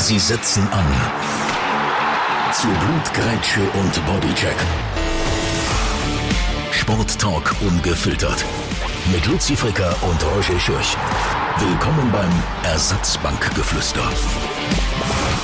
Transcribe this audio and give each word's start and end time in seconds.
Sie 0.00 0.18
setzen 0.20 0.62
an. 0.68 0.86
Zu 2.52 2.68
Blutgrätsche 2.68 3.60
und 3.80 4.06
Bodycheck. 4.06 4.54
Sporttalk 6.70 7.52
ungefiltert. 7.60 8.44
Mit 9.12 9.26
Luzi 9.26 9.56
Fricker 9.56 9.94
und 10.02 10.24
Roger 10.24 10.58
Schürch. 10.60 10.96
Willkommen 11.58 12.12
beim 12.12 12.30
Ersatzbankgeflüster. 12.62 14.08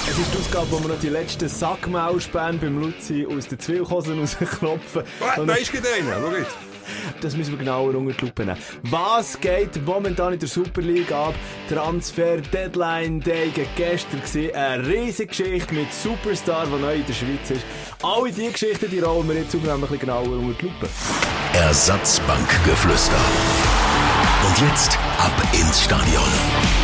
Es 0.08 0.18
ist 0.18 0.32
die 0.32 0.38
Ausgabe, 0.38 0.70
wo 0.70 0.80
wir 0.82 0.94
noch 0.94 1.00
die 1.00 1.08
letzten 1.08 1.48
Sackmausspäne 1.48 2.58
beim 2.58 2.80
Luzi 2.80 3.26
aus 3.28 3.48
den 3.48 3.58
Zwillkosen 3.58 4.20
rausklopfen. 4.20 5.02
Und 5.36 5.48
da 5.48 5.54
ist 5.54 5.72
gerade 5.72 5.88
einer, 5.98 6.20
schau 6.20 6.36
jetzt. 6.36 6.73
Das 7.20 7.36
müssen 7.36 7.52
wir 7.52 7.58
genauer 7.58 7.94
unter 7.94 8.12
die 8.12 8.24
Lupe 8.24 8.44
nehmen. 8.44 8.58
Was 8.82 9.40
geht 9.40 9.84
momentan 9.84 10.32
in 10.34 10.38
der 10.38 10.48
Super 10.48 10.82
League 10.82 11.12
ab? 11.12 11.34
Transfer 11.68 12.38
Deadline 12.38 13.20
Day 13.20 13.50
gestern 13.76 14.20
gesehen. 14.20 14.54
Eine 14.54 14.86
riesige 14.86 15.28
Geschichte 15.28 15.74
mit 15.74 15.92
Superstar, 15.92 16.66
der 16.66 16.78
neu 16.78 16.94
in 16.94 17.06
der 17.06 17.12
Schweiz 17.12 17.50
ist. 17.50 17.64
Alle 18.02 18.30
diese 18.30 18.52
Geschichten, 18.52 18.90
die 18.90 18.98
rollen 19.00 19.28
wir 19.28 19.36
jetzt 19.36 19.54
auf 19.54 19.68
ein 19.68 19.80
bisschen 19.80 19.98
genauer 19.98 20.28
unter 20.28 20.58
die 20.58 20.64
Lupe. 20.66 20.88
Ersatzbankgeflüster. 21.54 23.16
Und 24.46 24.60
jetzt 24.68 24.98
ab 25.18 25.32
ins 25.52 25.84
Stadion. 25.84 26.83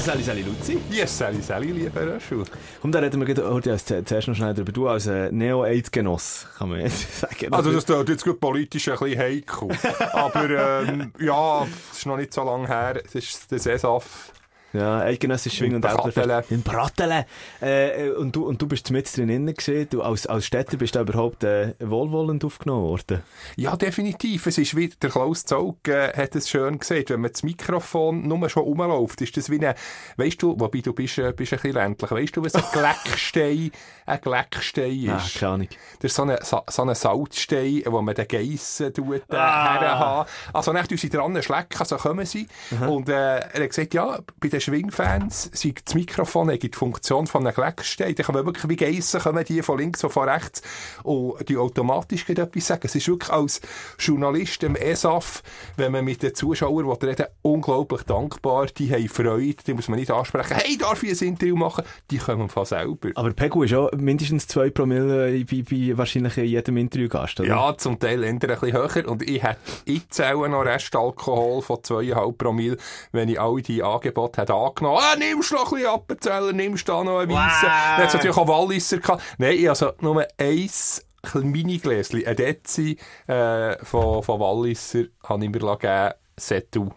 Ja, 0.00 0.06
Sali, 0.06 0.22
Sali, 0.22 0.40
Luzi. 0.42 0.78
Yes, 0.90 1.18
Sally, 1.18 1.42
Sally, 1.42 1.72
lieber 1.72 2.00
Röschel. 2.00 2.42
Und 2.82 2.92
da 2.92 3.00
reden 3.00 3.20
wir 3.20 3.34
gerade, 3.34 3.76
zuerst 3.76 4.28
noch 4.28 4.34
schnell 4.34 4.54
darüber. 4.54 4.72
Du 4.72 4.88
als 4.88 5.06
äh, 5.06 5.30
Neo-Eidgenoss, 5.30 6.46
kann 6.56 6.70
man 6.70 6.80
jetzt 6.80 7.20
sagen. 7.20 7.52
Also 7.52 7.70
das 7.70 7.84
tut 7.84 8.08
jetzt 8.08 8.24
gut 8.24 8.40
politisch 8.40 8.88
ein 8.88 8.98
bisschen 8.98 9.18
heikel. 9.18 9.68
Aber 10.14 10.84
ähm, 10.88 11.12
ja, 11.18 11.66
es 11.92 11.98
ist 11.98 12.06
noch 12.06 12.16
nicht 12.16 12.32
so 12.32 12.42
lange 12.44 12.66
her. 12.66 13.02
Es 13.04 13.14
ist 13.14 13.50
der 13.50 13.58
Sesaf. 13.58 14.32
Ja, 14.72 15.00
eidgenössisch 15.00 15.56
Schwing 15.56 15.74
und. 15.74 15.84
Älterfest. 15.84 16.50
In 16.52 16.62
Brattelen. 16.62 17.24
Äh, 17.60 18.10
und, 18.10 18.36
du, 18.36 18.46
und 18.46 18.60
du 18.62 18.68
bist 18.68 18.90
mit 18.90 19.16
drin 19.16 19.52
gesehen. 19.54 19.88
Du 19.90 20.02
als, 20.02 20.26
als 20.26 20.46
Städter 20.46 20.76
bist 20.76 20.94
du 20.94 21.00
überhaupt 21.00 21.42
äh, 21.44 21.74
wohlwollend 21.80 22.44
aufgenommen 22.44 22.84
worden. 22.84 23.22
Ja, 23.56 23.76
definitiv. 23.76 24.46
Es 24.46 24.58
ist 24.58 24.76
wie, 24.76 24.88
der 24.88 25.10
Klaus 25.10 25.44
Zaug 25.44 25.86
äh, 25.88 26.12
hat 26.16 26.36
es 26.36 26.48
schön 26.48 26.78
gesehen. 26.78 27.04
Wenn 27.08 27.20
man 27.22 27.32
das 27.32 27.42
Mikrofon 27.42 28.28
nur 28.28 28.48
schon 28.48 28.62
rumläuft, 28.62 29.20
ist 29.22 29.36
das 29.36 29.50
wie 29.50 29.56
eine, 29.56 29.74
weißt 30.16 30.40
du, 30.42 30.58
wobei 30.58 30.80
du 30.80 30.92
bist, 30.92 31.18
äh, 31.18 31.32
bist 31.32 31.52
ein 31.52 31.58
bisschen 31.58 31.72
ländlich, 31.74 32.10
weißt 32.10 32.36
du, 32.36 32.44
was 32.44 32.54
ein 32.54 32.62
Gleckstein, 32.72 33.72
ein 34.06 34.20
Gleckstein 34.20 35.10
Ah, 35.10 35.16
ist? 35.16 35.34
keine 35.38 35.52
Ahnung. 35.52 35.68
Das 36.00 36.10
ist 36.12 36.16
so 36.16 36.22
ein 36.22 36.38
so, 36.42 36.60
so 36.68 36.82
eine 36.82 36.94
Salzstein, 36.94 37.82
wo 37.86 38.00
man 38.02 38.14
den 38.14 38.28
Geissen 38.28 38.94
tut, 38.94 39.22
äh, 39.30 39.36
Ah. 39.36 40.26
Also 40.52 40.72
nicht, 40.72 40.96
sie 40.98 41.08
dran 41.08 41.40
schlecken, 41.42 41.84
so 41.84 41.96
kommen 41.96 42.24
sie. 42.26 42.46
Und 42.86 43.08
äh, 43.08 43.38
er 43.40 43.62
hat 43.62 43.68
gesagt, 43.68 43.94
ja, 43.94 44.18
bei 44.38 44.48
den 44.48 44.59
Schwingfans 44.60 45.50
sei 45.52 45.74
das 45.84 45.94
Mikrofon 45.94 46.48
die 46.58 46.70
Funktion 46.72 47.26
von 47.26 47.46
einem 47.46 47.54
Gleckstein. 47.54 48.14
Da 48.14 48.22
kann 48.22 48.34
man 48.34 48.46
wirklich 48.46 48.68
wie 48.68 48.76
Geissen 48.76 49.20
kommen, 49.20 49.44
die 49.44 49.62
von 49.62 49.78
links 49.78 50.02
und 50.04 50.10
von 50.10 50.28
rechts 50.28 50.62
und 51.02 51.48
die 51.48 51.56
automatisch 51.56 52.28
etwas 52.28 52.66
sagen. 52.66 52.82
Es 52.84 52.94
ist 52.94 53.08
wirklich 53.08 53.30
als 53.30 53.60
Journalist 53.98 54.62
im 54.62 54.76
ESAF, 54.76 55.42
wenn 55.76 55.92
man 55.92 56.04
mit 56.04 56.22
den 56.22 56.34
Zuschauern 56.34 56.90
reden 56.90 57.26
unglaublich 57.42 58.02
dankbar. 58.02 58.66
Die 58.66 58.92
haben 58.92 59.08
Freude, 59.08 59.62
die 59.66 59.74
muss 59.74 59.88
man 59.88 59.98
nicht 59.98 60.10
ansprechen. 60.10 60.56
Hey, 60.56 60.76
darf 60.76 61.02
ich 61.02 61.20
ein 61.20 61.28
Interview 61.28 61.56
machen? 61.56 61.84
Die 62.10 62.18
kommen 62.18 62.48
von 62.48 62.64
selber. 62.64 63.10
Aber 63.14 63.32
Pegu 63.32 63.62
ist 63.62 63.74
auch 63.74 63.90
mindestens 63.92 64.46
zwei 64.46 64.70
Promille 64.70 65.44
bei, 65.44 65.62
bei 65.68 65.96
wahrscheinlich 65.96 66.36
in 66.38 66.44
jedem 66.44 66.76
Interviewgast, 66.76 67.40
oder? 67.40 67.48
Ja, 67.48 67.76
zum 67.76 67.98
Teil 67.98 68.22
eher 68.22 68.30
ein 68.30 68.38
bisschen 68.38 68.72
höher. 68.72 69.08
Und 69.08 69.22
ich 69.28 69.42
hätte 69.42 69.58
jetzt 69.86 70.20
auch 70.20 70.46
noch 70.46 70.64
Restalkohol 70.64 71.62
von 71.62 71.76
2,5 71.76 72.32
Promille, 72.36 72.76
wenn 73.12 73.28
ich 73.28 73.40
all 73.40 73.60
die 73.62 73.82
Angebote 73.82 74.40
hätte 74.40 74.49
angenommen. 74.50 75.00
Ah, 75.00 75.16
nimmst 75.16 75.50
du 75.50 75.54
noch 75.54 75.72
ein 75.72 75.78
bisschen 75.78 75.94
Appenzeller, 75.94 76.52
nimmst 76.52 76.88
da 76.88 77.04
noch 77.04 77.18
einen 77.20 77.30
Weissen. 77.30 77.66
Dann 77.66 77.96
hat 77.96 78.08
es 78.08 78.14
natürlich 78.14 78.36
auch 78.36 78.48
Walliser 78.48 78.98
gehabt. 78.98 79.22
Nein, 79.38 79.56
ich 79.58 79.68
also 79.68 79.92
nur 80.00 80.26
eins 80.38 81.04
Mini-Gläschen, 81.34 82.26
ein 82.26 82.36
Dezi 82.36 82.96
äh, 83.26 83.84
von, 83.84 84.22
von 84.22 84.40
Walliser, 84.40 85.04
habe 85.24 85.44
ich 85.44 85.50
mir 85.50 85.58
gegeben, 85.58 86.14
Setu. 86.36 86.90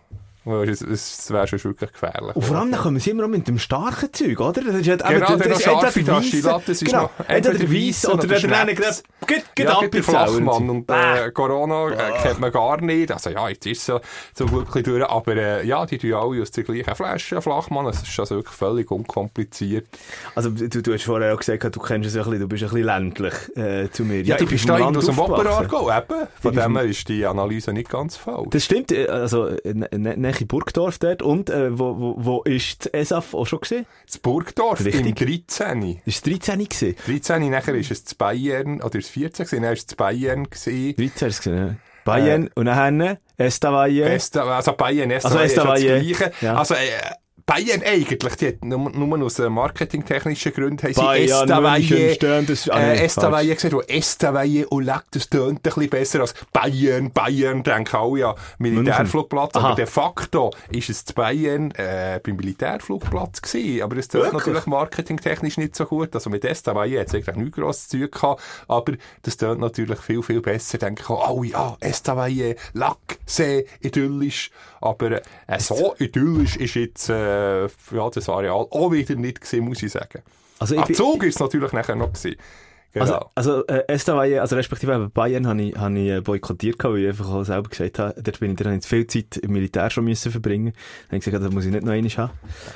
Es, 0.46 0.82
es 0.82 1.32
wäre 1.32 1.48
schon 1.48 1.64
wirklich 1.64 1.92
gefährlich. 1.94 2.36
Und 2.36 2.44
vor 2.44 2.58
allem 2.58 2.72
dann 2.72 2.82
kommen 2.82 3.00
sie 3.00 3.12
immer 3.12 3.28
mit 3.28 3.48
dem 3.48 3.58
starken 3.60 4.12
Zeug, 4.12 4.40
oder? 4.40 4.62
Das 4.62 4.76
ist, 4.76 4.88
halt, 4.90 5.04
Genau, 5.08 5.30
noch 5.32 5.40
ist 5.46 5.62
scharfe 5.64 6.04
Tasche, 6.04 6.42
das 6.42 6.70
ist 6.70 6.86
genau, 6.86 7.04
noch- 7.04 7.30
entweder 7.30 7.58
der 7.60 7.72
Weiss 7.72 8.06
oder 8.08 8.28
der 8.28 8.36
Schnaps. 8.40 8.76
gerade, 8.76 8.96
geht, 9.28 9.56
geht 9.56 9.66
ja, 9.66 9.80
ab 9.80 9.92
der. 9.92 10.04
Flachmann. 10.04 10.70
Und 10.70 10.90
äh, 10.92 11.32
Corona 11.32 11.90
äh, 11.90 12.12
kennt 12.22 12.40
man 12.40 12.52
gar 12.52 12.82
nicht. 12.82 13.12
Also 13.12 13.30
ja, 13.30 13.48
jetzt 13.50 13.66
ist 13.66 13.80
es 13.80 13.86
so, 13.86 14.00
so 14.36 14.46
glücklich 14.46 14.84
durch. 14.84 15.04
Aber 15.10 15.36
äh, 15.36 15.66
ja, 15.66 15.86
die 15.86 15.98
tun 15.98 16.14
alle 16.14 16.42
aus 16.42 16.52
der 16.52 16.64
gleichen 16.64 16.96
Flasche, 16.96 17.42
Flachmann. 17.42 17.86
Es 17.88 18.02
ist 18.04 18.20
also 18.20 18.36
wirklich 18.36 18.56
völlig 18.56 18.92
unkompliziert. 18.92 19.88
Also 20.36 20.50
du, 20.50 20.68
du 20.82 20.94
hast 20.94 21.04
vorher 21.04 21.34
auch 21.34 21.40
gesagt, 21.40 21.64
du 21.76 21.80
kennst 21.80 22.10
es 22.10 22.16
ein 22.18 22.24
bisschen, 22.24 22.40
du 22.42 22.48
bist 22.48 22.64
ein 22.64 22.70
bisschen 22.70 22.86
ländlich 22.86 23.34
äh, 23.56 23.90
zu 23.92 24.04
mir. 24.04 24.22
Ja, 24.24 24.36
die 24.38 24.44
ich 24.54 24.66
bin 24.66 24.78
Land 24.78 24.98
aus 24.98 25.06
dem. 25.06 25.18
Oberargau 25.20 25.90
eben. 25.90 26.28
Von 26.42 26.54
Ja, 26.54 26.64
dem 26.68 26.76
her 26.78 26.86
ist 26.86 27.08
die 27.08 27.26
Analyse 27.26 27.72
nicht 27.74 27.90
ganz 27.90 28.18
falsch. 28.18 28.48
Das 28.50 28.66
stimmt, 28.66 28.92
äh, 28.92 29.08
also 29.08 29.48
äh, 29.48 29.74
ne- 29.74 30.18
nähe 30.40 30.46
Burgdorf 30.48 31.00
dort. 31.00 31.22
Und 31.22 31.50
äh, 31.50 31.78
wo, 31.78 31.98
wo, 32.00 32.16
wo 32.18 32.42
ist 32.44 32.86
das 32.86 32.94
ESAF 32.94 33.34
auch 33.34 33.46
schon 33.46 33.62
gesehen? 33.62 33.86
Das 34.06 34.18
Burgdorf 34.18 34.84
Richtig. 34.84 35.06
im 35.22 35.46
13. 35.48 36.02
Das 36.06 36.26
war 36.26 36.32
13 36.32 36.60
gewesen. 36.60 36.96
13. 37.06 37.50
nachher 37.52 37.76
ist 37.76 37.92
es 37.92 38.06
zu 38.06 38.16
Bayern, 38.16 38.82
oder 38.82 39.00
ist 39.00 39.06
es 39.06 39.12
14 39.12 39.46
gewesen, 39.46 39.64
dann 39.64 39.74
ist 39.74 39.80
es 39.80 39.88
zu 39.88 39.96
Bayern 39.96 40.50
gewesen. 40.50 40.96
13 40.96 41.22
war 41.22 41.28
es 41.28 41.42
gewesen, 41.42 41.68
ja. 41.68 41.76
Bayern 42.06 42.50
und 42.56 42.66
nachher 42.66 43.18
Estavalle. 43.38 44.04
Esta, 44.10 44.44
also 44.44 44.74
Bayern, 44.74 45.10
Esta, 45.10 45.30
Also 45.30 45.40
ist 45.40 45.56
ja 45.56 45.64
das 45.64 45.80
Estavayer, 45.80 46.00
Gleiche. 46.02 46.32
ja. 46.42 46.56
Also, 46.56 46.74
äh, 46.76 46.78
Bayern 47.46 47.84
eigentlich, 47.84 48.36
die 48.36 48.48
hat 48.48 48.64
nur, 48.64 48.90
nur 48.90 49.26
aus 49.26 49.38
äh, 49.40 49.50
marketingtechnischen 49.50 50.54
Gründen 50.54 50.82
haben 50.84 50.94
sie 50.94 51.24
Estavayer, 51.24 52.16
ah, 52.70 52.80
äh, 52.80 53.06
Estavayer 53.06 53.56
gesagt, 53.56 53.74
wo 53.74 53.82
Estavayer 53.82 54.72
und 54.72 54.86
Lack, 54.86 55.06
das 55.12 55.30
tönt 55.30 55.60
ein 55.60 55.62
bisschen 55.62 55.90
besser 55.90 56.22
als 56.22 56.34
Bayern, 56.54 57.12
Bayern, 57.12 57.64
denken 57.64 57.96
alle 57.96 58.20
ja, 58.20 58.36
Militärflugplatz, 58.60 59.56
Aha. 59.56 59.68
aber 59.68 59.76
de 59.76 59.86
facto 59.86 60.52
ist 60.72 60.90
es 60.90 61.04
zu 61.04 61.14
Bayern, 61.14 61.72
äh, 61.72 62.22
beim 62.24 62.38
Militärflugplatz 62.38 63.42
gewesen, 63.42 63.82
aber 63.82 63.98
es 63.98 64.08
tönt 64.08 64.32
natürlich 64.32 64.66
marketingtechnisch 64.66 65.58
nicht 65.58 65.76
so 65.76 65.86
gut, 65.86 66.16
also 66.16 66.30
mit 66.30 66.46
Estavayer 66.46 67.02
hat 67.02 67.08
es 67.08 67.16
eigentlich 67.16 67.36
nichts 67.36 67.56
grosses 67.58 67.88
Zeug 67.90 68.12
gehabt, 68.12 68.42
aber 68.70 68.94
das 69.24 69.36
tönt 69.36 69.60
natürlich 69.60 70.00
viel, 70.00 70.24
viel 70.24 70.42
besser, 70.42 70.78
denke 70.78 71.04
ich, 71.04 71.10
auch, 71.10 71.30
oh 71.30 71.44
ja, 71.44 71.76
Estavayer, 71.82 72.56
Lack, 72.74 73.20
See, 73.26 73.66
idyllisch, 73.82 74.52
aber 74.84 75.22
äh, 75.48 75.60
so 75.60 75.96
idyllisch 75.98 76.58
ist 76.58 76.76
jetzt, 76.76 77.10
äh, 77.10 77.64
ja, 77.64 78.10
das 78.14 78.30
Areal 78.30 78.68
auch 78.70 78.92
wieder 78.92 79.16
nicht 79.16 79.42
gewesen, 79.42 79.66
muss 79.66 79.82
ich 79.82 79.92
sagen. 79.92 80.22
Also 80.60 80.76
ich 80.76 80.82
Am 80.82 80.94
Zug 80.94 81.24
ist 81.24 81.36
es 81.36 81.40
natürlich 81.40 81.72
nachher 81.72 81.96
noch 81.96 82.14
gewesen. 82.14 82.36
Genau. 82.94 83.32
Also, 83.36 83.64
also 83.64 83.68
äh, 83.68 83.86
Estavalle, 83.88 84.40
also 84.40 84.56
respektive 84.56 85.10
Bayern, 85.10 85.48
habe 85.48 85.64
ich, 85.64 85.76
habe 85.76 85.98
ich 85.98 86.10
äh, 86.10 86.22
boykottiert, 86.22 86.84
weil 86.84 87.00
ich 87.00 87.08
einfach 87.08 87.32
auch 87.32 87.44
selber 87.44 87.70
gesagt 87.70 87.98
habe, 87.98 88.22
dort 88.22 88.40
bin 88.40 88.52
ich, 88.52 88.58
da 88.58 88.66
habe 88.66 88.78
ich 88.78 88.86
viel 88.86 89.08
Zeit 89.08 89.38
im 89.38 89.52
Militär 89.52 89.90
schon 89.90 90.06
müssen 90.06 90.32
verbringen. 90.32 90.74
Dann 90.74 91.08
habe 91.08 91.18
ich 91.18 91.26
gesagt, 91.26 91.44
das 91.44 91.52
muss 91.52 91.66
ich 91.66 91.72
nicht 91.72 91.84
noch 91.84 91.92
einmal 91.92 92.12
haben. 92.12 92.32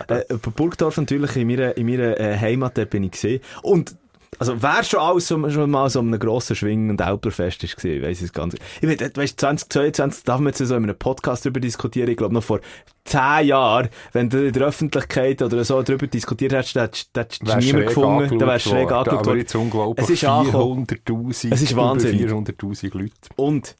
Äh, 0.08 0.24
Burgdorf 0.56 0.98
natürlich, 0.98 1.36
in 1.36 1.48
meiner, 1.48 1.78
in 1.78 1.86
meiner 1.86 2.20
äh, 2.20 2.36
Heimat, 2.36 2.80
dort 2.80 2.90
bin 2.90 3.04
ich 3.04 3.12
gesehen. 3.12 3.42
Und 3.62 3.96
also 4.40 4.62
wer 4.62 4.84
schon 4.84 5.00
alles 5.00 5.28
schon 5.28 5.72
mal 5.72 5.90
so 5.90 6.00
einem 6.00 6.20
grossen 6.20 6.56
Schwingen- 6.56 6.92
und 6.92 7.02
Älplerfest 7.02 7.64
ist 7.64 7.76
gesehen, 7.76 8.04
weiss 8.04 8.20
ich 8.20 8.26
es 8.26 8.34
ganz. 8.34 8.56
Ich 8.82 8.88
weiß, 8.88 9.16
weißt, 9.16 9.40
2022 9.40 10.24
darf 10.24 10.40
man 10.40 10.48
jetzt 10.48 10.60
so 10.60 10.76
in 10.76 10.84
einem 10.84 10.98
Podcast 10.98 11.46
darüber 11.46 11.60
diskutieren. 11.60 12.10
Ich 12.10 12.18
glaube 12.18 12.34
noch 12.34 12.44
vor 12.44 12.60
zehn 13.06 13.48
Jahren, 13.48 13.90
wenn 14.12 14.30
du 14.30 14.46
in 14.48 14.54
der 14.54 14.68
Öffentlichkeit 14.68 15.42
oder 15.42 15.64
so 15.64 15.82
darüber 15.82 16.08
diskutiert 16.08 16.54
hättest, 16.54 16.76
hättest 16.76 17.48
du 17.48 17.58
niemand 17.58 17.88
gefunden, 17.88 18.38
dann 18.38 18.48
wärst 18.48 18.66
du 18.68 18.70
schräg 18.72 18.90
worden. 18.90 18.94
angeschaut 18.94 19.20
Aber 19.20 19.26
worden. 19.28 19.40
jetzt 19.40 19.56
unglaublich. 19.56 20.04
Es 20.06 20.10
ist 20.12 20.24
angekommen. 20.26 20.86
400'000. 20.86 21.54
Es 21.54 21.62
ist 21.62 21.76
Wahnsinn. 21.76 22.20
400'000 22.20 22.98
Leute. 22.98 23.14
Und, 23.36 23.76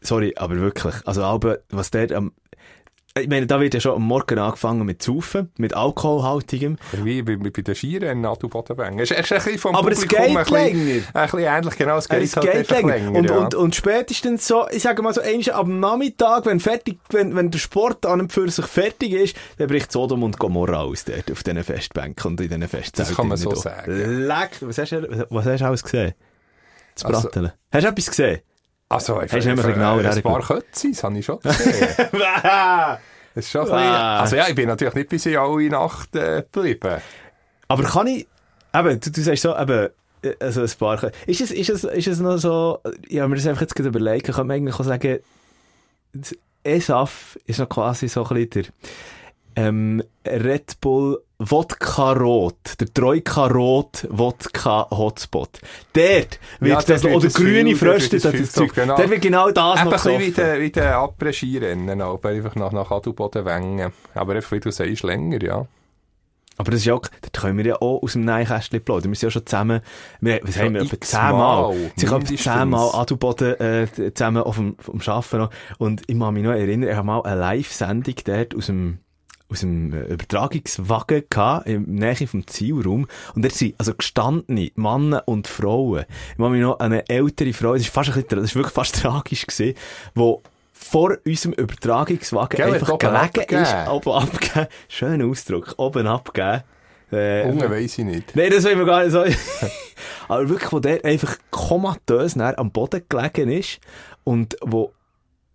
sorry, 0.00 0.32
aber 0.36 0.56
wirklich, 0.56 0.94
also 1.04 1.22
aber, 1.22 1.58
was 1.70 1.90
der 1.90 2.10
am, 2.16 2.32
ich 3.18 3.28
meine, 3.28 3.46
da 3.46 3.60
wird 3.60 3.74
ja 3.74 3.80
schon 3.80 3.94
am 3.96 4.02
Morgen 4.02 4.38
angefangen 4.38 4.86
mit 4.86 5.02
Saufen, 5.02 5.50
mit 5.58 5.74
alkoholhaltigem. 5.74 6.78
Wie 7.02 7.20
bei, 7.22 7.36
bei 7.36 7.50
den 7.50 7.74
Skirennen 7.74 8.24
an 8.24 8.36
Bodenbängen. 8.38 9.00
Es 9.00 9.10
ist, 9.10 9.18
es 9.20 9.32
ein 9.32 9.36
bisschen 9.38 9.58
vom 9.58 9.76
Aber 9.76 9.92
es 9.92 10.00
Publikum 10.00 10.26
geht 10.26 10.36
ein 10.36 10.44
bisschen, 10.44 10.86
länger. 10.86 11.04
ein 11.14 11.22
bisschen 11.24 11.38
ähnlich, 11.40 11.76
genau. 11.76 11.96
Es 11.98 12.08
geht, 12.08 12.22
Es 12.22 12.36
halt 12.36 12.50
geht 12.52 12.70
länger. 12.70 12.94
länger. 12.96 13.18
und, 13.18 13.24
ja. 13.28 13.36
und, 13.36 13.54
und 13.54 13.74
spätestens 13.74 14.46
so, 14.46 14.66
ich 14.70 14.82
sage 14.82 15.02
mal 15.02 15.12
so, 15.12 15.20
einmal 15.20 15.50
am 15.52 15.80
Nachmittag, 15.80 16.46
wenn 16.46 16.58
fertig, 16.60 16.98
wenn, 17.10 17.36
wenn 17.36 17.50
der 17.50 17.58
Sport 17.58 18.06
an 18.06 18.20
und 18.20 18.32
für 18.32 18.48
sich 18.50 18.64
fertig 18.66 19.12
ist, 19.12 19.36
dann 19.58 19.66
bricht 19.68 19.92
Sodom 19.92 20.22
und 20.22 20.38
Gomorra 20.38 20.80
aus 20.80 21.04
dort, 21.04 21.30
auf 21.30 21.42
diesen 21.42 21.62
Festbänken 21.64 22.30
und 22.32 22.40
in 22.40 22.48
diesen 22.48 22.66
Festzelten. 22.68 23.08
Das 23.10 23.14
kann 23.16 23.28
man 23.28 23.36
so 23.36 23.50
Nicht 23.50 23.62
sagen. 23.62 24.26
Leck, 24.26 24.50
was 24.60 24.78
hast 24.78 24.92
du, 24.92 25.26
was 25.28 25.44
hast 25.44 25.60
du 25.60 25.64
alles 25.66 25.82
gesehen? 25.82 26.14
Das 26.94 27.04
Also- 27.04 27.22
Bratteln. 27.22 27.52
hast 27.72 27.84
du 27.84 27.88
etwas 27.88 28.06
gesehen? 28.06 28.40
Also, 28.92 29.20
Hast 29.20 29.32
du 29.32 29.36
nicht 29.36 29.64
mehr 29.64 29.72
genauer 29.72 30.04
Ein 30.04 30.22
paar 30.22 30.42
Kötzis 30.42 31.02
habe 31.02 31.18
ich 31.18 31.24
schon 31.24 31.38
gesehen. 31.42 31.88
Das 33.34 33.46
ist 33.46 33.50
schon 33.50 33.70
ein 33.70 33.94
also 33.94 34.36
ja, 34.36 34.48
ich 34.48 34.54
bin 34.54 34.68
natürlich 34.68 34.94
nicht 34.94 35.08
bis 35.08 35.26
in 35.26 35.36
alle 35.36 35.68
Nacht 35.68 36.14
äh, 36.14 36.44
geblieben. 36.52 37.00
Aber 37.68 37.82
kann 37.84 38.06
ich, 38.06 38.26
eben, 38.74 39.00
du, 39.00 39.10
du 39.10 39.22
sagst 39.22 39.42
so, 39.42 39.56
eben, 39.56 39.88
äh, 40.22 40.34
also 40.38 40.62
ein 40.62 40.70
paar, 40.78 41.10
ist 41.26 41.40
es, 41.40 41.50
ist 41.50 41.70
es, 41.70 41.84
ist 41.84 42.06
es 42.06 42.20
noch 42.20 42.36
so, 42.36 42.80
ich 43.08 43.18
habe 43.18 43.30
mir 43.30 43.36
das 43.36 43.46
einfach 43.46 43.62
jetzt 43.62 43.74
gerade 43.74 43.88
überlegt, 43.88 44.26
kann 44.26 44.46
man 44.46 44.56
eigentlich 44.56 44.78
auch 44.78 44.84
sagen, 44.84 45.20
das 46.12 46.36
ESAF 46.62 47.38
ist 47.46 47.58
noch 47.58 47.68
quasi 47.68 48.08
so 48.08 48.24
ein 48.26 48.34
bisschen 48.34 48.50
der, 48.50 48.64
ähm, 49.56 50.02
Red 50.26 50.80
Bull 50.80 51.18
Wodka 51.38 52.12
Rot, 52.12 52.78
der 52.78 52.92
Troika 52.94 53.46
Rot 53.46 54.06
Wodka 54.10 54.86
Hotspot. 54.90 55.60
Dort 55.92 56.38
wird 56.60 56.72
Ja, 56.72 56.82
das, 56.82 57.04
oder 57.04 57.20
das 57.20 57.34
grüne 57.34 57.74
Fröste, 57.74 58.12
wird 58.22 58.24
das 58.24 58.40
das, 58.40 58.52
Zeug. 58.52 58.74
genau. 58.74 58.96
Dort 58.96 59.10
wird 59.10 59.22
genau 59.22 59.50
das 59.50 59.80
Eben 59.80 59.90
noch 59.90 60.06
ein 60.06 60.18
bisschen 60.18 60.20
wie 60.20 60.30
der, 60.30 60.60
wie 60.60 60.70
der 60.70 60.96
Après-Ski-Rennen, 60.98 62.00
aber 62.00 62.28
einfach 62.28 62.54
nach, 62.54 62.72
nach 62.72 62.90
Adelboden 62.90 63.44
wengen. 63.44 63.92
Aber 64.14 64.34
einfach, 64.34 64.52
wie 64.52 64.60
du 64.60 64.70
sagst, 64.70 65.02
länger, 65.02 65.42
ja. 65.42 65.66
Aber 66.58 66.70
das 66.70 66.80
ist 66.80 66.86
ja 66.86 66.94
auch, 66.94 67.02
dort 67.22 67.32
können 67.32 67.58
wir 67.58 67.64
ja 67.64 67.76
auch 67.76 68.02
aus 68.02 68.12
dem 68.12 68.24
Neinkästchen 68.24 68.82
plaudern. 68.82 69.10
Wir 69.10 69.16
sind 69.16 69.26
ja 69.28 69.30
schon 69.30 69.46
zusammen, 69.46 69.80
wir, 70.20 70.40
was 70.42 70.54
Schon 70.54 70.64
haben 70.64 70.74
wir, 70.74 70.82
etwa 70.82 71.00
zehnmal, 71.00 71.74
sich 71.96 72.12
etwa 72.12 72.24
zehnmal 72.36 72.90
Adelboden, 72.94 73.60
äh, 73.60 74.12
zusammen 74.14 74.42
auf 74.42 74.56
dem, 74.56 74.76
vom 74.78 75.00
Arbeiten 75.04 75.38
noch. 75.38 75.50
Und 75.78 76.02
ich 76.06 76.18
kann 76.18 76.34
mich 76.34 76.42
noch 76.44 76.52
erinnern, 76.52 76.90
ich 76.90 76.94
habe 76.96 77.06
mal 77.06 77.22
eine 77.22 77.40
Live-Sendung 77.40 78.14
dort 78.24 78.54
aus 78.54 78.66
dem, 78.66 78.98
aus 79.52 79.60
dem 79.60 79.92
äh, 79.92 80.04
Übertragungswagen 80.12 81.24
gehabt, 81.28 81.68
im 81.68 81.84
Nähe 81.84 82.26
vom 82.26 82.46
Zielraum. 82.46 83.06
Und 83.34 83.44
dort 83.44 83.54
sind, 83.54 83.74
also 83.78 83.94
gestandene 83.94 84.70
Männer 84.74 85.22
und 85.26 85.46
Frauen. 85.46 86.04
Ich 86.32 86.36
kann 86.38 86.52
mich 86.52 86.62
noch 86.62 86.80
eine 86.80 87.08
ältere 87.08 87.52
Frau, 87.52 87.74
das 87.74 87.82
ist 87.82 87.90
fast 87.90 88.10
ein 88.10 88.14
bisschen, 88.22 88.40
das 88.40 88.50
ist 88.50 88.54
wirklich 88.56 88.74
fast 88.74 89.00
tragisch 89.00 89.46
gewesen, 89.46 89.74
wo 90.14 90.42
vor 90.72 91.16
unserem 91.24 91.52
Übertragungswagen 91.54 92.56
Gell, 92.56 92.74
einfach 92.74 92.98
gelegen 92.98 93.62
ist, 93.62 93.72
abgegeben. 93.72 93.88
oben 93.88 94.10
abgeben. 94.10 94.66
Schöner 94.88 95.26
Ausdruck, 95.26 95.74
oben 95.76 96.06
abgeben. 96.06 96.62
Äh, 97.12 97.44
Unten 97.44 97.70
weiss 97.70 97.98
ich 97.98 98.04
nicht. 98.04 98.34
Nein, 98.34 98.50
das 98.50 98.64
will 98.64 98.78
wir 98.78 98.86
gar 98.86 99.02
nicht 99.04 99.12
so. 99.12 99.22
Aber 100.28 100.48
wirklich, 100.48 100.72
wo 100.72 100.80
der 100.80 101.04
einfach 101.04 101.36
komatös 101.50 102.36
am 102.38 102.70
Boden 102.70 103.02
gelegen 103.08 103.50
ist 103.50 103.80
und 104.24 104.56
wo 104.62 104.92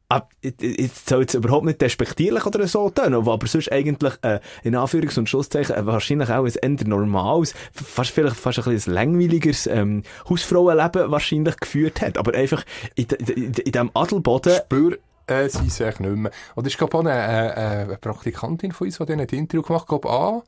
ab, 0.10 0.32
jetzt 0.42 1.10
soll 1.10 1.22
jetzt 1.22 1.34
überhaupt 1.34 1.66
nicht 1.66 1.82
despektierlich 1.82 2.46
oder 2.46 2.66
so 2.68 2.90
tun, 2.90 3.14
aber 3.14 3.48
sonst 3.48 3.72
eigentlich, 3.72 4.14
äh, 4.22 4.40
in 4.64 4.76
Anführungs- 4.76 5.18
und 5.18 5.28
Schlusszeichen, 5.28 5.76
äh, 5.76 5.86
wahrscheinlich 5.86 6.30
auch 6.30 6.46
ein 6.46 6.78
eher 6.78 6.88
normales, 6.88 7.54
fast 7.74 8.12
vielleicht 8.12 8.38
fast 8.38 8.60
ein 8.60 8.66
bisschen 8.66 8.94
ein 8.94 8.96
langweiligeres, 8.96 9.68
ähm, 9.68 10.04
Hausfrauenleben 10.30 11.12
wahrscheinlich 11.12 11.58
geführt 11.58 12.02
hat. 12.02 12.18
Aber 12.18 12.34
einfach 12.34 12.64
in, 12.96 13.06
in, 13.06 13.54
in 13.54 13.72
diesem 13.72 13.92
Adelboden, 13.94 14.54
Spür 14.54 14.98
äh, 15.28 15.50
sie 15.50 15.70
sich 15.70 16.00
nicht 16.00 16.16
mehr. 16.16 16.32
Es 16.56 16.66
ist, 16.66 16.78
glaube 16.78 16.98
auch 16.98 17.02
eine, 17.02 17.12
äh, 17.12 17.84
eine 17.84 17.98
Praktikantin 17.98 18.72
von 18.72 18.88
uns, 18.88 18.98
die 18.98 19.12
ein 19.12 19.20
Interview 19.20 19.62
gemacht 19.62 19.90
hat, 19.90 20.02
glaube 20.02 20.08
ich, 20.08 20.14
A, 20.14 20.44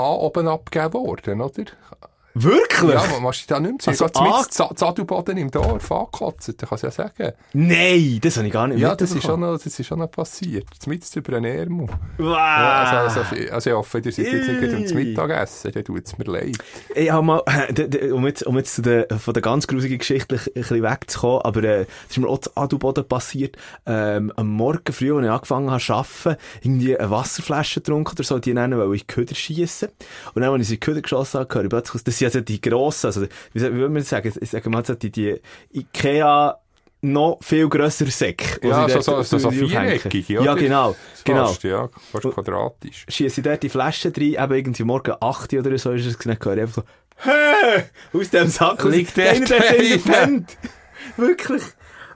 A 0.00 0.14
oben 0.14 0.48
abgegeben 0.48 0.94
worden, 0.94 1.40
oder? 1.40 1.64
Wirklich? 2.34 2.94
Ja, 2.94 3.04
man 3.10 3.22
musst 3.22 3.42
du 3.50 3.54
da 3.54 3.60
nicht 3.60 3.72
mehr 3.72 3.88
Also 3.88 4.06
sehen. 4.06 4.16
A- 4.16 4.36
Also, 4.36 4.68
mit 4.68 4.78
Zadelboden 4.78 5.36
im 5.38 5.50
Dorf 5.50 5.90
angekotzt, 5.92 6.54
da 6.56 6.66
kannst 6.66 6.82
du 6.82 6.86
ja 6.86 6.90
sagen. 6.90 7.32
Nein, 7.52 8.18
das 8.22 8.36
habe 8.36 8.46
ich 8.46 8.52
gar 8.52 8.66
nicht 8.66 8.80
Ja, 8.80 8.94
das 8.96 9.12
ist, 9.12 9.22
schon 9.22 9.40
noch, 9.40 9.52
das 9.52 9.66
ist 9.66 9.86
schon 9.86 9.98
noch 9.98 10.10
passiert. 10.10 10.64
Zumindest 10.78 11.14
über 11.16 11.32
den 11.32 11.44
Ärmel. 11.44 11.88
Wow. 12.18 12.26
Ja, 12.28 13.04
also, 13.04 13.20
also, 13.20 13.52
also 13.52 13.70
ich 13.70 13.76
hoffe, 13.76 13.98
ihr 13.98 14.12
seid 14.12 14.26
jetzt 14.26 14.48
nicht 14.48 14.88
zum 14.88 14.96
Mittagessen, 14.98 15.72
dann 15.72 15.84
tut 15.84 16.06
es 16.06 16.18
mir 16.18 16.24
leid. 16.24 16.58
Ich 16.94 17.10
habe 17.10 17.22
mal, 17.24 17.42
um 18.12 18.26
jetzt, 18.26 18.42
um 18.46 18.56
jetzt 18.56 18.74
zu 18.76 18.82
der, 18.82 19.06
von 19.18 19.34
der 19.34 19.42
ganz 19.42 19.66
grusigen 19.66 19.98
Geschichte 19.98 20.36
ein 20.36 20.52
bisschen 20.54 20.82
wegzukommen, 20.82 21.42
aber 21.42 21.62
äh, 21.64 21.78
das 22.08 22.10
ist 22.10 22.18
mir 22.18 22.28
auch 22.28 22.38
zu 22.38 22.50
Adelboden 22.56 23.06
passiert, 23.06 23.56
ähm, 23.86 24.32
am 24.36 24.48
Morgen 24.48 24.92
früh, 24.92 25.14
als 25.14 25.24
ich 25.24 25.30
angefangen 25.30 25.70
habe 25.70 25.82
zu 25.82 25.92
arbeiten, 25.94 26.36
irgendwie 26.62 26.96
eine 26.96 27.10
Wasserflasche 27.10 27.80
getrunken 27.80 28.12
oder 28.14 28.24
so, 28.24 28.38
die 28.38 28.54
nennen, 28.54 28.78
weil 28.78 28.94
ich 28.94 29.06
Köder 29.06 29.34
schiessen. 29.34 29.88
Und 30.34 30.42
dann, 30.42 30.52
als 30.52 30.62
ich 30.62 30.68
sie 30.68 30.74
in 30.74 30.80
die 30.80 30.84
Köder 30.86 31.02
geschossen 31.02 31.40
habe, 31.40 31.54
höre 31.54 31.64
ich 31.64 31.70
plötzlich, 31.70 32.02
sind 32.30 32.36
also 32.36 32.40
die 32.40 32.60
grossen, 32.60 33.06
also, 33.06 33.22
wie, 33.52 33.60
würde 33.60 33.88
man 33.88 34.02
sagen, 34.02 34.32
ich 34.40 34.50
sage 34.50 34.70
mal, 34.70 34.84
so 34.84 34.94
die, 34.94 35.10
die 35.10 35.40
Ikea, 35.72 36.58
noch 37.02 37.38
viel 37.42 37.68
grösser 37.68 38.06
Säck. 38.06 38.60
Ja, 38.62 38.88
so, 38.88 39.00
so, 39.00 39.22
so, 39.22 39.38
so 39.38 39.48
aufhängen. 39.48 39.68
viereckig, 39.68 40.28
Ja, 40.28 40.54
genau, 40.54 40.94
genau. 41.24 41.46
Fast, 41.46 41.64
ja, 41.64 41.88
fast 42.12 42.30
quadratisch. 42.30 43.04
schieße 43.08 43.40
ich 43.40 43.44
dort 43.44 43.62
die 43.62 43.68
Flasche 43.68 44.12
rein, 44.16 44.22
eben 44.22 44.52
irgendwie 44.54 44.84
morgen 44.84 45.14
8 45.20 45.52
Uhr 45.52 45.60
oder 45.60 45.78
so 45.78 45.90
ist 45.92 46.06
es 46.06 46.16
dann 46.18 46.38
höre 46.40 46.54
ich 46.54 46.60
einfach 46.62 46.74
so, 46.74 47.30
hä, 47.30 47.82
aus 48.12 48.30
dem 48.30 48.48
Sack 48.48 48.84
Liegt 48.84 49.16
der 49.16 49.40
der 49.40 49.58
drinnen 49.58 50.02
pennt. 50.02 50.56
Wirklich. 51.16 51.62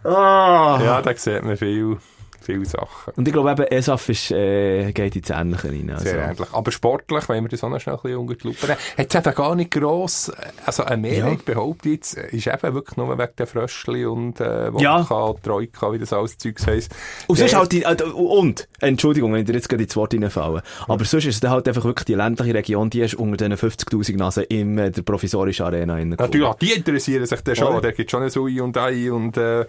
Ah. 0.04 0.80
Ja, 0.80 1.02
da 1.02 1.14
sieht 1.16 1.42
man 1.42 1.56
viel, 1.56 1.98
viele 2.46 2.64
Sachen. 2.64 3.12
Und 3.16 3.28
ich 3.28 3.32
glaube 3.34 3.50
eben, 3.50 3.64
ESAF 3.64 4.08
ist, 4.08 4.30
äh, 4.30 4.92
geht 4.92 5.16
ins 5.16 5.30
Ähnliche 5.30 5.68
rein. 5.68 5.90
Also. 5.90 6.04
Sehr 6.04 6.30
ähnlich. 6.30 6.48
Aber 6.52 6.72
sportlich, 6.72 7.28
wenn 7.28 7.44
wir 7.44 7.48
das 7.48 7.62
auch 7.64 7.68
noch 7.68 7.80
schnell 7.80 7.96
ein 7.96 8.02
bisschen 8.02 8.18
unter 8.18 8.34
die 8.34 8.46
Lupe 8.46 8.66
nehmen, 8.66 8.78
hat 8.98 9.14
es 9.14 9.26
eben 9.26 9.34
gar 9.34 9.54
nicht 9.54 9.70
gross, 9.70 10.32
also 10.64 10.84
eine 10.84 11.02
Mehrheit 11.02 11.44
behauptet 11.44 11.92
jetzt, 11.92 12.14
ist 12.14 12.46
eben 12.46 12.74
wirklich 12.74 12.96
nur 12.96 13.16
wegen 13.18 13.32
der 13.36 13.46
Fröschli 13.46 14.06
und 14.06 14.40
äh, 14.40 14.72
Wodka, 14.72 14.82
Ja. 14.82 15.34
Troika, 15.42 15.92
wie 15.92 15.98
das 15.98 16.12
alles 16.12 16.38
Zeugs 16.38 16.66
heisst. 16.66 16.94
Und 17.26 17.38
sonst 17.38 17.54
halt 17.54 17.72
die, 17.72 17.82
äh, 17.82 18.02
und, 18.02 18.68
Entschuldigung, 18.80 19.32
wenn 19.32 19.40
ich 19.40 19.46
dir 19.46 19.54
jetzt 19.54 19.68
gerade 19.68 19.82
ins 19.82 19.96
Wort 19.96 20.14
reinfalle, 20.14 20.62
aber 20.88 21.04
sonst 21.04 21.26
ist 21.26 21.42
es 21.42 21.50
halt 21.50 21.68
einfach 21.68 21.84
wirklich 21.84 22.04
die 22.06 22.14
ländliche 22.14 22.54
Region, 22.54 22.90
die 22.90 23.00
ist 23.00 23.14
unter 23.14 23.48
diesen 23.48 23.70
50'000 23.70 24.16
Nasen 24.16 24.44
in 24.44 24.78
äh, 24.78 24.90
der 24.90 25.02
provisorischen 25.02 25.66
Arena. 25.66 26.02
Natürlich, 26.04 26.54
die 26.54 26.72
interessieren 26.72 27.26
sich 27.26 27.40
dann 27.40 27.56
schon, 27.56 27.68
Oder? 27.68 27.80
da 27.80 27.90
gibt 27.90 28.08
es 28.08 28.10
schon 28.10 28.22
ein 28.22 28.38
Ui 28.38 28.60
und 28.60 28.76
Ei 28.76 29.10
und 29.10 29.36
äh, 29.36 29.66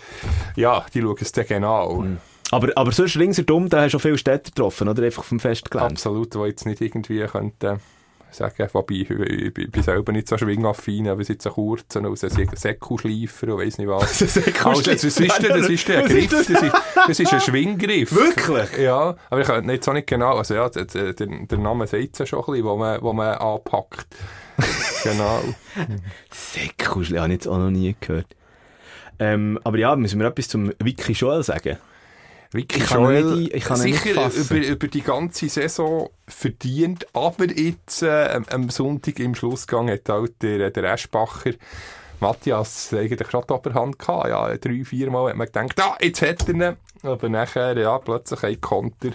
ja, 0.56 0.85
die 0.94 1.01
schauen 1.01 1.15
es 1.19 1.31
dann 1.31 1.47
genau. 1.47 2.06
Aber, 2.51 2.69
aber 2.75 2.91
sonst 2.91 3.17
ringsherum, 3.17 3.69
da 3.69 3.81
hast 3.81 3.88
du 3.88 3.89
schon 3.91 3.99
viele 3.99 4.17
Städte 4.17 4.51
getroffen, 4.51 4.88
oder? 4.88 5.03
Einfach 5.03 5.23
vom 5.23 5.39
Festgelände. 5.39 5.91
Absolut, 5.91 6.35
wo 6.35 6.45
jetzt 6.45 6.65
nicht 6.65 6.81
irgendwie 6.81 7.19
könnte 7.25 7.79
sagen, 8.31 8.67
wobei 8.73 8.95
ich, 8.95 9.09
ich, 9.09 9.57
ich 9.57 9.71
bin 9.71 9.83
selber 9.83 10.11
nicht 10.11 10.27
so 10.27 10.38
schwingaffin, 10.38 11.07
aber 11.07 11.21
es 11.21 11.29
ist 11.29 11.41
so 11.41 11.49
kurz 11.49 11.95
und 11.95 12.05
aus 12.05 12.23
einem 12.23 12.49
Säckelschleifer 12.53 13.53
und 13.53 13.59
weiss 13.59 13.77
nicht 13.77 13.88
was. 13.88 14.21
Also, 14.63 14.81
das 14.81 15.03
ist, 15.03 15.19
das 15.19 15.39
das 15.39 15.69
ist 15.69 15.89
Was 15.89 16.05
Griff, 16.05 16.29
das 16.29 16.49
ist, 16.49 16.73
das 16.95 17.19
ist 17.19 17.33
ein 17.33 17.41
Schwinggriff. 17.41 18.13
Wirklich? 18.13 18.77
Ja, 18.79 19.15
aber 19.29 19.41
ich 19.41 19.47
könnte 19.47 19.71
jetzt 19.71 19.88
auch 19.88 19.94
nicht 19.94 20.07
genau, 20.07 20.38
also 20.38 20.55
ja, 20.55 20.69
der, 20.69 21.13
der, 21.13 21.57
Name 21.57 21.88
sagt 21.88 22.09
es 22.13 22.19
ja 22.19 22.25
schon 22.25 22.39
ein 22.39 22.45
bisschen, 22.45 22.65
wo 22.65 22.75
man, 22.75 23.01
wo 23.01 23.13
man 23.13 23.35
anpackt. 23.35 24.07
genau. 25.03 25.41
Säckuschli, 26.31 27.17
habe 27.17 27.27
ich 27.29 27.33
jetzt 27.33 27.47
auch 27.47 27.57
noch 27.57 27.69
nie 27.69 27.95
gehört. 27.99 28.35
Ähm, 29.19 29.59
aber 29.63 29.77
ja, 29.77 29.95
müssen 29.95 30.19
wir 30.19 30.27
etwas 30.27 30.47
zum 30.47 30.71
Vicky 30.79 31.13
Joel 31.13 31.44
sagen? 31.44 31.77
Vicky 32.51 32.79
Ich 32.83 32.89
Joel, 32.89 33.23
nicht- 33.35 33.53
ich 33.53 33.63
kann 33.65 33.77
sicher 33.77 34.31
über, 34.35 34.55
über 34.67 34.88
die 34.88 35.01
ganze 35.01 35.49
Saison 35.49 36.09
verdient, 36.27 37.05
aber 37.13 37.45
jetzt 37.45 38.03
äh, 38.03 38.29
am- 38.29 38.45
am 38.49 38.69
Sonntag 38.69 39.19
im 39.19 39.35
Schlussgang 39.35 39.89
hat 39.89 40.07
halt 40.09 40.41
der, 40.41 40.71
der 40.71 40.83
Eschbacher 40.94 41.51
Matthias 42.19 42.91
eigentlich 42.94 43.27
gerade 43.29 43.45
die 43.47 43.53
Oberhand 43.53 43.99
gehabt. 43.99 44.29
Ja, 44.29 44.57
drei, 44.57 44.83
vier 44.83 45.11
Mal 45.11 45.29
hat 45.29 45.35
man 45.38 45.45
gedacht, 45.47 45.79
ah, 45.79 45.97
jetzt 46.01 46.21
hat 46.21 46.47
er 46.47 46.53
ihn. 46.55 46.77
Aber 47.03 47.29
nachher, 47.29 47.77
ja, 47.77 47.97
plötzlich 47.99 48.41
ein 48.44 48.59
Konter 48.61 49.11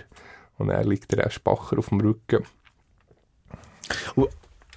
und 0.58 0.70
er 0.70 0.84
liegt 0.84 1.10
der 1.10 1.26
Eschbacher 1.26 1.78
auf 1.78 1.88
dem 1.88 2.00
Rücken. 2.00 2.44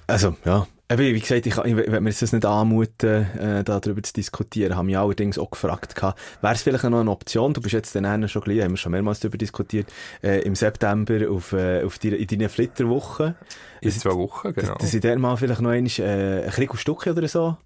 Also, 0.08 0.36
ja. 0.46 0.68
Eben, 0.88 1.16
wie 1.16 1.20
gesagt, 1.20 1.48
ich, 1.48 1.58
ich 1.58 1.76
will 1.76 2.00
mir 2.00 2.12
das 2.12 2.32
nicht 2.32 2.46
anmuten, 2.46 3.26
äh, 3.40 3.64
da 3.64 3.80
darüber 3.80 4.04
zu 4.04 4.14
diskutieren. 4.14 4.76
Habe 4.76 4.86
mich 4.86 4.98
allerdings 4.98 5.40
auch 5.40 5.50
gefragt, 5.50 5.96
wäre 6.00 6.14
es 6.54 6.62
vielleicht 6.62 6.84
noch 6.84 7.00
eine 7.00 7.10
Option? 7.10 7.54
Du 7.54 7.62
bist 7.62 7.74
jetzt 7.74 7.96
dann 7.96 8.30
schon 8.30 8.44
gleich, 8.44 8.62
haben 8.62 8.74
wir 8.74 8.78
schon 8.78 8.92
mehrmals 8.92 9.20
darüber 9.20 9.40
diskutiert, 9.40 9.92
äh, 10.22 10.42
im 10.42 10.54
September 10.54 11.32
auf, 11.32 11.54
äh, 11.54 11.84
auf 11.84 11.98
die, 11.98 12.10
in 12.10 12.28
deinen 12.28 12.50
Flitterwochen. 12.50 13.34
In 13.82 13.90
zwei 13.90 14.12
Wochen, 14.12 14.54
genau. 14.54 14.76
Dass 14.76 14.94
ich 14.94 15.02
dann 15.02 15.20
mal 15.20 15.36
vielleicht 15.38 15.62
noch 15.62 15.72
einmal, 15.72 15.92
äh, 16.00 16.44
ein 16.44 16.52
Krieg 16.52 16.78
Stückchen 16.78 17.18
oder 17.18 17.28
so, 17.28 17.58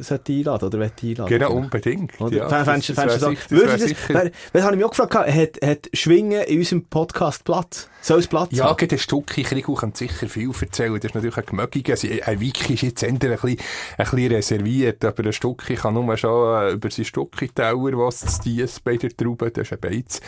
sollte 0.00 0.32
einladen, 0.32 0.64
oder 0.66 0.78
will 0.78 0.90
einladen? 1.02 1.26
Genau, 1.28 1.52
unbedingt. 1.52 2.20
Oder? 2.20 2.36
Ja, 2.36 2.46
Fä- 2.48 2.64
Fändest 2.64 2.88
das- 2.90 2.96
fändest 2.96 3.22
das 3.22 3.28
sicher- 3.30 3.42
das 3.50 3.60
wär 3.60 3.66
das, 3.78 3.80
sicher- 3.88 4.30
wer 4.52 4.62
habe 4.62 4.72
ich 4.74 4.76
mich 4.78 4.84
auch 4.84 4.90
gefragt, 4.90 5.14
hat, 5.14 5.58
hat 5.62 5.88
Schwingen 5.92 6.42
in 6.42 6.58
unserem 6.58 6.84
Podcast 6.86 7.44
Platz? 7.44 7.88
Soll 8.00 8.20
es 8.20 8.28
Platz 8.28 8.50
Ja, 8.52 8.66
haben? 8.66 8.76
gerade 8.76 8.94
ein 8.94 8.98
Stückchen 8.98 9.44
Krieg 9.44 9.66
kann 9.76 9.92
sicher 9.92 10.28
viel 10.28 10.50
erzählen. 10.58 10.94
Das 10.94 11.04
ist 11.06 11.14
natürlich 11.16 11.36
ein 11.36 11.46
Gemögiger. 11.46 11.92
Also, 11.94 12.08
Ein 12.24 12.40
Wiki 12.40 12.74
ist 12.74 12.82
jetzt 12.82 13.02
eher 13.02 13.08
ein 13.10 13.18
bisschen, 13.18 13.48
ein 13.48 13.56
bisschen 13.98 14.32
reserviert, 14.32 15.04
aber 15.04 15.24
ein 15.24 15.32
Stückchen 15.32 15.76
kann 15.76 15.94
nur 15.94 16.16
schon 16.16 16.62
äh, 16.62 16.70
über 16.72 16.90
sein 16.90 17.04
Stückchen-Tower, 17.04 17.92
was 17.98 18.22
es 18.22 18.38
Dies 18.40 18.78
bei 18.80 18.96
der 18.96 19.10
Traube, 19.16 19.50
das 19.50 19.66
ist 19.66 19.72
ein 19.72 19.80
Beiz, 19.80 20.20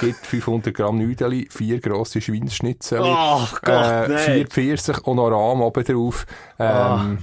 gibt 0.00 0.26
500 0.26 0.72
Gramm 0.74 0.96
Nüdeli, 0.98 1.46
vier 1.50 1.80
grosse 1.80 2.20
Schweinsschnitzel, 2.22 3.00
Oh 3.02 3.46
Gott, 3.62 4.08
äh, 4.08 4.18
vier 4.18 4.46
Pfirsich 4.46 4.96
Rahm 5.06 5.60
oben 5.60 5.84
drauf. 5.84 6.26
Ähm, 6.58 7.18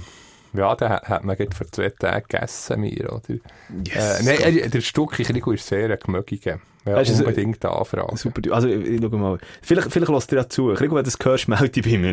Ja, 0.56 0.74
den 0.74 0.88
hat, 0.88 1.08
hat 1.08 1.24
man 1.24 1.36
vor 1.36 1.66
zwei 1.70 1.90
Tagen 1.90 2.24
gegessen, 2.28 2.80
mir, 2.80 3.12
oder? 3.12 3.38
Yes, 3.84 4.20
äh, 4.20 4.24
nein, 4.24 4.58
äh, 4.58 4.68
der 4.68 4.80
Stückchen 4.80 5.24
Krieg 5.24 5.46
ist 5.46 5.66
sehr 5.66 5.90
ein 5.90 5.98
gemögiger. 5.98 6.60
Ja, 6.86 6.94
Weißt 6.94 7.20
unbedingt 7.20 7.64
anfragen. 7.64 8.16
Super, 8.16 8.54
also 8.54 8.68
ich, 8.68 8.86
ich 8.86 9.00
schau 9.02 9.08
mal. 9.16 9.38
Vielleicht, 9.60 9.90
vielleicht 9.90 10.12
lässt 10.12 10.30
dir 10.30 10.36
ja 10.36 10.48
zu. 10.48 10.72
Krieg, 10.74 10.90
wenn 10.90 10.98
du 10.98 11.02
das 11.02 11.18
hörst, 11.20 11.48
melde 11.48 11.68
dich 11.68 11.84
bei 11.84 11.98
mir. 11.98 12.12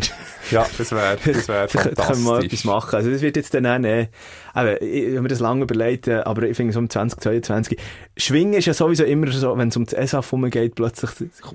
Ja, 0.49 0.65
das 0.75 0.91
wäre 0.91 1.15
das 1.23 1.47
wär 1.47 1.67
Vielleicht 1.69 1.95
können 1.95 2.25
wir 2.25 2.31
mal 2.31 2.43
etwas 2.43 2.61
fantastisch. 2.61 2.65
machen. 2.65 2.95
Also 2.95 3.11
das 3.11 3.21
wird 3.21 3.35
jetzt 3.35 3.53
dann 3.53 3.67
auch, 3.67 3.75
eben, 3.75 4.09
ich, 4.81 4.81
ich 4.81 5.09
habe 5.11 5.21
mir 5.21 5.27
das 5.27 5.39
lange 5.39 5.63
überlegt, 5.63 6.07
äh, 6.07 6.21
aber 6.21 6.43
ich 6.43 6.57
finde 6.57 6.73
so 6.73 6.79
um 6.79 6.89
2022, 6.89 7.77
Schwingen 8.17 8.53
ist 8.53 8.65
ja 8.65 8.73
sowieso 8.73 9.03
immer 9.03 9.31
so, 9.31 9.55
wenn 9.55 9.67
es 9.67 9.77
um 9.77 9.85
das 9.85 9.93
ESAF 9.93 10.33
geht, 10.49 10.73
plötzlich 10.73 11.11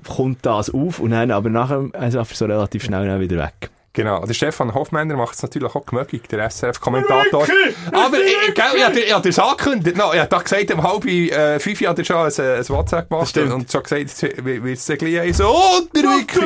kommt 0.07 0.45
das 0.45 0.69
auf 0.69 0.99
und 0.99 1.11
dann, 1.11 1.31
aber 1.31 1.49
nachher 1.49 1.89
ist 1.99 2.37
so 2.37 2.45
relativ 2.45 2.85
schnell 2.85 3.19
wieder 3.19 3.37
weg. 3.37 3.69
Genau. 3.93 4.23
Der 4.25 4.33
Stefan 4.33 4.73
Hofmänner 4.73 5.15
macht 5.15 5.35
es 5.35 5.41
natürlich 5.41 5.73
auch 5.73 5.85
gemöglich, 5.85 6.21
der 6.23 6.49
SRF-Kommentator. 6.49 7.47
Aber, 7.91 8.17
ich, 8.19 8.53
gell, 8.53 9.01
ich, 9.05 9.13
habe 9.13 9.27
das 9.27 9.39
angekündigt. 9.39 9.97
No, 9.97 10.13
ich 10.13 10.19
habe 10.19 10.43
gesagt, 10.43 10.71
um 10.71 10.83
halb 10.83 11.05
äh, 11.05 11.59
fünf 11.59 11.81
hat 11.81 11.97
er 11.97 12.05
schon 12.05 12.17
ein, 12.17 12.25
ein 12.25 12.69
WhatsApp 12.69 13.09
gemacht 13.09 13.29
stimmt. 13.29 13.53
und 13.53 13.71
schon 13.71 13.83
gesagt, 13.83 14.01
jetzt 14.01 14.21
wird 14.21 14.65
es 14.65 14.85
gleich 14.85 15.19
heissen, 15.19 15.45
und 15.45 15.95
der 15.95 16.03
Wiki! 16.03 16.39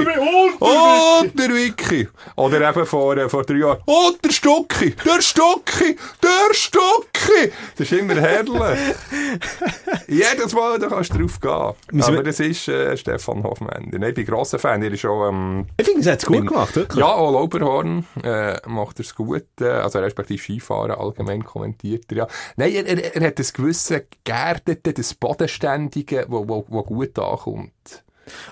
Und 0.59 1.39
der 1.39 1.49
Wiki! 1.49 2.07
Oder 2.35 2.69
eben 2.69 2.85
vor, 2.85 3.17
äh, 3.17 3.27
vor 3.27 3.43
drei 3.43 3.55
Jahren, 3.55 3.79
und 3.85 4.23
der 4.23 4.31
Stucki! 4.31 4.95
Der 5.05 5.21
Stucki! 5.21 5.97
Der 6.23 6.53
Stucki! 6.53 7.51
Das 7.77 7.91
ist 7.91 7.99
immer 7.99 8.15
herrlich. 8.15 8.53
Jedes 10.07 10.53
Mal, 10.53 10.79
da 10.79 10.87
kannst 10.87 11.13
du 11.13 11.19
drauf 11.19 11.39
gehen. 11.39 11.97
Müssen 11.97 12.13
Aber 12.13 12.23
das 12.23 12.39
ist 12.39 12.67
äh, 12.67 12.95
Stefan 12.95 13.43
Hofmänner. 13.43 14.07
Ich 14.07 14.13
bin 14.13 14.25
grosser 14.25 14.59
Fan. 14.59 14.81
Er 14.81 14.91
ist 14.91 15.01
schon... 15.01 15.29
Ähm, 15.29 15.65
Ich 15.77 15.85
finde, 15.85 16.01
es 16.01 16.07
hat 16.07 16.19
es 16.19 16.25
gut 16.25 16.47
gemacht, 16.47 16.75
wirklich. 16.75 16.99
ja, 16.99 17.07
auch 17.07 17.33
Lauberhorn 17.43 18.05
äh, 18.23 18.57
macht 18.67 18.99
er 18.99 19.05
es 19.05 19.15
gut. 19.15 19.45
Äh, 19.59 19.65
also 19.65 19.99
respektive 19.99 20.41
Skifahren 20.41 20.91
allgemein 20.91 21.43
kommentiert 21.43 22.05
er 22.11 22.17
ja. 22.17 22.27
Nein, 22.55 22.73
er, 22.73 22.85
er, 22.87 23.15
er 23.15 23.27
hat 23.27 23.39
das 23.39 23.53
gewisse 23.53 24.05
Geerdete, 24.23 24.93
das 24.93 25.13
Bodenständige, 25.13 26.25
wo, 26.29 26.47
wo, 26.47 26.65
wo 26.69 26.83
gut 26.83 27.17
ankommt. 27.19 28.03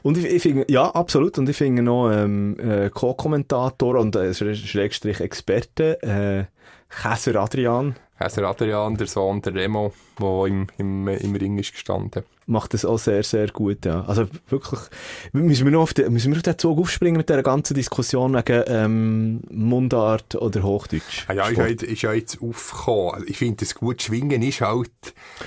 Und 0.04 0.18
ich, 0.18 0.26
ich 0.26 0.42
finde, 0.42 0.66
ja, 0.70 0.90
absolut. 0.90 1.38
Und 1.38 1.48
ich 1.48 1.56
finde 1.56 1.82
noch 1.82 2.12
ähm, 2.12 2.58
äh, 2.60 2.90
Co-Kommentator 2.90 3.96
und 3.96 4.16
äh, 4.18 4.32
Schräg- 4.34 4.56
Schrägstrich 4.68 5.22
Experte, 5.22 6.02
äh, 6.04 6.46
Käser 6.90 7.38
Adrian, 7.38 7.96
Häser 8.18 8.44
Adrian, 8.44 8.98
der 8.98 9.08
Sohn 9.08 9.42
der 9.42 9.54
Remo, 9.56 9.94
der 10.22 10.46
im, 10.48 10.68
im, 10.78 11.08
im 11.08 11.36
Ring 11.36 11.58
ist 11.58 11.74
gestanden. 11.74 12.24
macht 12.48 12.74
das 12.74 12.84
auch 12.86 12.98
sehr, 13.00 13.24
sehr 13.24 13.48
gut, 13.48 13.86
ja. 13.86 14.04
Also 14.08 14.26
wirklich, 14.50 14.80
müssen 15.32 15.66
wir 15.66 15.72
noch 15.72 15.82
auf 15.84 15.94
den, 15.94 16.12
müssen 16.12 16.32
wir 16.32 16.38
auf 16.38 16.44
den 16.44 16.58
Zug 16.58 16.80
aufspringen 16.80 17.18
mit 17.18 17.30
dieser 17.30 17.44
ganzen 17.44 17.74
Diskussion 17.76 18.34
wegen 18.36 18.64
ähm, 18.68 19.40
Mundart 19.50 20.36
oder 20.36 20.64
Hochdeutsch? 20.64 21.26
Ah 21.28 21.34
ja, 21.34 21.48
ist 21.48 21.58
ja, 21.58 21.68
jetzt, 21.68 21.84
ist 21.84 22.02
ja 22.02 22.14
jetzt 22.14 22.40
aufgekommen. 22.42 23.14
Also 23.14 23.26
ich 23.28 23.38
finde, 23.38 23.58
das 23.58 23.76
gut 23.76 24.02
Schwingen 24.02 24.42
ist 24.42 24.60
halt, 24.62 24.90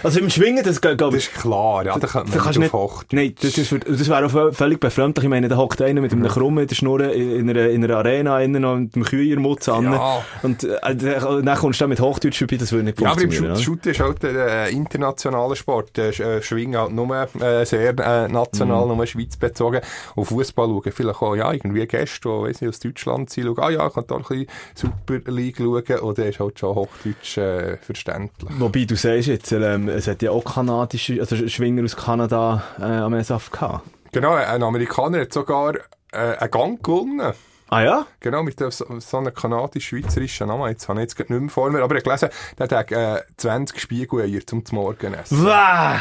Also 0.02 0.20
im 0.20 0.30
Schwingen, 0.30 0.64
das 0.64 0.80
geht, 0.80 1.00
das 1.00 1.14
ist 1.14 1.34
klar, 1.34 1.84
ja, 1.84 1.98
da 1.98 2.06
könnte 2.06 2.30
man 2.30 2.38
kannst 2.40 2.58
nicht 2.58 2.72
du 2.72 2.76
auf 2.78 2.92
nicht, 2.92 2.94
Hochdeutsch. 3.12 3.12
nein, 3.12 3.34
das, 3.40 3.52
das, 3.52 3.72
wär- 3.72 3.78
das 3.80 4.08
wäre 4.08 4.26
auch 4.26 4.32
vö- 4.32 4.52
völlig 4.52 4.80
befremdlich. 4.80 5.24
Ich 5.24 5.30
meine, 5.30 5.48
da 5.48 5.56
hockt 5.56 5.82
einer 5.82 6.00
mit 6.00 6.12
einem 6.12 6.26
Krummen 6.28 6.62
in 6.62 6.68
der 6.68 6.74
Schnur 6.74 7.00
in 7.12 7.50
einer, 7.50 7.68
in 7.68 7.84
einer 7.84 7.96
Arena 7.96 8.40
innen 8.40 8.64
und 8.64 8.80
mit 8.84 8.94
einem 8.96 9.04
Kühlermutz 9.04 9.68
an. 9.68 9.84
Ja. 9.92 10.24
Und 10.42 10.64
äh, 10.64 10.96
dann 10.96 11.44
dann 11.44 11.58
kommst 11.58 11.80
du 11.80 11.84
dann 11.84 11.90
mit 11.90 12.00
Hochdeutsch 12.00 12.38
vorbei, 12.38 12.56
das 12.56 12.72
würde 12.72 12.84
nicht 12.84 13.00
Ja, 13.00 13.10
aber 13.10 13.20
im 13.20 13.30
funktionieren. 13.30 13.56
Shoot, 13.56 13.84
Shooter 13.84 13.90
ist 13.90 14.00
halt 14.00 14.24
ein 14.24 14.63
äh, 14.66 14.72
internationaler 14.72 15.56
Sport. 15.56 15.98
Äh, 15.98 16.42
Schwingen 16.42 16.78
halt 16.78 16.92
nur 16.92 17.14
äh, 17.40 17.64
sehr 17.64 17.98
äh, 17.98 18.28
national, 18.28 18.86
nur 18.86 19.06
Schweiz 19.06 19.36
bezogen. 19.36 19.80
Und 20.14 20.24
Fußball 20.26 20.68
schauen 20.68 20.92
vielleicht 20.92 21.22
auch, 21.22 21.34
ja, 21.34 21.52
irgendwie 21.52 21.86
Gäste, 21.86 22.28
die 22.28 22.28
weiss 22.28 22.60
nicht, 22.60 22.70
aus 22.70 22.80
Deutschland 22.80 23.30
sind, 23.30 23.46
schauen, 23.46 23.58
ah 23.58 23.70
ja, 23.70 23.86
ich 23.86 23.94
kann 23.94 24.04
da 24.06 24.16
ein 24.16 24.22
bisschen 24.22 24.46
Super 24.74 25.30
League 25.30 25.58
schauen. 25.58 26.00
Oder 26.00 26.26
ist 26.26 26.40
halt 26.40 26.58
schon 26.58 26.74
Hochdeutsch 26.74 27.38
äh, 27.38 27.76
verständlich. 27.78 28.50
Wobei 28.58 28.84
du 28.84 28.96
sagst 28.96 29.28
jetzt, 29.28 29.52
ähm, 29.52 29.88
es 29.88 30.08
hat 30.08 30.22
ja 30.22 30.30
auch 30.30 30.44
kanadische, 30.44 31.20
also 31.20 31.36
Schwinger 31.48 31.84
aus 31.84 31.96
Kanada 31.96 32.62
äh, 32.78 32.84
am 32.84 33.22
SAF 33.22 33.50
gehabt. 33.50 33.88
Genau, 34.12 34.34
ein 34.34 34.62
Amerikaner 34.62 35.22
hat 35.22 35.32
sogar 35.32 35.74
äh, 36.12 36.36
einen 36.38 36.50
Gang 36.50 36.82
gewonnen. 36.82 37.32
Ah 37.68 37.82
ja? 37.82 38.06
Genau, 38.20 38.42
mit 38.42 38.58
so, 38.58 38.70
so 38.70 39.16
einem 39.18 39.34
kanadisch-schweizerischen 39.34 40.48
Namen. 40.48 40.68
Jetzt 40.68 40.88
habe 40.88 41.00
ich 41.00 41.04
jetzt 41.04 41.16
gerade 41.16 41.32
nicht 41.32 41.42
mehr 41.42 41.50
vor 41.50 41.70
mir. 41.70 41.82
Aber 41.82 41.96
ich 41.96 42.04
habe 42.04 42.16
gelesen, 42.18 42.28
der 42.58 42.78
hat 42.78 42.92
äh, 42.92 43.22
20 43.36 43.80
Spiegeleier 43.80 44.46
zum 44.46 44.62
Morgen 44.72 45.14
essen. 45.14 45.44
Wah! 45.44 46.00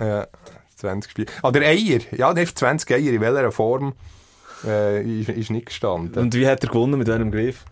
Ja, 0.00 0.26
20 0.76 1.10
Spiele. 1.10 1.26
Ah, 1.42 1.50
der 1.50 1.62
Eier. 1.62 2.00
Ja, 2.12 2.32
der 2.32 2.46
20 2.46 2.90
Eier. 2.90 3.12
In 3.12 3.20
welcher 3.20 3.52
Form 3.52 3.94
äh, 4.64 5.20
ist, 5.20 5.28
ist 5.28 5.50
nicht 5.50 5.66
gestanden. 5.66 6.22
Und 6.22 6.34
wie 6.34 6.46
hat 6.46 6.62
er 6.62 6.70
gewonnen 6.70 6.98
mit 6.98 7.08
welchem 7.08 7.30
Griff? 7.30 7.64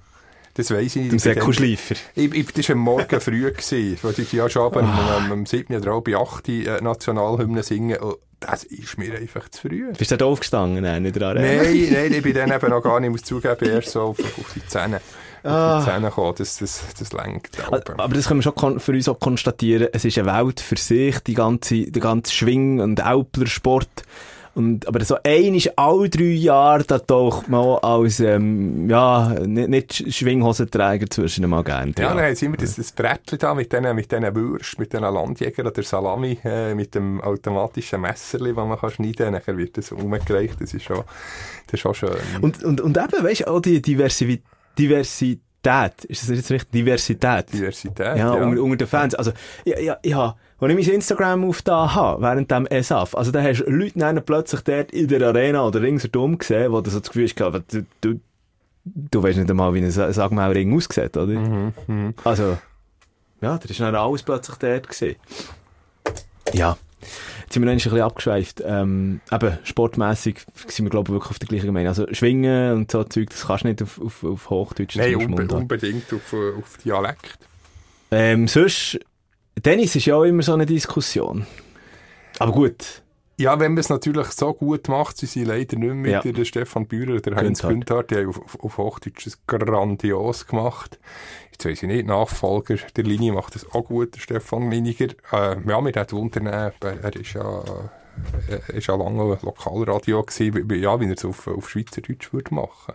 Das 0.57 0.71
weiss 0.71 0.97
ich. 0.97 1.03
Dem 1.03 1.09
bin 1.11 1.19
Säckelschleifer. 1.19 1.97
Ich, 2.15 2.33
ich, 2.35 2.47
das 2.53 2.69
war 2.69 2.77
am 2.77 2.83
Morgen 2.83 3.21
früh. 3.21 3.51
Gewesen, 3.51 3.99
weil 4.03 4.15
ich 4.19 4.33
ja 4.33 4.49
schon 4.49 4.73
am, 4.75 4.85
am, 4.89 5.33
am 5.33 5.47
7. 5.47 5.77
oder 5.77 5.93
halb 5.93 6.09
8. 6.09 6.49
Äh, 6.49 6.81
Nationalhymne 6.81 7.63
singen. 7.63 7.99
Und 7.99 8.17
das 8.41 8.65
ist 8.65 8.97
mir 8.99 9.15
einfach 9.17 9.49
zu 9.51 9.69
früh. 9.69 9.93
Bist 9.93 10.11
du 10.11 10.17
da 10.17 10.25
aufgestanden? 10.25 10.83
Nein, 10.83 11.03
nicht 11.03 11.21
dran. 11.21 11.37
Nein, 11.37 11.89
nein, 11.93 12.13
ich 12.13 12.23
bin 12.23 12.35
dann 12.35 12.51
eben 12.53 12.71
noch 12.71 12.83
gar 12.83 13.01
nicht, 13.01 13.11
muss 13.11 13.23
zugeben, 13.23 13.69
erst 13.69 13.91
so 13.91 14.03
auf, 14.03 14.19
auf 14.19 14.53
die 14.55 14.67
Zähne. 14.67 14.97
Auf 14.97 15.53
Ah. 15.53 15.79
die 15.81 15.91
Zähne 15.91 16.09
gekommen. 16.09 16.35
Das, 16.39 16.57
das, 16.59 16.83
das 16.99 17.13
lenkt. 17.13 17.59
Aber 17.71 18.15
das 18.15 18.27
können 18.29 18.43
wir 18.43 18.53
schon 18.53 18.81
für 18.81 18.93
uns 18.93 19.09
auch 19.09 19.21
konstatieren. 19.21 19.89
Es 19.93 20.05
ist 20.05 20.19
eine 20.19 20.33
Welt 20.33 20.61
für 20.61 20.77
sich, 20.77 21.19
die 21.21 21.35
ganze, 21.35 21.85
der 21.91 22.03
ganze 22.03 22.33
Schwing- 22.33 22.81
und 22.81 23.01
Alplersport. 23.01 23.89
Und, 24.57 24.89
aber 24.89 25.05
so 25.05 25.19
einisch 25.23 25.69
alle 25.77 26.09
drei 26.09 26.25
Jahre, 26.25 26.83
da 26.83 26.99
taucht 26.99 27.47
man 27.47 27.77
als, 27.83 28.21
ähm, 28.21 28.89
ja, 28.89 29.35
nicht, 29.45 29.69
nicht 29.69 30.15
Schwinghosenträger 30.15 31.11
zwischen 31.11 31.47
mal 31.47 31.63
gerne. 31.63 31.93
Ja, 31.99 32.15
dann 32.15 32.25
haben 32.25 32.35
sie 32.35 32.47
immer 32.47 32.57
das, 32.57 32.77
das 32.77 32.91
Brettchen 32.91 33.39
da 33.39 33.55
mit 33.55 33.71
diesen 33.71 33.95
mit 33.95 34.11
diesen 34.11 34.35
Würst, 34.35 34.79
mit 34.79 34.95
diesen 34.95 35.03
Landjägern 35.03 35.67
oder 35.67 35.83
Salami, 35.83 36.39
äh, 36.43 36.75
mit 36.75 36.95
dem 36.95 37.21
automatischen 37.21 38.01
Messerli, 38.01 38.55
das 38.55 38.67
man 38.67 38.79
kann 38.79 38.91
schneiden 38.91 39.35
kann. 39.35 39.43
Dann 39.45 39.59
wird 39.59 39.77
das 39.77 39.93
umgereicht. 39.93 40.59
Das 40.59 40.73
ist 40.73 40.85
schon, 40.85 41.05
das 41.67 41.75
ist 41.75 41.81
schon 41.81 41.93
schön. 41.95 42.17
Und, 42.41 42.65
und, 42.65 42.81
und 42.81 42.97
eben, 42.97 43.25
weißt 43.25 43.43
du, 43.43 43.49
auch 43.49 43.61
die 43.61 43.83
Diversi 43.83 44.41
Diversität, 44.79 46.05
ist 46.05 46.23
das 46.23 46.37
jetzt 46.37 46.51
richtig? 46.51 46.71
Diversität. 46.73 47.53
Diversität, 47.53 47.99
Ja, 47.99 48.17
ja. 48.17 48.33
Unter, 48.33 48.63
unter 48.63 48.77
den 48.77 48.87
Fans. 48.87 49.15
Also, 49.15 49.33
ja, 49.65 49.79
ja, 49.79 49.99
ja, 50.05 50.37
als 50.59 50.73
ich 50.73 50.87
mein 50.87 50.95
Instagram 50.97 51.45
auf 51.49 51.63
da 51.63 51.95
habe, 51.95 52.23
während 52.23 52.51
dem 52.51 52.67
ESAF, 52.67 53.15
also 53.15 53.31
da 53.31 53.43
hast 53.43 53.61
du 53.61 53.71
Leute 53.71 53.99
dann 53.99 54.25
plötzlich 54.25 54.63
dort 54.63 54.91
in 54.93 55.09
der 55.09 55.23
Arena 55.29 55.67
oder 55.67 55.83
ringsherum 55.83 56.39
gesehen, 56.39 56.73
wo 56.73 56.81
du 56.81 56.91
so 56.91 57.01
das 57.01 57.09
Gefühl 57.11 57.29
hast, 57.29 57.63
du, 57.75 57.87
du, 58.01 58.21
du 58.85 59.23
weißt 59.23 59.39
nicht 59.39 59.51
einmal, 59.51 59.75
wie 59.75 59.79
ein 59.81 59.91
Sa- 59.91 60.13
Sagmauerring 60.13 60.75
aussieht, 60.75 61.17
oder? 61.17 61.27
Mhm, 61.27 62.15
Also, 62.25 62.57
ja, 63.43 63.59
da 63.59 63.69
ist 63.69 63.81
dann 63.81 63.95
alles 63.95 64.23
plötzlich 64.23 64.57
dort 64.57 64.89
gesehen. 64.89 65.17
Ja. 66.53 66.77
Jetzt 67.43 67.53
sind 67.53 67.63
wir 67.63 67.67
noch 67.67 67.73
ein 67.73 67.77
bisschen 67.77 68.01
abgeschweift. 68.01 68.63
Ähm, 68.67 69.21
eben, 69.31 69.59
sportmässig 69.63 70.41
sind 70.67 70.87
wir, 70.87 70.91
glaube 70.91 71.09
ich, 71.11 71.15
wirklich 71.15 71.31
auf 71.31 71.39
der 71.39 71.49
gleichen 71.49 71.67
Gemeinde. 71.67 71.91
Also, 71.91 72.07
Schwingen 72.13 72.73
und 72.73 72.91
so 72.91 73.05
Zeug, 73.05 73.29
das 73.31 73.47
kannst 73.47 73.65
du 73.65 73.69
nicht 73.69 73.83
auf, 73.83 74.01
auf, 74.01 74.25
auf 74.25 74.51
Hochdeutsch. 74.51 74.97
Nein, 74.97 75.15
unbe 75.17 75.47
unbedingt 75.55 76.13
auf, 76.13 76.33
äh, 76.33 76.59
auf 76.59 76.79
Dialekt. 76.83 77.39
Ähm, 78.11 78.49
sonst, 78.49 78.99
Tennis 79.63 79.97
ist 79.97 80.05
ja 80.07 80.17
auch 80.17 80.25
immer 80.25 80.43
so 80.43 80.53
eine 80.55 80.67
Diskussion. 80.67 81.47
Aber 82.39 82.53
gut. 82.53 83.03
Ja, 83.39 83.61
wenn 83.61 83.73
man 83.73 83.79
es 83.79 83.91
natürlich 83.91 84.29
so 84.29 84.55
gut 84.55 84.89
macht, 84.89 85.19
sie 85.19 85.27
sind 85.27 85.47
leider 85.47 85.77
nicht 85.77 85.93
mehr 85.95 86.13
Ja. 86.13 86.21
mit 86.25 86.39
der 86.39 86.45
Stefan 86.47 86.87
Bührer 86.87 87.17
oder 87.17 87.37
Heinz. 87.37 87.61
Günther, 87.61 88.03
die 88.03 88.15
haben 88.17 88.29
auf, 88.29 88.59
auf, 88.61 88.79
Hochdeutsch 88.79 89.27
das 89.27 89.39
grandios 89.47 90.47
gemacht. 90.47 90.99
Jetzt 91.53 91.67
weiss 91.67 91.83
ich 91.83 91.89
nicht, 91.89 92.07
Nachfolger 92.07 92.77
der 92.97 93.05
Linie 93.05 93.33
macht 93.35 93.55
das 93.55 93.71
auch 93.73 93.85
gut, 93.85 94.15
der 94.15 94.21
Stefan 94.21 94.71
Liniger. 94.71 95.09
Äh, 95.33 95.57
ja, 95.69 95.81
mir 95.83 95.93
hat 95.95 96.13
wundern, 96.15 96.47
er 96.47 96.73
ist 97.15 97.35
ja, 97.35 97.63
er 98.49 98.75
ist 98.75 98.87
ja 98.87 98.95
lange 98.97 99.39
Lokalradio 99.43 100.23
gewesen, 100.23 100.71
wie- 100.71 100.77
ja, 100.77 100.99
wie 100.99 101.07
er 101.07 101.15
es 101.15 101.25
auf, 101.25 101.47
auf 101.47 101.69
Schweizerdeutsch 101.69 102.33
würde 102.33 102.55
machen. 102.55 102.95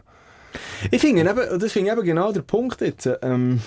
Ich 0.90 1.02
finde 1.02 1.22
eben, 1.22 1.60
das 1.60 1.72
finde 1.72 1.92
ich 1.92 1.98
eben 1.98 2.06
genau 2.06 2.32
der 2.32 2.42
Punkt 2.42 2.82
jetzt, 2.82 3.08
ähm, 3.22 3.62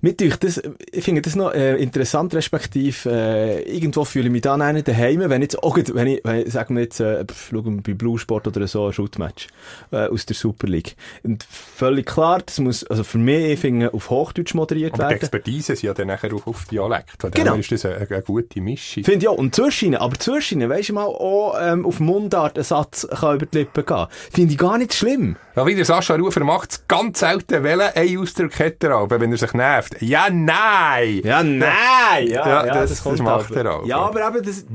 mit 0.00 0.20
euch, 0.22 0.36
das, 0.36 0.60
ich 0.92 1.04
finde 1.04 1.22
das 1.22 1.36
noch 1.36 1.52
äh, 1.52 1.76
interessant, 1.76 2.34
respektive, 2.34 3.10
äh, 3.10 3.62
irgendwo 3.62 4.04
fühle 4.04 4.26
ich 4.26 4.30
mich 4.32 4.42
dann 4.42 4.62
einen 4.62 4.84
daheim, 4.84 5.20
wenn 5.28 5.42
jetzt, 5.42 5.62
auch, 5.62 5.74
gerade- 5.74 5.94
wenn 5.94 6.06
ich, 6.08 6.20
wenn 6.24 6.46
ich, 6.46 6.52
sagen 6.52 6.74
wir 6.76 6.82
jetzt, 6.82 7.00
äh, 7.00 7.24
schauen 7.50 7.82
bei 7.82 7.94
Blue 7.94 8.18
Sport 8.18 8.46
oder 8.46 8.66
so, 8.66 8.86
ein 8.86 8.92
Shootmatch, 8.92 9.48
äh, 9.92 10.06
aus 10.08 10.26
der 10.26 10.36
Super 10.36 10.66
League. 10.66 10.96
Und 11.22 11.44
völlig 11.44 12.06
klar, 12.06 12.40
das 12.44 12.58
muss, 12.58 12.84
also 12.84 13.04
für 13.04 13.18
mich, 13.18 13.52
ich 13.52 13.60
finde, 13.60 13.92
auf 13.94 14.10
Hochdeutsch 14.10 14.54
moderiert 14.54 14.94
Aber 14.94 15.04
die 15.04 15.08
werden. 15.10 15.16
Expertise 15.22 15.72
ist 15.74 15.82
ja 15.82 15.94
dann 15.94 16.08
nachher 16.08 16.32
auf, 16.34 16.46
auf 16.46 16.64
Dialekt. 16.66 17.20
Von 17.20 17.30
Genau. 17.30 17.54
ist 17.56 17.72
das 17.72 17.84
eine, 17.84 17.96
eine 18.08 18.22
gute 18.22 18.60
Mischung. 18.60 19.04
Finde 19.04 19.24
ich 19.24 19.28
auch. 19.28 19.36
Und 19.38 19.54
Zwischinen, 19.54 19.96
aber 19.96 20.18
Zwischinen, 20.18 20.68
weisst 20.70 20.88
du 20.90 20.94
mal, 20.94 21.04
auch 21.04 21.56
ähm, 21.60 21.84
auf 21.86 22.00
Mundart 22.00 22.58
ein 22.58 22.64
Satz 22.64 23.06
kann 23.08 23.36
über 23.36 23.46
die 23.46 23.58
Lippen 23.58 23.84
gehen. 23.84 24.06
Finde 24.32 24.52
ich 24.52 24.58
gar 24.58 24.78
nicht 24.78 24.94
schlimm. 24.94 25.36
Ja, 25.56 25.66
wie 25.66 25.74
der 25.74 25.84
Sascha 25.86 26.14
Rufer 26.16 26.44
macht 26.44 26.70
es 26.72 26.86
ganz 26.86 27.20
selten, 27.20 27.62
welchen 27.64 27.80
ein 27.96 28.18
Ausdruck 28.18 28.58
hat 28.60 28.84
er 28.84 28.90
aber, 28.92 29.18
wenn 29.20 29.32
er 29.32 29.38
sich 29.38 29.52
nervt. 29.54 30.00
Ja, 30.02 30.26
nein! 30.30 31.22
Ja, 31.24 31.42
nein! 31.42 32.26
Ja, 32.28 32.66
Ja, 32.66 32.74
das- 32.74 33.02
das 33.02 33.18
macht 33.20 33.50
er 33.52 33.74
auch. 33.74 33.86
Ja, 33.86 33.98
aber 34.00 34.28
eben, 34.28 34.42
das, 34.44 34.66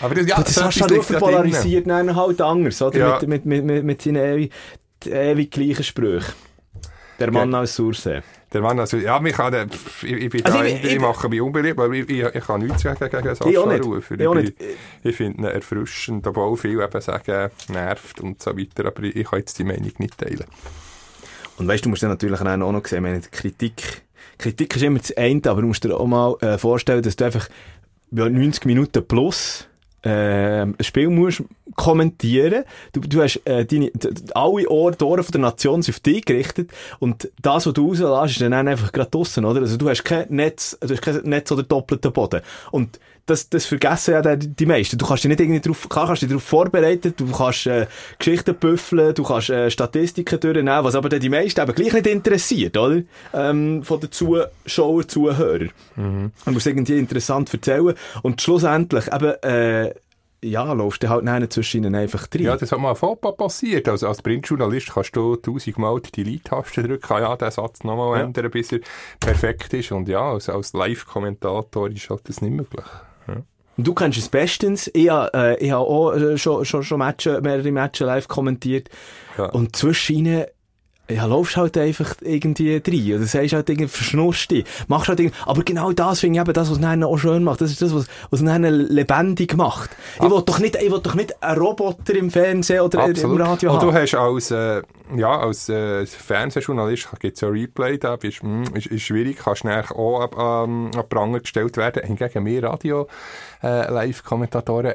Aber 0.00 0.14
das, 0.14 0.26
ja, 0.26 0.36
das 0.40 0.54
Sascha 0.54 0.86
Rufer 0.86 1.18
polarisiert 1.18 1.86
dann 1.86 2.16
halt 2.16 2.40
anders, 2.40 2.80
oder? 2.80 2.98
Ja. 2.98 3.18
Mit, 3.20 3.28
mit, 3.28 3.44
mit, 3.44 3.64
mit, 3.64 3.84
mit 3.84 4.02
seinen 4.02 4.16
ewig, 4.16 4.52
ewig 5.04 5.50
gleichen 5.50 5.84
Sprüchen. 5.84 6.32
Der 7.20 7.30
Mann 7.30 7.54
aus 7.54 7.74
Sursee. 7.76 8.22
Der 8.56 8.62
Mann, 8.62 8.80
also, 8.80 8.96
ja, 8.96 9.20
mich 9.20 9.34
kann, 9.34 9.68
ich, 10.02 10.10
ich 10.12 10.30
bin 10.30 10.42
Also 10.46 10.58
da, 10.58 10.64
ich- 10.64 10.74
ich, 10.76 10.84
ich- 10.84 10.92
ich 10.94 10.98
mache 11.00 11.28
mich 11.28 11.42
unbeliebt, 11.42 11.78
aber 11.78 11.92
ich, 11.92 12.08
ich, 12.08 12.22
ich 12.24 12.44
kann 12.46 12.62
nichts 12.62 12.80
sagen 12.82 12.98
gegen 13.10 13.34
Sascha 13.34 13.50
Ich. 13.74 13.84
Rufer. 13.84 14.18
Ich 14.18 14.30
nicht. 14.34 14.54
Ich 15.02 15.14
finde 15.16 15.38
ihn 15.38 15.44
erfrischend, 15.44 16.26
obwohl 16.26 16.56
viele 16.56 16.82
eben 16.84 17.00
sagen, 17.02 17.50
nervt 17.68 18.18
und 18.20 18.42
so 18.42 18.56
weiter, 18.56 18.86
aber 18.86 19.02
ich, 19.02 19.14
ich 19.16 19.26
kann 19.28 19.40
jetzt 19.40 19.58
die 19.58 19.64
Meinung 19.64 19.92
nicht 19.98 20.16
teilen. 20.16 20.44
Und 21.58 21.68
weißt 21.68 21.84
du, 21.84 21.88
du 21.88 21.90
musst 21.90 22.02
dann 22.02 22.08
natürlich 22.10 22.40
auch 22.40 22.44
noch 22.56 22.86
sehen, 22.86 22.96
ich 22.98 23.02
meine, 23.02 23.20
die 23.20 23.28
Kritik, 23.30 24.02
Kritik 24.38 24.74
ist 24.74 24.82
immer 24.82 25.00
das 25.00 25.14
eine, 25.18 25.42
aber 25.46 25.60
du 25.60 25.66
musst 25.66 25.84
dir 25.84 25.94
auch 25.94 26.06
mal 26.06 26.34
äh, 26.40 26.56
vorstellen, 26.56 27.02
dass 27.02 27.16
du 27.16 27.24
einfach 27.26 27.48
ja, 28.12 28.28
90 28.28 28.64
Minuten 28.64 29.06
plus 29.06 29.68
äh, 30.06 30.62
ein 30.62 30.76
Spiel 30.80 31.08
musst 31.08 31.42
kommentieren. 31.74 32.64
Du, 32.92 33.00
du 33.00 33.22
hast 33.22 33.40
äh, 33.44 33.64
deine, 33.64 33.90
alle 34.34 34.68
Ohren, 34.68 34.96
die 34.98 35.04
Ohren 35.04 35.22
von 35.22 35.32
der 35.32 35.40
Nation 35.40 35.82
sind 35.82 35.94
auf 35.94 36.00
dich 36.00 36.24
gerichtet 36.24 36.70
und 37.00 37.30
das, 37.42 37.66
was 37.66 37.74
du 37.74 37.88
rauslässt, 37.88 38.40
ist 38.40 38.40
dann 38.40 38.68
einfach 38.68 38.92
gerade 38.92 39.10
draussen, 39.10 39.44
oder? 39.44 39.60
Also 39.60 39.76
du 39.76 39.88
hast 39.88 40.04
kein 40.04 40.26
Netz, 40.28 40.78
du 40.80 40.90
hast 40.90 41.02
kein 41.02 41.16
Netz 41.24 41.50
oder 41.52 41.62
doppelten 41.62 42.12
Boden. 42.12 42.40
Und 42.70 43.00
das, 43.26 43.48
das 43.48 43.66
vergessen 43.66 44.14
ja 44.14 44.36
die, 44.36 44.48
die 44.48 44.66
meisten. 44.66 44.96
Du 44.96 45.06
kannst 45.06 45.24
dich 45.24 45.28
nicht 45.28 45.40
irgendwie 45.40 45.60
drauf, 45.60 45.88
klar 45.88 46.06
kannst 46.06 46.22
dich 46.22 46.28
darauf 46.28 46.44
vorbereiten, 46.44 47.12
du 47.16 47.30
kannst 47.30 47.66
äh, 47.66 47.86
Geschichten 48.18 48.54
büffeln, 48.54 49.14
du 49.14 49.22
kannst 49.24 49.50
äh, 49.50 49.70
Statistiken 49.70 50.40
durchnehmen, 50.40 50.84
was 50.84 50.94
aber 50.94 51.08
dann 51.08 51.20
die 51.20 51.28
meisten 51.28 51.60
eben 51.60 51.74
gleich 51.74 51.92
nicht 51.92 52.06
interessiert, 52.06 52.76
oder? 52.76 53.02
Ähm, 53.34 53.82
von 53.82 54.00
den 54.00 54.12
Zuschauern, 54.12 55.08
Zuhörern. 55.08 55.70
Mhm. 55.96 56.32
Man 56.44 56.54
muss 56.54 56.66
irgendwie 56.66 56.98
interessant 56.98 57.52
erzählen 57.52 57.94
und 58.22 58.40
schlussendlich 58.40 59.12
eben, 59.12 59.34
äh, 59.42 59.92
ja, 60.42 60.72
läufst 60.72 61.02
du 61.02 61.08
halt 61.08 61.24
nachher 61.24 61.50
zwischen 61.50 61.78
ihnen 61.78 61.94
einfach 61.94 62.26
drin. 62.26 62.44
Ja, 62.44 62.56
das 62.56 62.70
hat 62.70 62.78
mal 62.78 62.94
vor 62.94 63.18
passiert. 63.20 63.88
Also 63.88 64.06
als 64.06 64.22
Printjournalist 64.22 64.92
kannst 64.92 65.16
du 65.16 65.36
tausendmal 65.36 66.00
die 66.00 66.12
Delete-Taste 66.12 66.82
drücken, 66.82 67.18
ja, 67.18 67.36
den 67.36 67.50
Satz 67.50 67.82
nochmal 67.82 68.18
ja. 68.18 68.24
ändern, 68.24 68.50
bis 68.50 68.72
er 68.72 68.80
perfekt 69.18 69.72
ist. 69.74 69.92
Und 69.92 70.08
ja, 70.08 70.20
als, 70.20 70.48
als 70.48 70.72
Live-Kommentator 70.72 71.90
ist 71.90 72.10
halt 72.10 72.28
das 72.28 72.40
nicht 72.40 72.52
möglich. 72.52 72.84
Du 73.76 73.94
kennst 73.94 74.18
es 74.18 74.28
bestens. 74.28 74.90
Ich 74.94 75.10
habe, 75.10 75.30
äh, 75.34 75.64
ich 75.64 75.70
habe 75.70 75.84
auch 75.84 76.12
äh, 76.12 76.38
schon, 76.38 76.64
schon, 76.64 76.82
schon 76.82 76.98
Matches, 76.98 77.42
mehrere 77.42 77.70
Matches 77.72 78.06
live 78.06 78.28
kommentiert. 78.28 78.88
Ja. 79.36 79.50
Und 79.50 79.76
zwischen 79.76 80.16
ihnen 80.16 80.44
ja, 81.08 81.26
laufst 81.26 81.56
halt 81.56 81.78
einfach 81.78 82.14
irgendwie 82.20 82.76
rein. 82.76 83.16
Oder 83.16 83.26
sagst 83.26 83.52
halt 83.52 83.68
irgendwie, 83.68 83.88
verschnurst 83.88 84.50
dich. 84.50 84.64
Machst 84.88 85.08
halt 85.08 85.20
irgendwie, 85.20 85.36
aber 85.44 85.62
genau 85.62 85.92
das 85.92 86.20
finde 86.20 86.38
ich 86.38 86.42
eben 86.42 86.52
das, 86.52 86.70
was 86.70 86.78
es 86.78 87.02
auch 87.02 87.16
schön 87.16 87.44
macht. 87.44 87.60
Das 87.60 87.70
ist 87.70 87.82
das, 87.82 87.94
was, 87.94 88.06
was 88.30 88.40
es 88.40 88.88
lebendig 88.88 89.56
macht. 89.56 89.90
Ich 90.16 90.22
will 90.22 90.42
doch 90.44 90.58
nicht, 90.58 90.76
ich 90.76 90.90
will 90.90 91.00
doch 91.00 91.14
nicht 91.14 91.42
einen 91.42 91.60
Roboter 91.60 92.14
im 92.14 92.30
Fernsehen 92.30 92.80
oder 92.80 93.04
Absolut. 93.04 93.38
im 93.38 93.46
Radio 93.46 93.72
haben. 93.72 93.86
Und 93.86 93.94
du 93.94 93.98
hast 93.98 94.14
als, 94.14 94.50
äh, 94.50 94.82
ja, 95.16 95.38
als, 95.38 95.68
äh, 95.68 96.06
Fernsehjournalist 96.06 97.08
gibt's 97.20 97.40
ja 97.40 97.48
Replay, 97.48 97.98
da 97.98 98.16
bist, 98.16 98.42
mh, 98.42 98.66
hm, 98.66 98.76
ist, 98.76 98.86
ist 98.86 99.02
schwierig, 99.02 99.38
kannst 99.38 99.64
nachher 99.64 99.96
auch 99.96 100.20
ab, 100.20 100.36
ähm, 100.38 100.90
ab 100.96 101.08
Pranger 101.08 101.40
gestellt 101.40 101.76
werden. 101.76 102.02
Hingegen 102.04 102.44
wir 102.44 102.64
Radio, 102.64 103.06
äh, 103.62 103.90
Live-Kommentatoren, 103.90 104.94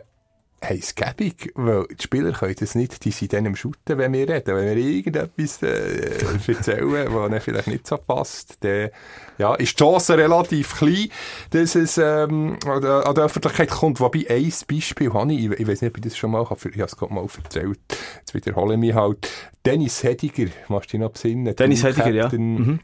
hey, 0.64 0.78
es 0.78 0.94
gäbig, 0.94 1.52
weil 1.56 1.88
die 1.88 2.04
Spieler 2.04 2.32
können 2.34 2.56
das 2.60 2.76
nicht, 2.76 3.04
die 3.04 3.12
sind 3.12 3.34
dann 3.34 3.48
am 3.48 3.56
Shooten, 3.56 3.98
wenn 3.98 4.14
wir 4.14 4.30
reden. 4.30 4.56
Wenn 4.56 4.76
wir 4.76 4.78
irgendetwas 4.78 5.64
äh, 5.64 6.24
erzählen, 6.48 7.14
was 7.14 7.30
ihnen 7.30 7.42
vielleicht 7.42 7.68
nicht 7.68 7.88
so 7.88 7.98
passt, 7.98 8.58
dann 8.64 8.92
ja, 9.38 9.56
ist 9.56 9.80
die 9.80 9.84
Chance 9.84 10.18
relativ 10.18 10.78
klein, 10.78 11.10
dass 11.52 11.76
es 11.76 11.98
ähm, 11.98 12.58
an, 12.66 12.82
der, 12.82 13.14
der 13.14 13.24
Öffentlichkeit 13.24 13.70
kommt. 13.70 14.00
Wobei, 14.00 14.26
ein 14.30 14.54
Beispiel 14.70 15.14
habe 15.14 15.34
ich, 15.34 15.52
ich, 15.52 15.68
weiß 15.68 15.82
nicht, 15.82 15.92
ob 15.92 15.98
ich 15.98 16.04
das 16.04 16.18
schon 16.18 16.32
mal 16.32 16.50
habe, 16.50 16.60
ich 16.70 16.76
habe 16.76 16.84
es 16.84 16.96
gerade 16.96 17.14
mal 17.14 17.26
erzählt, 17.44 17.80
jetzt 18.20 18.34
wiederhole 18.34 18.74
ich 18.74 18.80
mich 18.80 18.94
halt. 18.94 19.30
Dennis 19.64 20.04
Hediger, 20.04 20.50
machst 20.70 20.92
du 20.92 20.98
dich 20.98 21.02
noch 21.02 21.12
besinnen? 21.12 21.56
Dennis 21.56 21.84
Hediger, 21.84 22.10
ja. 22.10 22.30
Mhm. 22.30 22.80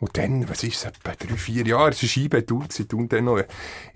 Und 0.00 0.16
dann, 0.16 0.48
was 0.48 0.62
ist 0.62 0.76
es, 0.76 0.84
etwa 0.84 1.12
drei, 1.18 1.36
vier 1.36 1.66
Jahre, 1.66 1.90
es 1.90 2.02
ist 2.02 2.12
Scheibe, 2.12 2.42
du, 2.42 2.64
sie 2.68 2.86
tun 2.86 3.08
dann 3.08 3.24
noch 3.24 3.36
in 3.36 3.44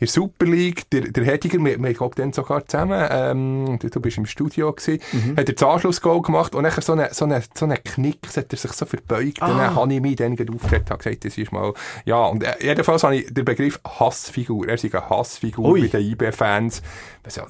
der 0.00 0.08
Super 0.08 0.46
League, 0.46 0.90
der, 0.90 1.02
der 1.02 1.24
Hediger, 1.24 1.58
wir, 1.64 1.82
wir 1.82 1.94
glaube 1.94 2.16
dann 2.16 2.32
sogar 2.32 2.66
zusammen, 2.66 3.06
ähm, 3.10 3.78
du, 3.78 4.00
bist 4.00 4.18
im 4.18 4.26
Studio 4.26 4.72
gewesen, 4.72 5.00
mhm. 5.12 5.36
hat 5.36 5.48
er 5.48 5.54
das 5.54 5.62
Anschlussgoal 5.62 6.20
gemacht 6.20 6.54
und 6.54 6.64
nachher 6.64 6.82
so 6.82 6.92
einen 6.92 7.08
so 7.12 7.24
eine, 7.24 7.42
so 7.54 7.64
eine 7.64 7.78
Knick, 7.78 8.18
hat 8.36 8.52
er 8.52 8.58
sich 8.58 8.72
so 8.72 8.84
verbeugt 8.84 9.40
ah. 9.40 9.46
und 9.46 9.58
dann 9.58 9.74
habe 9.74 9.94
ich 9.94 10.00
mich 10.00 10.16
dann 10.16 10.32
aufgeregt, 10.32 10.90
habe 10.90 11.02
gesagt, 11.02 11.24
das 11.24 11.38
ist 11.38 11.52
mal 11.52 11.71
ja, 12.04 12.24
und 12.26 12.42
äh, 12.42 12.54
jedenfalls 12.60 13.02
habe 13.02 13.16
ich 13.16 13.32
den 13.32 13.44
Begriff 13.44 13.80
Hassfigur. 13.86 14.68
Er 14.68 14.74
ist 14.74 14.84
eine 14.84 15.08
Hassfigur 15.08 15.72
Ui. 15.72 15.82
bei 15.82 15.98
den 15.98 16.12
IB-Fans. 16.12 16.82
Was 17.24 17.36
ja, 17.36 17.46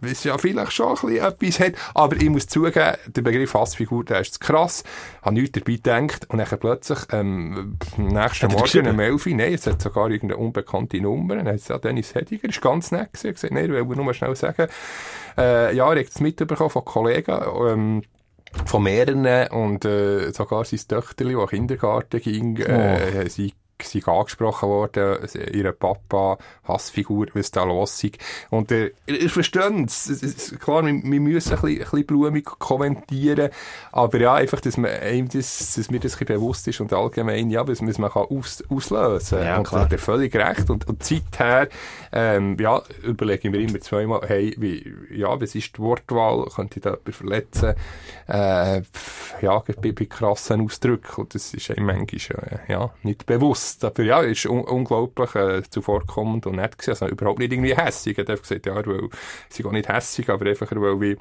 was 0.00 0.24
ja 0.24 0.36
vielleicht 0.36 0.72
schon 0.72 0.88
ein 0.88 0.94
bisschen 0.94 1.24
etwas 1.24 1.60
hat. 1.60 1.72
Aber 1.94 2.16
ich 2.16 2.28
muss 2.28 2.46
zugeben, 2.46 2.96
der 3.06 3.22
Begriff 3.22 3.54
Hassfigur, 3.54 4.04
der 4.04 4.20
ist 4.20 4.40
krass. 4.40 4.84
Ich 5.20 5.24
habe 5.24 5.34
nichts 5.34 5.58
dabei 5.58 5.72
gedacht. 5.76 6.30
Und 6.30 6.38
dann 6.38 6.58
plötzlich, 6.58 6.98
ähm, 7.12 7.78
nächsten 7.96 8.52
Morgen 8.52 8.88
um 8.88 9.00
11 9.00 9.26
nein, 9.26 9.54
es 9.54 9.66
hat 9.66 9.80
sogar 9.80 10.10
irgendeine 10.10 10.40
unbekannte 10.40 11.00
Nummer. 11.00 11.36
Dann 11.36 11.48
hat 11.48 11.56
es 11.56 11.68
ja 11.68 11.78
Dennis 11.78 12.14
Hediger, 12.14 12.48
ist 12.48 12.60
ganz 12.60 12.90
nett 12.90 13.12
gewesen. 13.12 13.50
Nein, 13.52 13.64
ich 13.64 13.88
will 13.88 13.96
nur 13.96 14.12
schnell 14.12 14.36
sagen. 14.36 14.68
Äh, 15.38 15.74
ja, 15.74 15.92
er 15.92 16.00
hat 16.00 16.08
es 16.08 16.20
mitbekommen 16.20 16.70
von 16.70 16.84
Kollegen. 16.84 17.38
Ähm, 17.68 18.02
von 18.64 18.82
mehreren 18.82 19.48
und 19.48 19.84
äh, 19.84 20.32
sogar 20.32 20.64
sein 20.64 20.80
Töchterli, 20.88 21.34
das 21.34 21.50
Kindergarten 21.50 22.20
ging, 22.20 22.56
äh, 22.56 23.24
oh. 23.24 23.28
sie 23.28 23.52
sind 23.82 24.08
angesprochen 24.08 24.68
worden, 24.68 25.18
ihre 25.52 25.72
Papa, 25.72 26.38
Hassfigur, 26.64 27.26
was 27.34 27.50
da 27.50 27.64
los 27.64 28.02
ist. 28.02 28.18
Und 28.50 28.72
äh, 28.72 28.92
ihr 29.06 29.30
versteht 29.30 29.86
es. 29.86 30.54
Klar, 30.60 30.84
wir, 30.84 31.02
wir 31.02 31.20
müssen 31.20 31.52
ein 31.52 31.60
bisschen, 31.60 31.78
ein 31.78 31.78
bisschen 31.78 32.06
blumig 32.06 32.44
kommentieren, 32.44 33.50
aber 33.92 34.18
ja, 34.18 34.34
einfach, 34.34 34.60
dass, 34.60 34.76
man, 34.76 34.90
das, 35.32 35.74
dass 35.74 35.90
mir 35.90 36.00
das 36.00 36.14
ein 36.14 36.18
bisschen 36.18 36.26
bewusst 36.26 36.68
ist 36.68 36.80
und 36.80 36.92
allgemein, 36.92 37.50
ja, 37.50 37.64
dass 37.64 37.80
man 37.80 37.90
es 37.90 38.00
aus, 38.00 38.64
auslösen 38.68 39.38
kann. 39.38 39.46
Ja, 39.46 39.58
und 39.58 39.72
da 39.72 39.80
hat 39.80 39.92
er 39.92 39.98
völlig 39.98 40.34
recht. 40.34 40.70
Und, 40.70 40.88
und 40.88 41.02
seither, 41.02 41.68
ähm, 42.12 42.56
ja, 42.58 42.82
überlege 43.02 43.48
ich 43.48 43.52
mir 43.52 43.60
immer 43.60 43.80
zweimal, 43.80 44.22
hey, 44.26 44.54
wie, 44.58 44.92
ja, 45.10 45.40
was 45.40 45.54
ist 45.54 45.76
die 45.76 45.82
Wortwahl? 45.82 46.46
Könnte 46.54 46.78
ich 46.78 46.82
da 46.82 46.90
jemanden 46.90 47.12
verletzen? 47.12 47.74
Äh, 48.26 48.82
ja, 49.40 49.62
bei, 49.80 49.92
krassen 49.92 50.60
Ausdrücken. 50.60 51.22
Und 51.22 51.34
das 51.34 51.54
ist 51.54 51.70
einem 51.70 51.86
manchmal, 51.86 52.60
äh, 52.66 52.72
ja, 52.72 52.90
nicht 53.02 53.26
bewusst 53.26 53.84
aber 53.84 54.02
ja, 54.02 54.20
ist 54.20 54.46
un 54.46 54.60
unglaublich 54.60 55.34
äh, 55.34 55.62
zuvorkommend 55.68 56.46
und 56.46 56.56
nett 56.56 56.78
gewesen. 56.78 57.02
Also 57.02 57.06
überhaupt 57.08 57.38
nicht 57.38 57.52
irgendwie 57.52 57.74
hässig. 57.74 58.18
Er 58.18 58.22
hat 58.22 58.30
einfach 58.30 58.42
gesagt, 58.42 58.66
ja, 58.66 58.74
er 58.74 58.86
will, 58.86 59.08
sie 59.48 59.62
gar 59.62 59.72
nicht 59.72 59.88
hässig, 59.88 60.28
aber 60.28 60.46
einfach, 60.46 60.70
er 60.70 60.80
will 60.80 61.00
wie, 61.00 61.16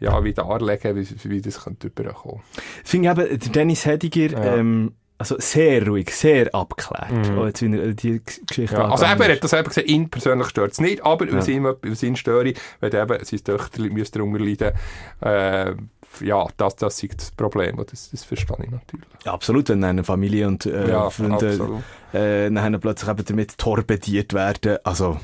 ja, 0.00 0.22
wie 0.22 0.32
darlegen, 0.32 0.96
wie, 0.96 1.30
wie 1.30 1.40
das 1.40 1.64
könnte 1.64 1.88
überkommen. 1.88 2.42
Ich 2.84 2.90
finde 2.90 3.10
eben, 3.10 3.52
Dennis 3.52 3.86
Hediger, 3.86 4.32
ja. 4.32 4.56
ähm, 4.56 4.94
also 5.18 5.36
sehr 5.38 5.86
ruhig, 5.86 6.10
sehr 6.10 6.54
abgeklärt. 6.54 7.10
Mhm. 7.10 7.38
Oh, 7.38 7.46
jetzt, 7.46 7.62
wie 7.62 7.74
er 7.74 7.94
die 7.94 8.20
Geschichte 8.22 8.76
ja, 8.76 8.88
Also 8.88 9.06
eben, 9.06 9.22
er 9.22 9.32
hat 9.32 9.44
das 9.44 9.52
eben 9.52 9.68
gesagt, 9.68 9.88
ihn 9.88 10.10
persönlich 10.10 10.48
stört 10.48 10.72
es 10.72 10.80
nicht, 10.80 11.04
aber 11.04 11.26
ja. 11.26 11.36
was 11.36 11.48
ihn, 11.48 11.64
was 11.64 12.02
ihn 12.02 12.16
störe, 12.16 12.52
wenn 12.80 12.92
eben 12.92 13.24
sein 13.24 13.44
Töchter 13.44 13.82
müsste 13.82 14.18
darunter 14.18 14.44
leiden, 14.44 14.72
äh, 15.20 15.74
ja, 16.20 16.46
das, 16.56 16.76
das 16.76 17.02
ist 17.02 17.20
das 17.20 17.30
Problem. 17.30 17.76
Das, 17.76 18.10
das 18.10 18.24
verstehe 18.24 18.56
ich 18.64 18.70
natürlich. 18.70 19.06
Ja, 19.24 19.32
absolut, 19.32 19.68
wenn 19.68 19.82
eine 19.84 20.04
Familie 20.04 20.48
und 20.48 20.66
äh, 20.66 20.90
ja, 20.90 21.10
Freunde 21.10 21.82
äh, 22.12 22.50
dann 22.50 22.80
plötzlich 22.80 23.10
eben 23.10 23.24
damit 23.24 23.58
torpediert 23.58 24.32
werden. 24.32 24.78
Also, 24.84 25.18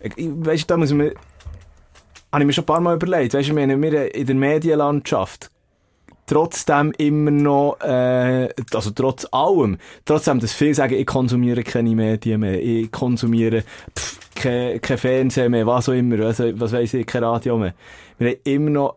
ich, 0.00 0.14
weißt 0.16 0.64
du, 0.64 0.66
da 0.66 0.76
muss 0.76 0.92
man, 0.92 1.12
habe 2.32 2.42
ich 2.42 2.46
mir 2.46 2.52
schon 2.52 2.64
ein 2.64 2.66
paar 2.66 2.80
Mal 2.80 2.96
überlegt, 2.96 3.34
weißt 3.34 3.50
du, 3.50 3.56
wir 3.56 4.14
in 4.14 4.26
der 4.26 4.34
Medienlandschaft 4.34 5.50
trotzdem 6.26 6.92
immer 6.98 7.30
noch, 7.30 7.80
äh, 7.80 8.48
also 8.72 8.90
trotz 8.90 9.26
allem, 9.32 9.78
trotzdem, 10.04 10.40
dass 10.40 10.52
viele 10.52 10.74
sagen, 10.74 10.94
ich 10.94 11.06
konsumiere 11.06 11.62
keine 11.62 11.94
Medien 11.94 12.40
mehr, 12.40 12.62
ich 12.62 12.90
konsumiere 12.90 13.64
pff, 13.98 14.18
kein, 14.34 14.80
kein 14.80 14.98
Fernsehen 14.98 15.50
mehr, 15.50 15.66
was 15.66 15.88
auch 15.88 15.92
immer, 15.92 16.20
also, 16.24 16.58
was 16.58 16.72
weiß 16.72 16.94
ich, 16.94 17.06
kein 17.06 17.24
Radio 17.24 17.58
mehr. 17.58 17.74
Wir 18.18 18.30
haben 18.30 18.38
immer 18.44 18.70
noch 18.70 18.96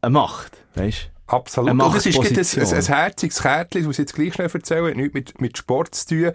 eine 0.00 0.12
Macht, 0.12 0.64
weißt 0.74 1.10
Absolut. 1.28 1.70
Und 1.72 1.78
das 1.78 2.06
ist 2.06 2.18
ein, 2.18 2.64
ein, 2.64 2.74
ein 2.74 2.84
herziges 2.86 3.42
Kärtchen, 3.42 3.82
das 3.82 3.86
muss 3.86 3.96
ich 3.96 4.04
jetzt 4.04 4.14
gleich 4.14 4.32
schnell 4.32 4.50
erzählen, 4.52 4.86
hat 4.86 4.96
nichts 4.96 5.14
mit, 5.14 5.40
mit 5.40 5.58
Sport 5.58 5.94
zu 5.94 6.06
tun, 6.06 6.32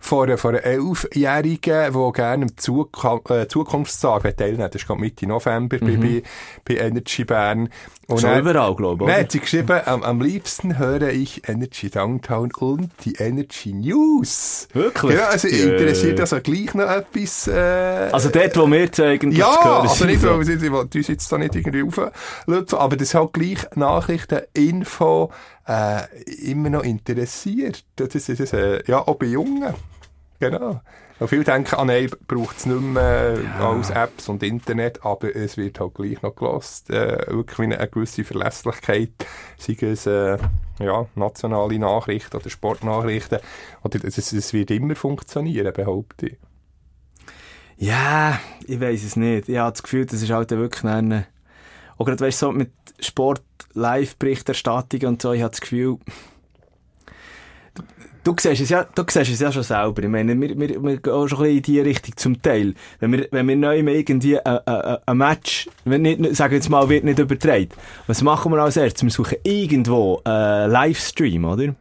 von 0.00 0.28
einer, 0.28 0.36
von 0.36 0.56
einer 0.56 0.64
Elfjährigen, 0.64 1.92
die 1.92 2.12
gerne 2.12 2.46
am 2.46 2.56
Zuk 2.56 3.04
äh, 3.30 3.46
Zukunftstag 3.46 4.36
teilnehmen 4.36 4.68
Das 4.70 4.82
ist 4.82 4.88
gerade 4.88 5.00
Mitte 5.00 5.26
November 5.28 5.78
mhm. 5.80 6.00
bei, 6.00 6.22
bei 6.64 6.74
Energy 6.74 7.24
Bern. 7.24 7.68
Und 8.08 8.20
Schon 8.20 8.38
überall, 8.38 8.74
glaube 8.74 9.04
ich. 9.04 9.10
Nein, 9.10 9.26
sie 9.28 9.38
geschrieben, 9.38 9.80
am, 9.86 10.02
am 10.02 10.20
liebsten 10.20 10.76
höre 10.78 11.08
ich 11.10 11.48
Energy 11.48 11.88
Downtown 11.88 12.50
und 12.58 12.90
die 13.04 13.14
Energy 13.14 13.72
News. 13.72 14.68
Wirklich? 14.72 15.16
Ja, 15.16 15.28
also 15.28 15.48
yeah. 15.48 15.72
interessiert 15.72 16.20
also 16.20 16.40
gleich 16.40 16.74
noch 16.74 16.90
etwas. 16.90 17.46
Äh, 17.46 18.10
also 18.12 18.28
dort, 18.28 18.56
wo 18.56 18.66
wir 18.66 18.90
eigentlich 18.98 19.38
Ja, 19.38 19.82
also 19.82 20.04
nicht, 20.04 20.22
weil 20.22 20.44
wir 20.44 20.80
uns 20.80 21.08
jetzt 21.08 21.30
da 21.30 21.38
nicht 21.38 21.54
irgendwie 21.54 21.84
auflöpfen, 21.84 22.78
aber 22.78 22.96
das 22.96 23.08
ist 23.08 23.14
halt 23.14 23.32
gleich 24.32 24.42
Nachrichteninfo 24.54 25.30
äh, 25.66 26.22
immer 26.50 26.70
noch 26.70 26.84
interessiert. 26.84 27.84
Das 27.96 28.14
ist, 28.14 28.28
das 28.28 28.40
ist 28.40 28.52
äh, 28.52 28.82
ja, 28.86 29.06
auch 29.06 29.16
bei 29.16 29.26
Jungen. 29.26 29.74
Genau. 30.40 30.80
Und 31.20 31.28
viele 31.28 31.44
denken, 31.44 31.76
ah 31.76 31.84
nein, 31.84 32.10
braucht 32.26 32.58
es 32.58 32.66
nicht 32.66 32.80
mehr 32.80 33.38
ja. 33.40 33.70
als 33.70 33.90
Apps 33.90 34.28
und 34.28 34.42
Internet, 34.42 35.04
aber 35.04 35.36
es 35.36 35.56
wird 35.56 35.78
halt 35.78 35.94
gleich 35.94 36.20
noch 36.22 36.34
gelost. 36.34 36.90
Äh, 36.90 37.26
wirklich 37.28 37.60
eine 37.60 37.88
gewisse 37.88 38.24
Verlässlichkeit, 38.24 39.12
sei 39.56 39.76
es 39.80 40.06
äh, 40.06 40.36
ja, 40.80 41.06
nationale 41.14 41.78
Nachrichten 41.78 42.36
oder 42.36 42.50
Sportnachrichten. 42.50 43.38
Oder 43.84 44.00
es, 44.04 44.18
es 44.32 44.52
wird 44.52 44.72
immer 44.72 44.96
funktionieren, 44.96 45.72
behaupte 45.72 46.26
ich. 46.26 46.38
Ja, 47.76 48.40
ich 48.66 48.80
weiß 48.80 49.04
es 49.04 49.14
nicht. 49.16 49.48
Ich 49.48 49.58
habe 49.58 49.72
das 49.72 49.82
Gefühl, 49.82 50.06
das 50.06 50.22
ist 50.22 50.30
halt 50.30 50.50
wirklich 50.50 50.84
eine... 50.84 51.26
Auch 51.98 52.06
gerade, 52.06 52.20
weißt 52.20 52.42
du, 52.42 52.46
so 52.46 52.52
mit 52.52 52.72
Sport, 52.98 53.42
Live-Berichterstattung 53.74 55.08
und 55.08 55.22
so, 55.22 55.32
ich 55.32 55.42
habe 55.42 55.50
das 55.50 55.60
Gefühl 55.60 55.98
Du 58.24 58.36
siehst 58.38 58.62
es 58.62 58.68
ja, 58.68 58.84
du 58.84 59.02
siehst 59.08 59.32
es 59.32 59.40
ja 59.40 59.50
schon 59.50 59.64
selber. 59.64 60.04
Ich 60.04 60.08
meine, 60.08 60.40
wir, 60.40 60.56
wir, 60.56 60.80
wir 60.80 60.96
gehen 60.98 61.28
schon 61.28 61.38
ein 61.38 61.56
bisschen 61.56 61.56
in 61.56 61.62
die 61.62 61.80
Richtung 61.80 62.16
zum 62.16 62.40
Teil. 62.42 62.74
Wenn 63.00 63.12
wir, 63.12 63.26
wenn 63.32 63.48
wir 63.48 63.56
neu 63.56 63.78
irgendwie 63.78 64.38
ein, 64.38 64.58
ein, 64.64 64.98
ein 65.04 65.16
Match, 65.16 65.68
wenn 65.84 66.02
nicht, 66.02 66.36
sagen 66.36 66.52
wir 66.52 66.58
jetzt 66.58 66.68
mal, 66.68 66.88
wird 66.88 67.02
nicht 67.02 67.18
übertragen. 67.18 67.70
Was 68.06 68.22
machen 68.22 68.52
wir 68.52 68.58
als 68.58 68.76
erstes? 68.76 69.02
Wir 69.02 69.10
suchen 69.10 69.38
irgendwo 69.42 70.20
einen 70.22 70.70
Livestream, 70.70 71.44
oder? 71.44 71.74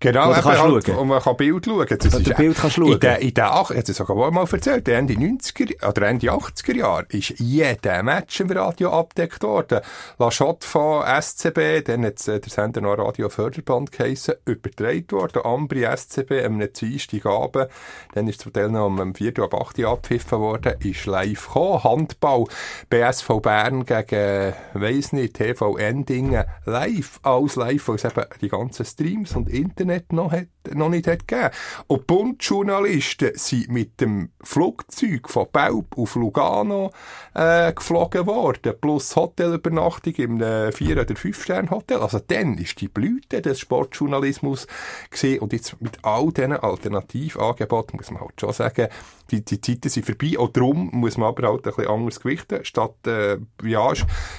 Genau, 0.00 0.30
eben 0.30 0.42
kannst 0.42 0.62
halt, 0.62 0.88
und 0.90 1.08
man 1.08 1.20
kann 1.20 1.36
Bild 1.36 1.64
schauen. 1.64 1.86
Das 1.88 1.98
du 1.98 2.34
Bild 2.34 2.56
kannst 2.56 2.76
schauen. 2.76 2.92
In 2.92 3.00
den, 3.00 3.16
in 3.16 3.34
den, 3.34 3.44
ach, 3.44 3.72
es 3.72 3.86
sogar 3.88 4.30
mal 4.30 4.46
erzählt, 4.48 4.88
Ende 4.88 5.14
90er, 5.14 5.88
oder 5.88 6.06
Ende 6.06 6.30
80er 6.30 6.76
Jahre 6.76 7.06
ist 7.08 7.34
jeder 7.38 8.04
Match 8.04 8.38
im 8.38 8.50
Radio 8.50 8.92
abgedeckt 8.92 9.42
worden. 9.42 9.80
La 10.18 10.30
Chotte 10.30 10.66
von 10.66 11.02
SCB, 11.04 11.82
dann 11.84 12.04
hat 12.04 12.28
äh, 12.28 12.38
der 12.38 12.48
Sender 12.48 12.80
noch 12.80 12.96
Radio 12.96 13.28
Förderband 13.28 13.90
geheissen, 13.90 14.34
übertragen 14.44 15.10
worden. 15.10 15.42
Ambri 15.44 15.84
SCB 15.84 16.44
am 16.44 16.62
Dienstagabend, 16.72 17.68
dann 18.14 18.28
ist 18.28 18.40
zum 18.40 18.52
Teil 18.52 18.68
noch 18.68 18.86
um 18.86 19.14
4 19.14 19.36
Uhr 19.36 19.44
ab 19.46 19.54
8 19.54 19.80
Uhr 19.80 19.88
abgepfiffen 19.88 20.38
worden, 20.38 20.74
ist 20.78 21.06
live 21.06 21.48
gekommen. 21.48 21.82
Handball, 21.82 22.44
BSV 22.88 23.40
Bern 23.42 23.84
gegen, 23.84 24.52
weiss 24.74 25.12
nicht, 25.12 25.34
TV 25.34 25.76
Endingen, 25.76 26.44
live, 26.66 27.18
alles 27.24 27.56
live, 27.56 27.88
weil 27.88 27.96
es 27.96 28.04
eben 28.04 28.24
die 28.40 28.48
ganzen 28.48 28.84
Streams 28.84 29.34
und 29.34 29.48
Internet 29.48 29.87
noch, 30.12 30.32
hat, 30.32 30.46
noch 30.72 30.88
nicht 30.88 31.06
hat 31.06 31.26
gegeben. 31.26 31.50
Und 31.86 32.06
Bundjournalisten 32.06 33.32
sind 33.34 33.68
mit 33.70 34.00
dem 34.00 34.30
Flugzeug 34.42 35.28
von 35.28 35.46
Belp 35.52 35.96
auf 35.96 36.14
Lugano 36.14 36.92
äh, 37.34 37.72
geflogen 37.72 38.26
worden, 38.26 38.74
plus 38.80 39.16
Hotelübernachtung 39.16 40.14
im 40.14 40.40
äh, 40.40 40.68
4- 40.68 40.92
oder 40.92 41.04
5-Stern-Hotel. 41.04 41.98
Also 41.98 42.20
dann 42.26 42.56
ist 42.58 42.80
die 42.80 42.88
Blüte 42.88 43.42
des 43.42 43.60
Sportjournalismus 43.60 44.66
gesehen 45.10 45.40
und 45.40 45.52
jetzt 45.52 45.80
mit 45.80 45.98
all 46.02 46.32
diesen 46.32 46.52
Alternativangeboten 46.52 47.96
muss 47.96 48.10
man 48.10 48.20
halt 48.20 48.40
schon 48.40 48.52
sagen, 48.52 48.88
die, 49.30 49.44
die 49.44 49.60
Zeiten 49.60 49.88
sind 49.88 50.06
vorbei. 50.06 50.38
Auch 50.38 50.48
darum 50.48 50.90
muss 50.92 51.16
man 51.16 51.28
aber 51.28 51.48
halt 51.48 51.66
ein 51.66 51.72
bisschen 51.74 51.90
anders 51.90 52.20
gewichten. 52.20 52.64
Statt, 52.64 53.06
äh, 53.06 53.38
ja, 53.62 53.92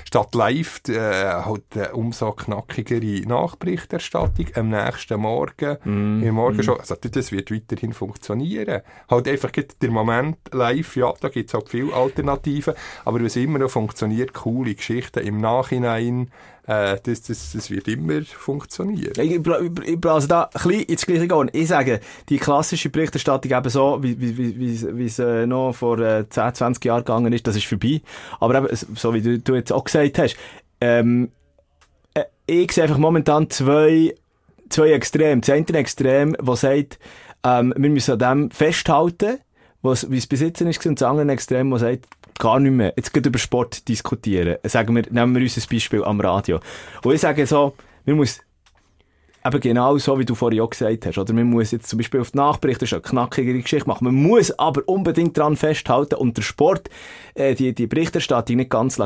statt 0.06 0.36
live, 0.36 0.82
äh, 0.90 1.00
halt 1.00 1.64
eine 1.76 1.94
umso 1.94 2.32
knackigere 2.32 3.28
Nachberichterstattung 3.28 4.48
am 4.56 4.70
nächsten 4.70 5.20
Morgen. 5.20 5.78
Mm, 5.84 6.24
Im 6.24 6.36
Morgen 6.36 6.64
schon. 6.64 6.80
Also, 6.80 6.96
das 6.96 7.32
wird 7.32 7.52
weiterhin 7.52 7.94
funktionieren. 7.94 8.82
Halt 9.10 9.28
einfach 9.28 9.52
gibt 9.52 9.82
der 9.82 9.92
Moment 9.92 10.38
live, 10.52 10.96
ja, 10.96 11.14
da 11.20 11.30
gibt's 11.30 11.54
halt 11.54 11.70
viele 11.70 11.94
Alternativen. 11.94 12.74
Aber 13.06 13.24
was 13.24 13.36
immer 13.36 13.60
noch 13.60 13.70
funktioniert, 13.70 14.34
coole 14.34 14.76
Geschichten 14.76 15.20
im 15.20 15.40
Nachhinein, 15.40 16.32
äh, 16.70 17.00
das, 17.02 17.24
das, 17.24 17.52
das 17.54 17.72
wird 17.72 17.88
immer 17.88 18.22
funktionieren. 18.22 19.14
Ich, 19.18 19.32
ich, 19.32 19.88
ich 19.88 20.00
blase 20.00 20.28
da 20.28 20.44
ein 20.44 20.50
bisschen 20.54 20.84
ins 20.84 21.06
gleiche 21.06 21.28
gehen. 21.28 21.50
Ich 21.52 21.68
sage, 21.68 22.00
die 22.30 22.38
klassische 22.38 22.90
Berichterstattung 22.90 23.52
eben 23.52 23.70
so, 23.72 23.98
wie, 24.04 24.22
wie, 24.22 24.38
wie, 24.38 24.98
wie, 24.98 25.06
es 25.06 25.18
äh, 25.18 25.48
noch 25.48 25.74
vor 25.74 25.98
äh, 25.98 26.30
10, 26.30 26.54
20 26.54 26.86
Jahren 26.86 27.00
gegangen 27.00 27.34
ist, 27.34 27.48
das 27.48 27.56
ist 27.56 27.66
vorbei. 27.66 28.02
Aber 28.40 28.56
eben, 28.56 28.68
so 28.72 29.14
wie 29.16 29.22
du, 29.22 29.40
du 29.40 29.56
jetzt 29.56 29.74
auch 29.74 29.84
gesagt 29.84 30.20
hast, 30.20 30.38
ähm, 30.80 31.32
äh, 32.14 32.26
ich 32.46 32.72
sehe 32.72 32.84
einfach 32.84 33.00
momentan 33.00 33.50
zwei, 33.50 34.14
zwei 34.70 34.92
Extreme. 34.92 35.42
Das 35.42 35.50
eine 35.50 35.66
Extrem, 35.74 36.36
das 36.40 36.62
sagt, 36.62 37.00
ähm, 37.44 37.74
wir 37.76 37.90
müssen 37.90 38.12
an 38.12 38.20
dem 38.20 38.52
festhalten, 38.52 39.40
was, 39.82 40.10
wie 40.12 40.18
es 40.18 40.28
bis 40.28 40.42
ist, 40.42 40.86
und 40.86 41.00
das 41.00 41.08
andere 41.08 41.32
Extrem, 41.32 41.72
das 41.72 41.82
sagt, 41.82 42.06
gar 42.38 42.60
nicht 42.60 42.72
mehr. 42.72 42.94
Jetzt 42.96 43.14
geht 43.14 43.26
über 43.26 43.40
Sport 43.40 43.88
diskutieren. 43.88 44.58
Sagen 44.64 44.96
wir, 44.96 45.04
nehmen 45.10 45.36
wir 45.36 45.42
uns 45.42 45.58
ein 45.58 45.64
Beispiel 45.70 46.04
am 46.04 46.20
Radio. 46.22 46.60
Und 47.04 47.14
ich 47.14 47.22
sage 47.22 47.46
so, 47.46 47.74
wir 48.06 48.16
muss 48.16 48.40
Eben 49.46 49.62
genau 49.62 49.98
so, 49.98 50.20
wie 50.20 50.26
du 50.26 50.36
vorhin 50.36 50.60
auch 50.60 50.70
gesagt 50.70 51.06
hast. 51.06 51.18
Oder 51.18 51.34
man 51.34 51.50
muss 51.50 51.72
jetzt 51.72 51.88
zum 51.88 51.98
Beispiel 51.98 52.20
auf 52.20 52.32
die 52.32 52.38
Nachberichte, 52.38 52.82
das 52.82 52.90
ist 52.90 52.94
eine 52.94 53.02
knackigere 53.02 53.62
Geschichte 53.62 53.88
machen. 53.88 54.04
Man 54.04 54.16
muss 54.16 54.52
aber 54.60 54.82
unbedingt 54.86 55.38
dran 55.38 55.56
festhalten 55.56 56.16
und 56.16 56.36
der 56.36 56.42
Sport, 56.42 56.90
äh, 57.36 57.56
die, 57.56 57.74
die 57.74 57.88
Berichterstattung 57.88 58.58
nicht 58.58 58.70
ganz 58.70 58.98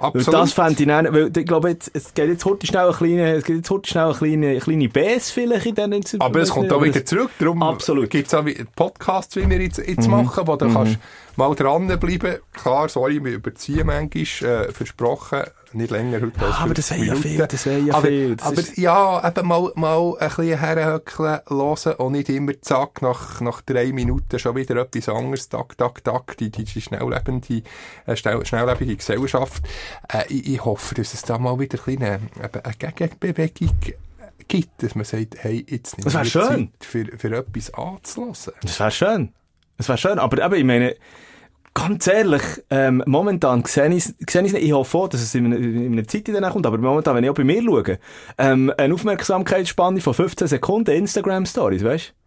Weil 0.00 0.08
Absolut. 0.08 0.40
das 0.40 0.52
fände 0.54 0.82
ich 0.82 0.88
dann, 0.88 1.12
weil 1.12 1.30
ich 1.36 1.46
glaube, 1.46 1.68
jetzt, 1.68 1.90
es 1.92 2.14
geht 2.14 2.28
jetzt 2.28 2.44
heute 2.46 2.66
schnell 2.66 2.84
eine 2.84 2.92
kleine, 2.94 3.34
es 3.34 3.44
geht 3.44 3.56
jetzt 3.56 3.70
heute 3.70 3.90
schnell 3.90 4.04
eine 4.04 4.14
kleine, 4.14 4.58
kleine 4.58 4.88
Bs 4.88 5.30
vielleicht 5.30 5.66
in 5.66 5.90
diesen 5.90 6.20
Aber 6.22 6.40
es 6.40 6.48
kommt 6.48 6.72
auch 6.72 6.82
wieder 6.82 7.04
zurück. 7.04 7.30
Darum 7.38 7.62
Absolut. 7.62 8.04
Mhm. 8.04 8.08
gibt 8.08 8.28
es 8.28 8.34
auch 8.34 8.44
Podcasts, 8.74 9.36
wie 9.36 9.48
wir 9.48 9.60
jetzt, 9.60 9.76
jetzt 9.76 10.08
machen, 10.08 10.46
wo 10.46 10.56
du 10.56 10.72
kannst 10.72 10.96
mal 11.40 11.54
dranbleiben. 11.54 12.36
Klar, 12.52 12.88
sorry, 12.88 13.24
wir 13.24 13.32
überziehen 13.32 13.86
manchmal, 13.86 14.66
äh, 14.68 14.72
versprochen, 14.72 15.42
nicht 15.72 15.90
länger 15.90 16.20
heute 16.20 16.40
als 16.44 16.56
Ah, 16.56 16.64
aber 16.64 16.74
das 16.74 16.88
50 16.88 17.06
wäre 17.06 17.16
ja 17.16 17.22
viel, 17.22 17.46
das 17.46 17.66
wäre 17.66 17.78
ja 17.78 17.94
aber, 17.94 18.06
viel. 18.08 18.36
Das 18.36 18.46
aber 18.46 18.60
ist- 18.60 18.76
ja, 18.76 19.28
eben 19.28 19.48
mal, 19.48 19.72
mal 19.76 20.16
ein 20.18 20.28
bisschen 20.28 20.58
herhöckeln, 20.58 21.40
hören 21.48 21.94
und 21.94 22.12
nicht 22.12 22.28
immer 22.28 22.60
zack, 22.60 23.02
nach, 23.02 23.40
nach 23.40 23.62
drei 23.62 23.92
Minuten 23.92 24.38
schon 24.38 24.56
wieder 24.56 24.76
etwas 24.76 25.08
anderes, 25.08 25.48
tak, 25.48 25.78
tak, 25.78 26.02
tak, 26.04 26.36
die, 26.38 26.50
die, 26.50 26.64
die 26.64 26.80
schnelllebende, 26.80 27.62
äh, 28.06 28.16
schnell, 28.16 28.44
schnelllebige 28.44 28.96
Gesellschaft. 28.96 29.62
Äh, 30.12 30.24
ich, 30.28 30.54
ich 30.54 30.64
hoffe, 30.64 30.94
dass 30.96 31.14
es 31.14 31.22
da 31.22 31.38
mal 31.38 31.58
wieder 31.58 31.78
ein 31.78 31.84
bisschen 31.84 32.02
eine, 32.02 32.20
eben 32.44 32.64
eine 32.64 32.92
Gegenbewegung 32.92 33.78
gibt, 34.48 34.82
dass 34.82 34.94
man 34.96 35.04
sagt, 35.04 35.36
hey, 35.38 35.64
jetzt 35.68 35.96
nicht 35.98 36.10
schön. 36.26 36.42
Zeit 36.42 36.68
für, 36.80 37.04
für 37.16 37.36
etwas 37.36 37.72
anzulassen. 37.74 38.52
Das 38.62 38.80
wäre 38.80 38.90
schön. 38.90 39.32
Das 39.76 39.88
wäre 39.88 39.98
schön. 39.98 40.18
Aber 40.18 40.44
eben, 40.44 40.54
ich 40.56 40.64
meine, 40.64 40.96
ganz 41.74 42.06
ehrlich, 42.06 42.42
ähm, 42.70 43.02
momentan 43.06 43.64
sehe 43.64 43.92
ich 43.94 44.12
es 44.26 44.34
nicht. 44.42 44.54
Ich 44.54 44.72
hoffe 44.72 44.98
auch, 44.98 45.08
dass 45.08 45.22
es 45.22 45.34
in 45.34 45.52
in 45.52 45.92
einer 45.92 46.06
Zeit 46.06 46.28
danach 46.28 46.52
kommt. 46.52 46.66
Aber 46.66 46.78
momentan, 46.78 47.16
wenn 47.16 47.24
ich 47.24 47.30
auch 47.30 47.34
bei 47.34 47.44
mir 47.44 47.62
schaue, 47.62 47.98
ähm, 48.38 48.72
eine 48.76 48.94
Aufmerksamkeitsspanne 48.94 50.00
von 50.00 50.14
15 50.14 50.48
Sekunden 50.48 50.94
Instagram-Stories, 50.94 51.84
weißt 51.84 52.08
du? 52.08 52.20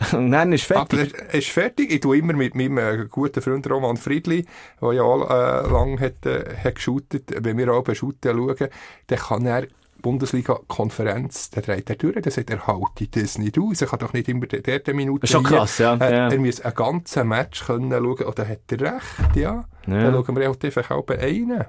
Und 0.16 0.30
dann 0.30 0.52
ist 0.52 0.70
Aber 0.72 0.86
fertig. 0.96 1.14
es 1.28 1.34
ist 1.34 1.48
fertig. 1.50 1.92
Ich 1.92 2.00
tue 2.00 2.18
immer 2.18 2.32
mit 2.32 2.54
meinem 2.54 2.78
äh, 2.78 3.06
guten 3.10 3.42
Freund 3.42 3.68
Roman 3.68 3.96
Friedli, 3.96 4.46
der 4.80 4.92
ja 4.92 5.02
auch 5.02 5.28
äh, 5.28 5.70
lang 5.70 6.00
hat, 6.00 6.24
äh, 6.24 6.56
hat 6.64 6.76
geshootet, 6.76 7.24
wenn 7.44 7.58
wir 7.58 7.72
auch 7.72 7.84
bei 7.84 7.94
Shooten 7.94 8.34
schauen, 8.34 8.68
dann 9.08 9.18
kann 9.18 9.46
er 9.46 9.66
Bundesliga-Konferenz, 10.00 11.50
der 11.50 11.62
dreht 11.62 11.90
er 11.90 11.96
durch, 11.96 12.20
der 12.20 12.32
sagt, 12.32 12.50
er 12.50 12.66
halte 12.66 13.08
das 13.08 13.38
nicht 13.38 13.58
aus, 13.58 13.80
er 13.80 13.88
kann 13.88 13.98
doch 13.98 14.12
nicht 14.12 14.28
immer 14.28 14.46
der, 14.46 14.60
der, 14.60 14.80
der 14.80 14.94
Minute 14.94 15.20
Das 15.20 15.30
ist 15.30 15.34
schon 15.34 15.44
krass, 15.44 15.78
ja. 15.78 15.94
Äh, 15.94 16.12
ja. 16.12 16.28
Er 16.28 16.38
muss 16.38 16.60
ein 16.60 16.74
ganzes 16.74 17.24
Match 17.24 17.64
können 17.64 17.90
schauen, 17.90 18.26
oder 18.26 18.48
hat 18.48 18.72
er 18.72 18.80
recht, 18.80 19.36
ja. 19.36 19.64
Ja. 19.86 20.10
Dann 20.10 20.12
schauen 20.12 20.36
wir 20.36 20.48
halt 20.48 20.64
einfach 20.64 20.90
auch 20.90 21.08
einen. 21.08 21.64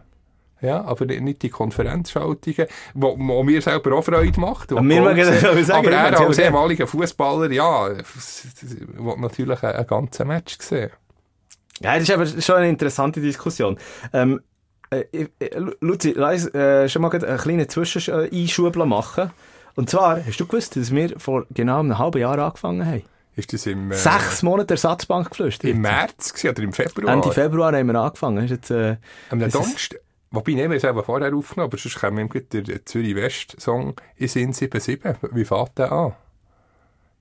Ja, 0.62 0.84
aber 0.84 1.06
nicht 1.06 1.42
die 1.42 1.50
Konferenzschaltungen, 1.50 2.68
wo, 2.94 3.18
wo 3.18 3.44
mir 3.44 3.62
selber 3.64 3.96
auch 3.96 4.04
Freude 4.04 4.40
macht. 4.40 4.72
sind. 5.26 5.46
auch 5.46 5.64
sagen, 5.64 5.88
aber 5.88 5.92
er 5.92 6.20
als 6.20 6.38
ehemaliger 6.38 6.86
Fußballer, 6.86 7.52
ja, 7.52 7.90
will 7.90 9.16
natürlich 9.18 9.64
ein, 9.64 9.76
ein 9.76 9.88
ganzes 9.88 10.26
Match 10.26 10.58
sehen. 10.60 10.92
Ja, 11.82 11.96
das 11.96 12.04
ist 12.04 12.12
aber 12.12 12.28
schon 12.28 12.56
eine 12.58 12.70
interessante 12.70 13.22
Diskussion. 13.22 13.78
Ähm, 14.14 14.42
äh, 14.92 15.28
äh, 15.40 15.58
Lu- 15.58 15.74
Luzi, 15.82 16.14
lass 16.16 16.46
uns 16.46 16.56
äh, 16.56 16.88
schon 16.90 17.02
mal 17.02 17.12
einen 17.12 17.38
kleinen 17.38 17.68
Zwischeneinschub 17.70 18.76
machen. 18.78 19.32
Und 19.76 19.90
zwar, 19.90 20.24
hast 20.26 20.38
du 20.40 20.46
gewusst, 20.46 20.76
dass 20.76 20.92
wir 20.94 21.18
vor 21.20 21.46
genau 21.50 21.80
einem 21.80 21.98
halben 21.98 22.20
Jahr 22.20 22.38
angefangen 22.38 22.86
haben? 22.86 23.02
Ist 23.36 23.54
das 23.54 23.66
im, 23.66 23.92
äh, 23.92 23.96
Sechs 23.96 24.44
Monate 24.44 24.74
Ersatzbank 24.74 25.30
geflüstert. 25.30 25.72
im 25.72 25.82
März 25.82 26.34
oder 26.44 26.62
im 26.62 26.74
Februar? 26.74 27.14
Ende 27.14 27.32
Februar 27.32 27.74
haben 27.74 27.88
wir 27.88 27.96
angefangen. 28.00 28.44
Ist 28.44 28.52
jetzt, 28.52 28.72
äh, 28.72 28.98
Am 29.30 29.40
Donnerstag. 29.40 30.02
Wobei, 30.34 30.54
nehmen 30.54 30.72
wir 30.72 30.78
es 30.78 30.84
eben 30.84 31.04
vorher 31.04 31.34
aufgenommen, 31.34 31.70
aber 31.72 31.78
sonst 31.78 32.00
kommen 32.00 32.18
wir 32.18 32.42
gerade 32.42 32.64
der 32.64 32.86
Zürich 32.86 33.16
West 33.16 33.56
Song 33.60 33.96
in 34.16 34.28
Sinn 34.30 34.54
77. 34.54 35.02
Wie 35.34 35.44
fängt 35.46 35.78
der 35.78 35.92
an? 35.92 36.14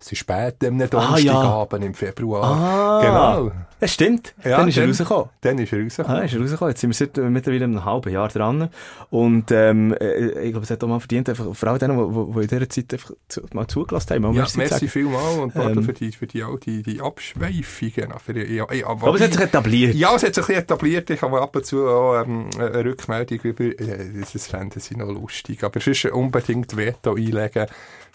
Es 0.02 0.10
ist 0.12 0.18
spät 0.18 0.56
am 0.64 0.78
Donnerstagabend 0.78 1.84
im 1.84 1.92
Februar. 1.94 2.42
Ah. 2.42 3.00
Genau. 3.02 3.52
das 3.80 3.92
stimmt. 3.92 4.34
Ja, 4.42 4.56
dann 4.56 4.68
ist 4.68 4.76
er 4.78 4.82
dann- 4.84 4.90
rausgekommen. 4.90 5.28
Dann 5.42 5.58
ist 5.58 5.72
er 5.72 5.78
Ah, 5.78 5.82
rausgekommen. 5.82 6.22
ist 6.24 6.32
er 6.34 6.40
rausgekommen. 6.40 6.70
Jetzt 6.70 6.80
sind 6.80 6.90
wir 6.90 6.94
seit 6.94 7.18
äh, 7.18 7.20
mittlerweile 7.28 7.64
einem 7.64 7.84
halben 7.84 8.10
Jahr 8.12 8.28
dran. 8.28 8.70
Und, 9.10 9.50
ähm, 9.50 9.94
äh, 10.00 10.40
ich 10.44 10.52
glaube, 10.52 10.64
es 10.64 10.70
hat 10.70 10.82
auch 10.82 10.88
mal 10.88 11.00
verdient, 11.00 11.28
einfach, 11.28 11.54
vor 11.54 11.68
allem 11.68 11.78
denen, 11.78 12.32
die, 12.32 12.40
in 12.40 12.46
dieser 12.48 12.68
Zeit 12.70 12.92
einfach 12.94 13.10
zu, 13.28 13.42
mal 13.52 13.66
zugelassen 13.66 14.14
haben. 14.14 14.22
Mal 14.22 14.28
Ja, 14.34 14.40
merci 14.40 14.58
merci 14.58 14.88
vielmals 14.88 15.36
und 15.38 15.56
Ähm. 15.56 15.82
für 15.84 15.92
die, 15.92 16.12
für 16.12 16.26
die, 16.26 16.44
auch 16.44 16.58
die, 16.58 16.82
die 16.82 17.00
Abschweifungen. 17.02 18.18
Für 18.24 18.32
die, 18.32 18.54
ja, 18.54 18.72
ja, 18.72 18.86
Aber 18.86 19.14
es 19.16 19.20
hat 19.20 19.32
sich 19.34 19.42
etabliert. 19.42 19.94
Ja, 19.94 20.14
es 20.14 20.22
hat 20.22 20.34
sich 20.34 20.48
etabliert. 20.48 21.10
Ich 21.10 21.20
habe 21.20 21.40
ab 21.42 21.54
und 21.54 21.66
zu 21.66 21.86
auch 21.86 22.22
ähm, 22.22 22.48
eine 22.58 22.84
Rückmeldung 22.86 23.38
über, 23.42 23.64
äh, 23.64 24.12
das 24.32 24.46
fänden 24.46 24.80
sie 24.80 24.96
noch 24.96 25.08
lustig. 25.08 25.62
Aber 25.62 25.76
es 25.76 25.86
ist 25.86 26.06
unbedingt 26.06 26.74
Veto 26.74 27.14
einlegen, 27.16 27.66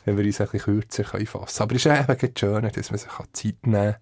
wenn 0.05 0.17
wir 0.17 0.25
uns 0.25 0.39
ein 0.39 0.47
bisschen 0.47 0.73
kürzer 0.73 1.03
können 1.03 1.25
fassen 1.25 1.63
Aber 1.63 1.75
es 1.75 1.85
ist 1.85 1.91
eben 1.91 2.05
gerade 2.05 2.33
schön, 2.37 2.71
dass 2.73 2.91
man 2.91 2.97
sich 2.99 3.09
Zeit 3.33 3.67
nehmen 3.67 3.93
kann, 3.93 3.95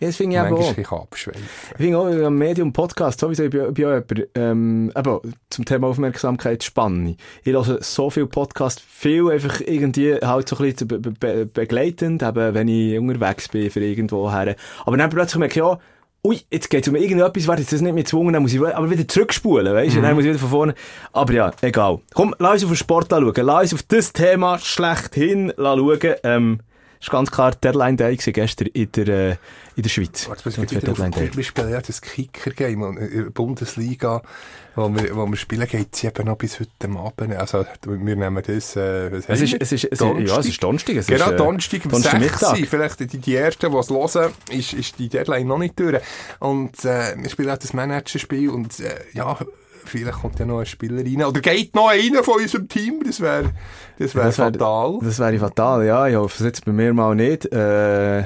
Ja, 0.00 0.06
das 0.06 0.16
finde 0.16 0.36
ich 0.36 0.42
eben 0.42 0.86
auch. 0.86 1.02
abschweifen. 1.02 1.42
Ich 1.72 1.76
finde 1.76 1.98
auch, 1.98 2.06
am 2.06 2.36
Medium 2.38 2.72
Podcast, 2.72 3.20
sowieso, 3.20 3.44
ich 3.44 3.50
bin, 3.50 3.66
ich 3.68 3.74
bin 3.74 3.84
auch 3.86 3.90
jemand, 4.08 4.28
ähm, 4.34 4.92
eben, 4.96 5.34
zum 5.50 5.64
Thema 5.64 5.88
Aufmerksamkeit 5.88 6.62
spannend. 6.64 7.20
Ich 7.44 7.52
höre 7.52 7.82
so 7.82 8.10
viel 8.10 8.26
Podcast, 8.26 8.80
viel 8.80 9.30
einfach 9.30 9.60
irgendwie 9.60 10.14
halt 10.14 10.48
so 10.48 10.56
ein 10.56 10.62
bisschen 10.72 10.88
be 10.88 10.98
be 10.98 11.46
begleitend, 11.46 12.22
eben, 12.22 12.54
wenn 12.54 12.68
ich 12.68 12.98
unterwegs 12.98 13.48
bin 13.48 13.70
für 13.70 13.80
irgendwo 13.80 14.30
her. 14.32 14.56
Aber 14.84 14.96
dann 14.96 15.10
plötzlich 15.10 15.38
merke 15.38 15.54
ich 15.58 15.62
auch, 15.62 15.78
ui, 16.24 16.40
jetzt 16.50 16.68
geht's 16.70 16.88
um 16.88 16.96
irgendetwas, 16.96 17.46
warte, 17.48 17.62
jetzt 17.62 17.72
ist 17.72 17.78
das 17.78 17.82
nicht 17.82 17.94
mehr 17.94 18.02
gezwungen, 18.04 18.32
dann 18.32 18.42
muss 18.42 18.52
ich 18.52 18.60
aber 18.60 18.90
wieder 18.90 19.06
zurückspulen, 19.08 19.72
weißt 19.72 19.94
du, 19.96 19.98
Mhm. 19.98 20.02
dann 20.02 20.14
muss 20.14 20.24
ich 20.24 20.30
wieder 20.30 20.38
von 20.38 20.50
vorne. 20.50 20.74
Aber 21.12 21.32
ja, 21.32 21.50
egal. 21.62 22.00
Komm, 22.14 22.34
lass 22.38 22.54
uns 22.54 22.64
auf 22.64 22.70
den 22.70 22.76
Sport 22.76 23.12
anschauen, 23.12 23.46
lass 23.46 23.72
uns 23.72 23.74
auf 23.74 23.82
das 23.88 24.12
Thema 24.12 24.58
schlechthin 24.58 25.52
schauen. 25.56 25.98
Ähm, 26.24 26.60
ist 27.00 27.10
ganz 27.10 27.30
klar 27.30 27.52
Deadline 27.52 27.96
Day 27.96 28.16
gestern 28.16 28.68
in 28.68 28.92
der, 28.92 29.08
äh, 29.08 29.36
in 29.80 29.82
der 29.84 29.88
Schweiz. 29.90 30.28
Wieder 30.28 30.92
auf, 30.92 30.98
wir 31.36 31.44
spielen 31.44 31.70
ja 31.70 31.80
das 31.80 32.02
Kicker-Game 32.02 32.82
und 32.82 32.98
in 32.98 33.24
der 33.24 33.30
Bundesliga, 33.30 34.20
wo 34.76 34.94
wir, 34.94 35.16
wo 35.16 35.26
wir 35.26 35.36
spielen, 35.36 35.66
geht 35.66 35.88
es 35.92 36.04
eben 36.04 36.26
noch 36.26 36.36
bis 36.36 36.60
heute 36.60 36.70
Abend. 36.98 37.34
Also, 37.36 37.64
wir 37.86 37.96
nehmen 38.16 38.42
das, 38.46 38.76
äh, 38.76 39.10
was 39.10 39.24
Es 39.26 39.40
ist, 39.40 39.56
es 39.58 39.72
ist, 39.72 39.84
es 39.84 40.00
ist, 40.00 40.00
ja, 40.28 40.38
es 40.38 40.46
ist 40.46 40.62
Donnerstag. 40.62 40.96
Es 40.96 41.06
Genau, 41.06 41.26
ist, 41.26 41.32
äh, 41.32 41.36
Donnerstag 41.36 41.84
um 41.86 41.90
Donnerstagmittag. 41.92 42.38
6 42.38 42.60
Uhr. 42.60 42.66
Vielleicht 42.66 43.00
die, 43.00 43.06
die 43.18 43.34
Ersten, 43.36 43.72
die 43.72 43.76
es 43.78 43.88
hören, 43.90 44.32
ist, 44.50 44.72
ist 44.74 44.98
die 44.98 45.08
Deadline 45.08 45.46
noch 45.46 45.58
nicht 45.58 45.80
durch. 45.80 46.00
Und 46.40 46.84
äh, 46.84 47.14
wir 47.16 47.30
spielen 47.30 47.50
auch 47.50 47.58
das 47.58 47.72
Managerspiel 47.72 48.50
und 48.50 48.78
äh, 48.80 48.94
ja, 49.14 49.38
vielleicht 49.86 50.18
kommt 50.20 50.38
ja 50.38 50.44
noch 50.44 50.60
ein 50.60 50.66
Spieler 50.66 51.02
rein. 51.02 51.24
Oder 51.24 51.40
geht 51.40 51.74
noch 51.74 51.88
einer 51.88 52.22
von 52.22 52.40
unserem 52.42 52.68
Team, 52.68 53.00
das 53.06 53.20
wäre 53.20 53.52
das 53.98 54.14
wär 54.14 54.24
Das 54.24 54.38
wär- 54.38 54.52
fatal. 54.52 54.98
Das 55.02 55.18
wäre 55.18 55.38
fatal, 55.38 55.86
ja. 55.86 56.06
Ich 56.06 56.16
hoffe 56.16 56.34
es 56.38 56.44
jetzt 56.44 56.64
bei 56.66 56.72
mir 56.72 56.92
mal 56.92 57.14
nicht. 57.14 57.46
Äh, 57.50 58.24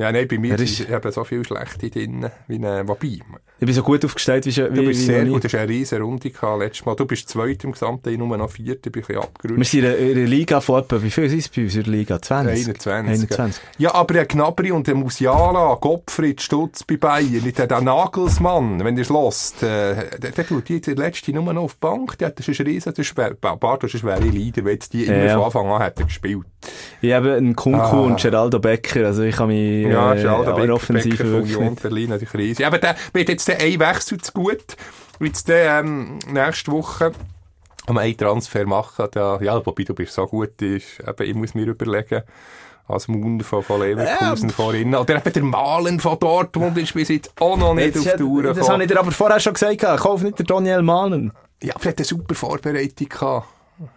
Ja, 0.00 0.10
nein, 0.12 0.26
bei 0.26 0.38
mir 0.38 0.52
Er 0.52 0.58
sind 0.58 0.80
ist- 0.80 0.88
eben 0.88 1.12
so 1.12 1.24
viele 1.24 1.44
Schlechte 1.44 1.90
drin, 1.90 2.30
wie 2.48 2.56
äh, 2.56 2.88
wobei. 2.88 3.18
Ich 3.60 3.66
bin 3.66 3.74
so 3.74 3.82
gut 3.82 4.04
aufgestellt 4.04 4.46
wie, 4.46 4.50
Du 4.52 4.74
wie, 4.74 4.86
bist 4.86 5.00
wie 5.02 5.04
sehr 5.04 5.24
gut, 5.26 5.44
du 5.44 5.48
hast 5.48 5.54
eine 5.54 5.68
riesige 5.68 6.00
Runde 6.02 6.30
gehabt 6.30 6.60
letztes 6.60 6.86
Mal. 6.86 6.96
Du 6.96 7.04
bist 7.06 7.28
zweit 7.28 7.62
im 7.64 7.72
Gesamten, 7.72 8.08
ich 8.08 8.18
nur 8.18 8.36
noch 8.36 8.50
vierter, 8.50 8.90
bin 8.90 9.02
ein 9.02 9.06
bisschen 9.06 9.14
Wir 9.16 9.22
abgerutscht. 9.22 9.70
sind 9.70 9.84
in 9.84 10.16
einer 10.18 10.26
Liga 10.26 10.60
von 10.60 10.80
etwa, 10.82 11.02
wie 11.02 11.10
viel 11.10 11.28
sind 11.28 11.38
es 11.40 11.48
bei 11.48 11.62
uns 11.62 11.74
in 11.76 11.82
der 11.84 11.92
Liga? 11.92 12.20
20? 12.20 12.52
21. 12.68 12.90
21. 12.92 13.62
Ja, 13.78 13.94
aber 13.94 14.14
der 14.14 14.26
Gnabry 14.26 14.72
und 14.72 14.86
der 14.86 14.94
Musiala, 14.94 15.74
Gottfried 15.80 16.40
Stutz 16.40 16.82
bei 16.84 16.96
Bayern, 16.96 17.52
der, 17.56 17.66
der 17.66 17.80
Nagelsmann, 17.80 18.82
wenn 18.84 18.96
ihr 18.96 19.02
es 19.02 19.10
hört, 19.10 19.62
äh, 19.62 20.18
der, 20.18 20.30
der 20.32 20.46
tut 20.46 20.68
die 20.68 20.80
der 20.80 20.96
letzte 20.96 21.32
nur 21.32 21.52
noch 21.52 21.62
auf 21.62 21.74
die 21.74 21.78
Bank, 21.80 22.16
der 22.18 22.28
hat, 22.28 22.38
das 22.38 22.48
ist 22.48 22.60
ein 22.60 22.66
riesen, 22.66 22.92
das 22.96 22.98
ist, 23.06 23.14
Bart, 23.14 23.82
das 23.82 23.94
ist 23.94 24.04
wäre 24.04 24.20
Leader, 24.20 24.64
wenn 24.64 24.78
die 24.92 25.04
immer 25.04 25.16
Ja. 25.24 25.34
von 25.36 25.44
Anfang 25.44 25.66
an 25.68 25.82
hätten 25.82 26.06
gespielt. 26.06 26.44
Ich 27.02 27.12
habe 27.12 27.34
einen 27.34 27.56
Kunku 27.56 27.78
Ah. 27.80 28.00
und 28.00 28.20
Geraldo 28.20 28.58
Becker, 28.58 29.06
also 29.06 29.22
ich 29.22 29.36
kann 29.36 29.48
mich 29.48 29.86
Ja, 29.86 30.12
äh, 30.12 30.16
ist 30.16 30.22
der 30.24 30.32
an 30.32 30.44
der 30.44 30.52
Becker, 30.52 30.92
Becker 30.92 31.16
von 31.24 31.34
Union. 31.42 31.74
Berlin 31.76 32.10
natürlich 32.10 32.34
riesig. 32.34 32.66
Aber 32.66 32.78
der 32.78 32.94
wird 33.12 33.28
jetzt 33.28 33.49
der 33.50 33.60
ein 33.60 33.80
Wechsel 33.80 34.18
zu 34.18 34.32
gut. 34.32 34.76
Jetzt 35.20 35.48
der, 35.48 35.80
ähm, 35.80 36.18
nächste 36.26 36.72
Woche 36.72 37.12
am 37.86 37.98
einen 37.98 38.16
Transfer 38.16 38.66
machen. 38.66 39.08
Da, 39.10 39.38
ja, 39.40 39.64
wobei 39.64 39.84
du 39.84 39.94
bist 39.94 40.14
so 40.14 40.26
gut, 40.26 40.60
ist, 40.62 41.00
eben, 41.00 41.28
ich 41.28 41.34
muss 41.34 41.54
mir 41.54 41.66
überlegen, 41.66 42.22
als 42.86 43.08
Moon 43.08 43.40
von, 43.40 43.62
von 43.62 43.80
Leverkusen 43.80 44.50
vorhin. 44.50 44.94
Oder 44.94 45.16
eben 45.16 45.32
der 45.32 45.42
Malen 45.42 46.00
von 46.00 46.18
Dortmund 46.18 46.76
ist 46.78 46.94
bis 46.94 47.08
jetzt 47.08 47.32
auch 47.40 47.56
noch 47.56 47.74
nicht 47.74 47.94
Jetzt 47.94 48.06
auf 48.06 48.12
die 48.12 48.18
Tour 48.18 48.42
das 48.42 48.68
habe 48.68 48.82
ich 48.82 48.88
dir 48.88 48.98
aber 48.98 49.12
vorher 49.12 49.40
schon 49.40 49.54
gesagt, 49.54 49.80
kauf 49.80 50.22
nicht 50.22 50.38
den 50.38 50.46
Daniel 50.46 50.82
Mahlen. 50.82 51.32
Ja, 51.62 51.74
aber 51.74 51.84
er 51.84 51.90
hat 51.90 51.98
eine 51.98 52.04
super 52.04 52.34
Vorbereitung 52.34 53.08
gehabt. 53.08 53.46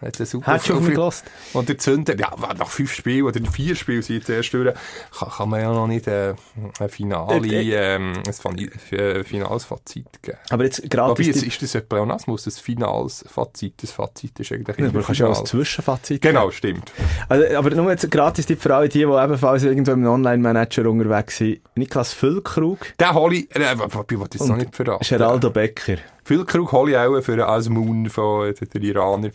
Er 0.02 0.08
Hat 0.08 0.18
eine 0.18 0.26
super 0.26 0.54
Hättest 0.54 0.70
du 0.70 0.80
mich 0.80 0.94
gelassen? 0.94 1.26
Und 1.54 1.68
der 1.68 1.78
Zünder, 1.78 2.18
ja, 2.18 2.32
nach 2.58 2.70
fünf 2.70 2.94
Spielen 2.94 3.26
oder 3.26 3.40
vier 3.52 3.76
Spielen 3.76 4.02
sind 4.02 4.18
jetzt 4.18 4.30
erst 4.30 4.54
durch, 4.54 4.74
kann, 5.18 5.30
kann 5.30 5.50
man 5.50 5.62
ja 5.62 5.74
noch 5.74 5.88
nicht 5.88 6.08
äh, 6.08 6.36
ein, 6.80 6.90
Finale, 6.90 7.46
Äh, 7.48 7.96
ähm, 7.96 8.14
ein 8.24 8.98
äh, 8.98 9.24
finales 9.24 9.66
Fazit 9.66 10.08
geben. 10.22 10.38
Aber 10.50 10.64
jetzt 10.64 10.80
Wobei, 10.80 10.88
gratis... 10.90 11.28
jetzt 11.28 11.44
ist 11.44 11.62
das 11.62 11.76
ein 11.76 11.88
Pleonasmus, 11.88 12.44
das 12.44 12.60
finales 12.60 13.26
Fazit. 13.28 13.84
Das 13.84 13.92
Fazit 13.92 14.40
ist 14.40 14.52
eigentlich 14.52 14.78
Ja, 14.78 14.88
aber 14.88 15.00
du 15.00 15.06
kannst 15.06 15.20
ja 15.20 15.28
auch 15.28 15.40
ein 15.40 15.46
Zwischenfazit 15.46 16.22
Genau, 16.22 16.50
stimmt. 16.52 16.92
Also, 17.28 17.58
aber 17.58 17.70
nur 17.72 17.92
jetzt 17.92 18.10
gratis 18.10 18.46
Tipp 18.46 18.62
für 18.62 18.74
alle 18.74 18.88
die, 18.88 19.00
die 19.00 19.04
ebenfalls 19.04 19.64
irgendwo 19.64 19.92
im 19.92 20.06
Online-Manager 20.06 20.90
unterwegs 20.90 21.38
sind. 21.38 21.62
Niklas 21.76 22.14
Füllkrug, 22.14 22.98
Den 22.98 23.14
hole 23.14 23.36
ich, 23.36 23.56
äh, 23.56 23.78
wobei, 23.78 24.04
ich 24.10 24.20
will 24.20 24.28
das 24.30 24.48
noch 24.48 24.56
nicht 24.56 24.76
verraten. 24.76 25.06
Geraldo 25.08 25.50
Becker. 25.50 25.98
Füllkrug 26.26 26.72
hole 26.72 26.92
ich 26.92 26.98
auch 26.98 27.22
für 27.22 27.46
Asmoon 27.48 28.10
von 28.10 28.48
äh, 28.50 28.54
der 28.54 28.82
Iraner, 28.82 29.28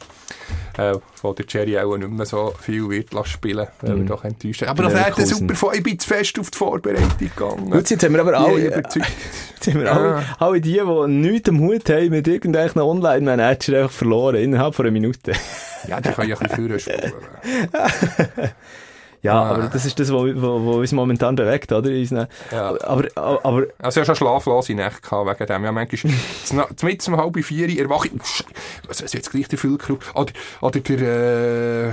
äh, 0.78 0.94
von 1.14 1.34
der 1.34 1.46
Cherry 1.46 1.78
auch 1.78 1.96
nicht 1.96 2.10
mehr 2.10 2.24
so 2.24 2.54
viel 2.60 2.88
wird 2.88 3.10
spielen, 3.26 3.66
weil 3.82 3.94
Mhm. 3.94 3.98
wir 4.00 4.06
doch 4.06 4.24
enttäuscht. 4.24 4.62
Aber 4.62 4.84
das 4.84 4.94
hat 4.94 5.26
super, 5.26 5.54
Vor- 5.54 5.74
ich 5.74 5.82
bin 5.82 5.98
zu 5.98 6.08
fest 6.08 6.38
auf 6.38 6.50
die 6.50 6.56
Vorbereitung 6.56 7.12
gegangen. 7.18 7.70
Gut, 7.70 7.90
jetzt 7.90 8.02
haben 8.02 8.14
wir 8.14 8.20
aber 8.20 8.38
alle, 8.38 8.66
überzeugt. 8.68 9.06
jetzt 9.54 9.66
haben 9.66 9.80
wir 9.82 9.92
alle, 9.92 10.24
alle 10.38 10.60
die, 10.62 10.72
die 10.80 11.06
nichts 11.08 11.48
am 11.50 11.60
Hut 11.60 11.90
haben 11.90 12.08
mit 12.10 12.26
irgendwelchen 12.26 12.80
Online-Manager 12.80 13.78
einfach 13.82 13.90
verloren, 13.94 14.36
innerhalb 14.36 14.74
von 14.74 14.86
einer 14.86 14.92
Minute. 14.92 15.32
Ja, 15.86 16.00
die 16.00 16.08
können 16.10 16.30
ja 16.30 16.36
ein 16.38 16.48
bisschen 16.48 16.78
spulen. 16.80 17.12
Ja, 19.22 19.34
Ah. 19.42 19.50
aber 19.50 19.62
das 19.64 19.84
ist 19.84 19.98
das, 19.98 20.12
was 20.12 20.20
wo, 20.40 20.62
wo 20.62 20.72
uns 20.78 20.92
momentan 20.92 21.34
bewegt, 21.34 21.72
oder? 21.72 21.90
Ja. 21.90 22.28
Aber, 22.84 23.04
aber, 23.16 23.64
Also, 23.78 24.00
ich 24.00 24.08
hatte 24.08 24.16
schon 24.16 24.16
schlaflose 24.16 24.74
Nächte 24.74 25.00
gehabt 25.02 25.40
wegen 25.40 25.46
dem. 25.46 25.64
Ja, 25.64 25.72
manchmal, 25.72 26.12
mit 26.82 27.08
um 27.08 27.16
halb 27.16 27.44
vier 27.44 27.78
erwache 27.80 28.08
ich, 28.08 28.44
was 28.86 29.00
ist 29.00 29.14
jetzt 29.14 29.30
gleich 29.30 29.48
der 29.48 29.58
Füllkrug? 29.58 30.00
Oder, 30.14 30.32
oder 30.60 30.80
der, 30.80 31.88
äh, 31.90 31.92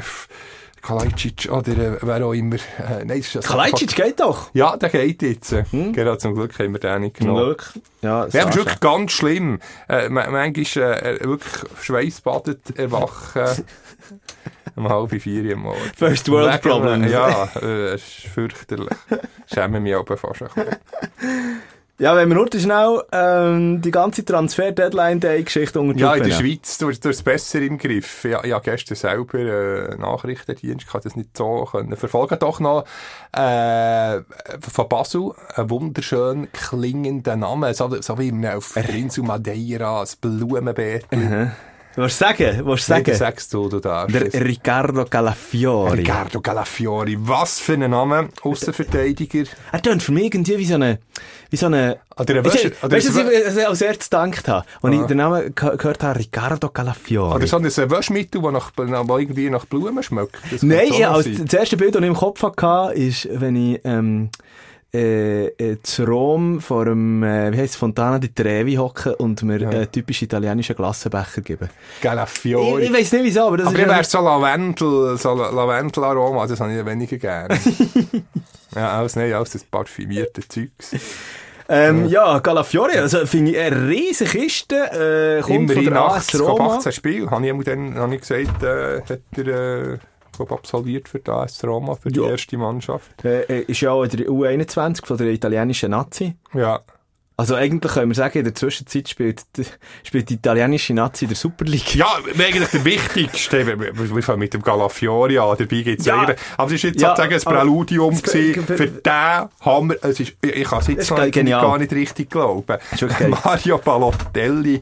Kalajdzic, 0.81 1.49
oder, 1.51 1.71
äh, 1.71 1.97
wer 2.01 2.23
auch 2.23 2.33
immer. 2.33 2.57
Äh, 2.57 3.05
nein, 3.05 3.07
das 3.07 3.17
ist 3.17 3.33
ja 3.33 3.41
so- 3.41 3.47
Kalajdzic 3.47 3.95
geht 3.95 4.19
doch! 4.19 4.51
Ja, 4.53 4.77
der 4.77 4.89
geht 4.89 5.23
jetzt. 5.23 5.51
Hm? 5.71 5.93
Genau, 5.93 6.15
zum 6.17 6.35
Glück 6.35 6.59
haben 6.59 6.73
wir 6.73 6.79
den 6.79 7.01
nicht 7.01 7.17
genommen. 7.17 7.43
Glück. 7.43 7.73
Ja, 8.03 8.09
Ja, 8.09 8.19
aber 8.19 8.27
es 8.27 8.35
ist 8.35 8.55
wirklich 8.55 8.79
ganz 8.81 9.11
schlimm. 9.13 9.59
Äh, 9.89 10.09
ma- 10.09 10.29
manchmal 10.29 10.93
äh, 10.93 11.19
wirklich 11.25 11.53
schweißbadet 11.81 12.77
erwachen. 12.77 13.41
um 14.75 14.89
halb 14.89 15.11
vier 15.21 15.53
am 15.53 15.61
Morgen. 15.61 15.79
First 15.95 16.29
World 16.29 16.53
Wegen- 16.63 16.69
Problems. 16.69 17.11
Ja, 17.11 17.49
äh, 17.61 17.93
es 17.93 18.01
ist 18.01 18.27
fürchterlich. 18.27 18.89
Schämen 19.53 19.81
mich 19.83 19.95
aber 19.95 20.17
fast 20.17 20.41
ein 20.43 20.49
bisschen. 20.53 20.77
Ja, 21.97 22.13
wenn 22.17 22.27
wir 22.27 22.35
nur 22.35 22.49
schnell 22.53 23.01
ähm, 23.13 23.81
die 23.81 23.89
ganze 23.89 24.25
Transfer-Deadline-Day-Geschichte 24.25 25.79
unter 25.79 25.93
die 25.93 26.01
Ja, 26.01 26.13
in 26.15 26.23
der. 26.23 26.31
Schweiz 26.33 26.77
durch, 26.77 26.99
durch 26.99 27.15
das 27.15 27.23
besser 27.23 27.61
im 27.61 27.77
Griff. 27.77 28.25
Ja, 28.25 28.45
ja 28.45 28.59
gestern 28.59 28.95
selber 28.95 29.39
äh, 29.39 29.95
Nachrichtendienst, 29.95 30.83
ich 30.85 30.91
kann 30.91 30.99
das 31.05 31.15
nicht 31.15 31.37
so 31.37 31.63
können 31.71 31.95
verfolgen. 31.95 32.37
Doch 32.37 32.59
noch 32.59 32.83
äh, 33.31 34.19
von 34.59 34.89
Basel, 34.89 35.31
ein 35.55 35.69
wunderschön 35.69 36.51
klingender 36.51 37.37
Name, 37.37 37.73
so, 37.73 37.89
so 38.01 38.19
wie 38.19 38.45
auf 38.45 38.73
der 38.73 38.89
Insel 38.89 39.23
Madeira, 39.23 40.01
das 40.01 40.17
Blumenbeet. 40.17 41.05
Du 41.11 41.51
willst 42.03 42.19
sagen, 42.19 42.61
willst 42.65 42.83
du 42.89 42.93
sagen? 42.93 43.15
sagst 43.15 43.53
du, 43.53 43.69
du 43.69 43.79
darfst 43.79 44.13
Der. 44.15 44.45
Riccardo 44.45 45.05
Calafiori. 45.05 45.99
Riccardo 45.99 46.41
Galafiori, 46.41 47.17
was 47.19 47.59
für 47.59 47.73
ein 47.73 47.89
Name, 47.89 48.29
Aussenverteidiger. 48.41 49.43
Er 49.71 49.81
tönt 49.81 50.03
für 50.03 50.11
mich 50.11 50.25
irgendwie 50.25 50.57
wie 50.57 50.65
so 50.65 50.75
eine, 50.75 50.99
wie 51.49 51.57
so 51.57 51.67
eine, 51.67 51.99
Oder 52.19 52.35
ein 52.35 52.45
weißt 52.45 52.55
Wäsche- 52.55 52.69
du, 52.81 52.85
oder 52.85 52.97
weißt 52.97 53.09
du, 53.09 53.13
was 53.47 53.55
ich, 53.57 53.67
als 53.67 53.81
erstes 53.81 54.09
gedacht 54.09 54.47
habe? 54.47 54.65
Als 54.81 54.95
Ah. 54.95 55.01
ich 55.01 55.07
den 55.07 55.17
Namen 55.17 55.55
ge- 55.55 55.77
gehört 55.77 56.03
habe, 56.03 56.19
Riccardo 56.19 56.69
Calafiori. 56.69 57.35
Oder 57.35 57.47
so 57.47 57.57
ein 57.57 57.63
Wäschmittel, 57.63 58.41
das 58.41 58.51
nach, 58.51 58.71
nach, 58.77 59.17
irgendwie 59.17 59.49
nach 59.49 59.65
Blumen 59.65 60.03
schmeckt. 60.03 60.35
Das 60.51 60.63
Nein, 60.63 60.91
ja, 60.93 61.11
also, 61.11 61.29
das 61.29 61.53
erste 61.53 61.77
Bild, 61.77 61.95
das 61.95 62.01
ich 62.01 62.07
im 62.07 62.15
Kopf 62.15 62.41
hatte, 62.43 62.93
ist, 62.93 63.27
wenn 63.31 63.55
ich, 63.55 63.81
ähm, 63.85 64.29
äh, 64.95 65.47
äh, 65.47 65.81
zu 65.81 66.05
Rom 66.05 66.59
vor 66.61 66.85
dem, 66.85 67.23
äh, 67.23 67.51
wie 67.51 67.57
heisst 67.57 67.75
Fontana 67.77 68.17
di 68.19 68.29
Trevi 68.33 68.75
hocke 68.75 69.15
und 69.17 69.43
mir 69.43 69.59
Ja. 69.61 69.69
äh, 69.71 69.87
typisch 69.87 70.21
italienischen 70.21 70.75
Glassenbecher 70.75 71.41
geben. 71.41 71.69
Ich, 71.97 72.01
Galafiori. 72.01 72.83
ich 72.85 72.93
weiss 72.93 73.11
nicht 73.11 73.23
wieso, 73.25 73.41
aber 73.47 73.57
das 73.57 73.67
Aber 73.67 73.75
ist... 73.75 73.81
ich 73.81 73.87
ja- 73.87 73.93
wäre 73.93 74.03
so 74.03 74.19
Lavendel, 74.21 75.17
so 75.17 75.33
La- 75.35 75.49
Lavendelaroma, 75.49 76.47
das 76.47 76.59
habe 76.59 76.73
ich 76.73 76.85
weniger 76.85 77.17
gerne. 77.17 77.57
ja, 78.75 78.97
alles, 78.97 79.15
nein, 79.15 79.33
alles 79.33 79.51
das 79.51 79.63
parfümierte 79.63 80.41
Zeugs. 80.47 80.95
Ähm, 81.67 82.05
ja, 82.05 82.39
Calafiori, 82.41 82.95
also 82.97 83.25
finde 83.25 83.51
ich 83.53 83.57
eine 83.57 83.87
riesige 83.87 84.29
Kiste, 84.37 84.75
äh, 84.75 85.41
kommt 85.41 85.71
von 85.71 85.81
Immerhin 85.81 85.93
der 85.93 86.01
18, 86.03 86.39
AS 86.41 86.47
von 86.47 86.57
Roma. 86.57 86.75
18 86.77 86.91
Spielen, 86.91 87.31
habe 87.31 87.43
ich 87.43 87.49
einmal 87.51 87.63
dann, 87.65 87.95
habe 87.95 88.13
ich 88.15 88.21
gesagt, 88.21 88.61
äh, 88.63 89.01
hat 89.01 89.19
er, 89.37 89.47
äh, 89.93 89.97
glaub, 90.37 90.51
absolviert 90.51 91.07
für 91.09 91.19
die 91.19 91.29
AS 91.31 91.63
Roma, 91.63 91.95
für 91.95 92.09
die 92.09 92.19
Ja. 92.19 92.29
erste 92.29 92.57
Mannschaft. 92.57 93.23
Äh, 93.23 93.61
ist 93.61 93.81
ja 93.81 93.91
auch 93.91 94.03
in 94.03 94.09
der 94.11 94.27
U21 94.27 95.05
von 95.05 95.17
der 95.17 95.27
italienischen 95.27 95.91
Nazi. 95.91 96.35
Ja. 96.53 96.81
Also 97.37 97.55
eigentlich 97.55 97.91
können 97.91 98.11
wir 98.11 98.15
sagen, 98.15 98.37
in 98.37 98.45
der 98.45 98.55
Zwischenzeit 98.55 99.09
spielt, 99.09 99.41
die- 99.57 99.65
spielt 100.03 100.29
die 100.29 100.35
italienische 100.35 100.93
Nazi 100.93 101.25
in 101.25 101.29
der 101.31 101.35
Super 101.35 101.65
League. 101.65 101.93
Ja, 101.93 102.07
eigentlich 102.39 102.69
der 102.69 102.85
wichtigste, 102.85 103.67
wir, 103.67 104.23
fangen 104.23 104.39
mit 104.39 104.53
dem 104.53 104.61
Galafiori 104.61 105.37
an, 105.37 105.57
dabei 105.59 105.81
gibt's 105.81 106.05
Ja. 106.05 106.25
aber 106.55 106.67
es 106.67 106.71
ist 106.71 106.83
jetzt 106.83 107.01
Ja, 107.01 107.09
sozusagen 107.09 107.33
ein 107.33 107.41
Präludium 107.41 108.13
Es- 108.13 108.23
gewesen, 108.23 108.65
für- 108.65 108.87
den 108.87 109.49
haben 109.59 109.89
wir, 109.89 109.97
es 110.03 110.17
ist, 110.21 110.33
ich 110.41 110.63
kann 110.63 110.79
es 110.79 110.87
jetzt 110.87 111.09
gar 111.09 111.77
nicht 111.77 111.91
richtig 111.91 112.29
glauben. 112.29 112.77
Mario 113.43 113.79
Balotelli 113.79 114.81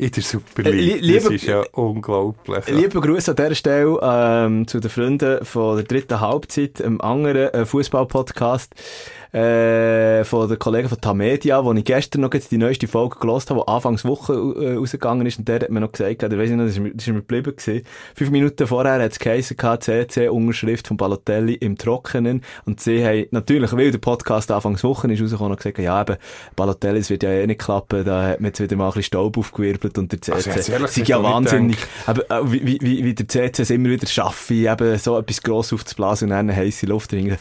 in 0.00 0.10
der 0.10 0.22
Super 0.22 0.64
Äh, 0.66 0.70
League, 0.70 1.00
li- 1.02 1.14
das 1.14 1.22
lieber- 1.24 1.34
ist 1.34 1.44
ja 1.46 1.62
unglaublich. 1.72 2.64
Liebe 2.68 3.00
Grüße 3.00 3.32
an 3.32 3.36
dieser 3.36 3.54
Stelle 3.54 3.98
ähm, 4.02 4.66
zu 4.66 4.80
den 4.80 4.90
Freunden 4.90 5.44
von 5.44 5.76
der 5.76 5.84
dritten 5.84 6.20
Halbzeit, 6.20 6.80
einem 6.82 7.00
anderen 7.00 7.52
äh, 7.52 7.66
Fußball-Podcast. 7.66 8.72
Äh, 9.32 10.24
von 10.24 10.48
den 10.48 10.58
Kollegen 10.58 10.88
von 10.88 11.00
Tamedia, 11.00 11.64
wo 11.64 11.72
ich 11.72 11.84
gestern 11.84 12.22
noch 12.22 12.30
die 12.30 12.58
neueste 12.58 12.88
Folge 12.88 13.18
gelost 13.20 13.50
habe, 13.50 13.60
die 13.66 13.68
anfangs 13.72 14.04
Woche 14.04 14.32
äh, 14.32 14.74
rausgegangen 14.74 15.26
ist, 15.26 15.38
und 15.38 15.48
der 15.48 15.60
hat 15.60 15.70
mir 15.70 15.80
noch 15.80 15.92
gesagt, 15.92 16.24
oder 16.24 16.36
weiss 16.38 16.50
ich 16.50 16.56
noch, 16.56 16.64
das 16.64 16.72
ist, 16.74 16.80
mir- 16.80 16.90
das 16.94 17.06
ist 17.06 17.12
mir 17.12 17.20
geblieben 17.20 17.54
gewesen. 17.56 17.82
Fünf 18.14 18.30
Minuten 18.30 18.66
vorher 18.66 19.02
hat 19.02 19.12
es 19.12 19.18
geheißen, 19.18 19.56
CC-Unterschrift 19.56 20.88
von 20.88 20.96
Balotelli 20.96 21.54
im 21.54 21.76
Trockenen, 21.78 22.42
und 22.64 22.80
sie 22.80 23.04
haben 23.04 23.26
natürlich, 23.30 23.72
weil 23.72 23.90
der 23.90 23.98
Podcast 23.98 24.50
anfangs 24.50 24.82
Woche 24.84 25.12
ist 25.12 25.22
rausgekommen, 25.22 25.56
gesagt, 25.56 25.78
ja 25.78 26.00
eben, 26.00 26.16
Balotelli, 26.56 26.98
es 26.98 27.10
wird 27.10 27.22
ja 27.22 27.30
eh 27.30 27.46
nicht 27.46 27.60
klappen, 27.60 28.04
da 28.04 28.28
hat 28.30 28.40
man 28.40 28.48
jetzt 28.48 28.60
wieder 28.60 28.76
mal 28.76 28.86
ein 28.86 28.88
bisschen 28.90 29.04
Staub 29.04 29.38
aufgewirbelt, 29.38 29.96
und 29.98 30.10
der 30.12 30.34
Also, 30.34 30.50
CC, 30.50 30.62
sei 30.62 30.78
das 30.78 30.96
ja 31.08 31.22
wahnsinnig, 31.22 31.78
aber, 32.06 32.22
äh, 32.30 32.52
wie, 32.52 32.78
wie, 32.80 33.04
wie, 33.04 33.14
der 33.14 33.28
CC 33.28 33.62
es 33.62 33.70
immer 33.70 33.90
wieder 33.90 34.06
schafft, 34.06 34.50
eben 34.66 34.98
so 34.98 35.18
etwas 35.18 35.42
gross 35.42 35.72
aufzublasen 35.72 36.26
und 36.26 36.30
dann 36.30 36.50
eine 36.50 36.56
heisse 36.56 36.86
Luft 36.86 37.12
drin. 37.12 37.36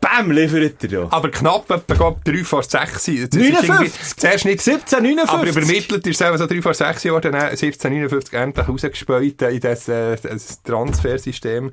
Bam, 0.00 0.30
liefert 0.30 0.82
er 0.84 0.90
ja. 0.90 1.06
Aber 1.10 1.30
knapp 1.30 1.70
etwa 1.70 1.94
glaub, 1.94 2.24
3 2.24 2.42
vor 2.42 2.62
6. 2.62 2.92
Das 2.92 3.08
ist 3.08 3.34
59. 3.34 3.68
irgendwie 3.68 3.92
Zuerst 4.16 4.44
nicht 4.46 4.66
1759. 4.66 5.28
Aber 5.28 5.46
übermittelt 5.46 6.06
ist 6.06 6.20
es 6.20 6.26
eben 6.26 6.38
so 6.38 6.46
3 6.46 6.62
vor 6.62 6.74
6 6.74 7.02
geworden, 7.02 7.32
dann 7.32 7.42
1759 7.42 8.32
endlich 8.34 8.68
rausgespäut 8.68 9.42
in 9.42 9.60
das, 9.60 9.88
äh, 9.88 10.16
das 10.22 10.62
Transfersystem 10.62 11.72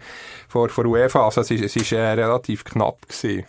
von, 0.50 0.70
von 0.70 0.86
UEFA. 0.86 1.26
Also 1.26 1.42
es 1.42 1.52
ist 1.52 1.92
äh, 1.94 2.00
relativ 2.00 2.66
knapp 2.66 3.08
gewesen. 3.08 3.46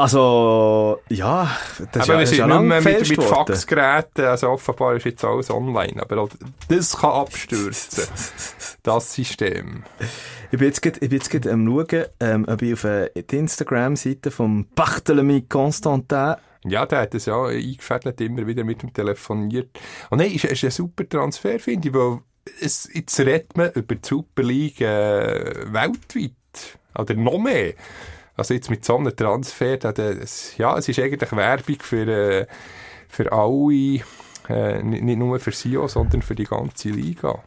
Also, 0.00 0.98
ja, 1.10 1.54
das 1.92 2.08
aber 2.08 2.22
ist 2.22 2.34
ja 2.34 2.46
nicht 2.46 2.62
mehr 2.62 2.80
mit, 2.80 3.08
mit. 3.08 3.22
Faxgeräten, 3.22 4.24
also 4.24 4.48
offenbar 4.48 4.96
ist 4.96 5.04
jetzt 5.04 5.22
alles 5.22 5.50
online. 5.50 6.00
Aber 6.00 6.26
das 6.68 6.96
kann 6.96 7.10
abstürzen, 7.10 8.04
das 8.82 9.12
System. 9.12 9.84
Ich 10.50 10.58
bin 10.58 10.68
jetzt, 10.68 10.80
gerade 10.80 11.52
am 11.52 11.66
schauen, 11.66 12.04
ähm, 12.18 12.46
ob 12.48 12.62
ich 12.62 12.72
auf 12.72 12.84
äh, 12.84 13.10
die 13.14 13.36
Instagram-Seite 13.36 14.30
vom 14.30 14.66
Barthélemy 14.74 15.44
Constantin 15.50 16.36
Ja, 16.64 16.86
der 16.86 17.02
hat 17.02 17.12
das 17.12 17.26
ja 17.26 17.44
eingefädelt, 17.44 18.22
immer 18.22 18.46
wieder 18.46 18.64
mit 18.64 18.82
dem 18.82 18.94
telefoniert. 18.94 19.78
Und 20.08 20.18
nein, 20.18 20.32
ist, 20.32 20.44
ist 20.44 20.64
ein 20.64 20.70
super 20.70 21.06
Transfer, 21.06 21.58
finde 21.58 21.88
ich, 21.88 21.94
weil 21.94 22.20
es, 22.62 22.88
jetzt 22.94 23.20
redet 23.20 23.54
man 23.54 23.70
über 23.72 23.96
die 23.96 24.08
Super 24.08 24.44
League 24.44 24.80
äh, 24.80 25.70
weltweit. 25.70 26.32
Oder 26.98 27.14
noch 27.14 27.38
mehr. 27.38 27.74
Also 28.40 28.54
jetzt 28.54 28.70
mit 28.70 28.86
so 28.86 28.96
einem 28.96 29.14
Transfer, 29.14 29.76
da, 29.76 29.92
das, 29.92 30.56
ja, 30.56 30.74
es 30.78 30.88
ist 30.88 30.98
eigentlich 30.98 31.30
Werbung 31.32 31.76
für, 31.80 32.08
äh, 32.08 32.46
für 33.06 33.30
alle, 33.30 34.00
äh, 34.48 34.82
nicht, 34.82 35.02
nicht 35.02 35.18
nur 35.18 35.38
für 35.38 35.52
Sio, 35.52 35.86
sondern 35.88 36.22
für 36.22 36.34
die 36.34 36.44
ganze 36.44 36.88
Liga. 36.88 37.44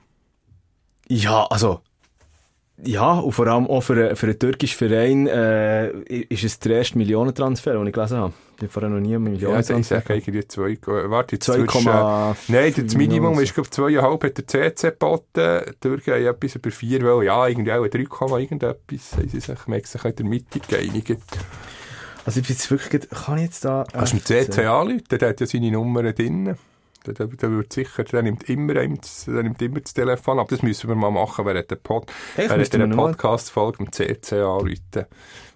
Ja, 1.07 1.47
also, 1.47 1.81
ja, 2.77 3.19
und 3.19 3.31
vor 3.31 3.47
allem 3.47 3.67
auch 3.67 3.81
für, 3.81 4.15
für 4.15 4.25
einen 4.25 4.39
türkischen 4.39 4.77
Verein 4.77 5.27
äh, 5.27 5.89
ist 6.07 6.43
es 6.43 6.59
der 6.59 6.77
erste 6.77 6.97
Millionentransfer, 6.97 7.73
den 7.73 7.85
ich 7.87 7.93
gelesen 7.93 8.17
habe. 8.17 8.33
Ich 8.57 8.63
habe 8.63 8.71
vorher 8.71 8.89
noch 8.89 8.99
nie 8.99 9.15
einen 9.15 9.35
Ja, 9.35 9.49
also 9.49 9.73
ich 9.73 9.89
Millionentransfer. 9.89 10.01
sage 10.05 10.47
zwei, 10.47 10.69
äh, 10.71 11.09
warte, 11.09 11.35
jetzt 11.35 11.49
2,5 11.49 11.71
zwischen, 11.71 11.87
äh, 11.87 12.33
Nein, 12.47 12.73
das 12.85 12.95
Minimum 12.95 13.39
ist, 13.39 13.53
glaube 13.53 13.67
ich, 13.67 13.71
zweieinhalb 13.71 14.23
hat 14.23 14.37
der 14.37 14.47
CC 14.47 14.89
geboten. 14.89 15.61
Die 15.67 15.79
Türken 15.79 16.13
haben 16.13 16.25
etwas 16.25 16.55
über 16.55 16.71
vier, 16.71 17.01
weil 17.03 17.25
ja, 17.25 17.47
irgendwie 17.47 17.71
auch 17.71 17.83
ein 17.83 17.89
3, 17.91 18.39
irgendetwas, 18.39 19.17
haben 19.17 19.29
sie 19.29 19.39
sich, 19.39 19.87
sich 19.87 20.05
in 20.05 20.15
der 20.15 20.25
Mitte 20.25 20.59
geeinigt. 20.59 21.17
Also 22.25 22.39
ich 22.39 22.47
bin 22.47 22.55
jetzt 22.55 22.71
wirklich, 22.71 23.09
kann 23.09 23.37
ich 23.37 23.43
jetzt 23.45 23.65
da... 23.65 23.85
Kannst 23.91 24.13
du 24.13 24.17
dem 24.17 24.23
CC 24.25 24.65
anrufen, 24.65 25.03
der 25.11 25.29
hat 25.29 25.41
ja 25.41 25.45
seine 25.45 25.71
Nummer 25.71 26.11
drin. 26.13 26.55
Der, 27.05 27.13
der, 27.13 27.27
der 27.27 27.51
wird 27.51 27.73
sicher, 27.73 28.03
der 28.03 28.23
nimmt 28.23 28.49
immer, 28.49 28.73
der 28.73 28.87
nimmt 28.87 29.61
immer 29.61 29.79
das 29.79 29.93
Telefon 29.93 30.39
ab. 30.39 30.47
Das 30.49 30.61
müssen 30.61 30.87
wir 30.87 30.95
mal 30.95 31.11
machen, 31.11 31.45
während 31.45 31.69
der, 31.69 31.75
Pod, 31.75 32.11
während 32.35 32.73
der 32.73 32.87
Podcast-Folge 32.87 33.83
im 33.83 33.91
CC 33.91 34.41
anrufen. 34.41 35.05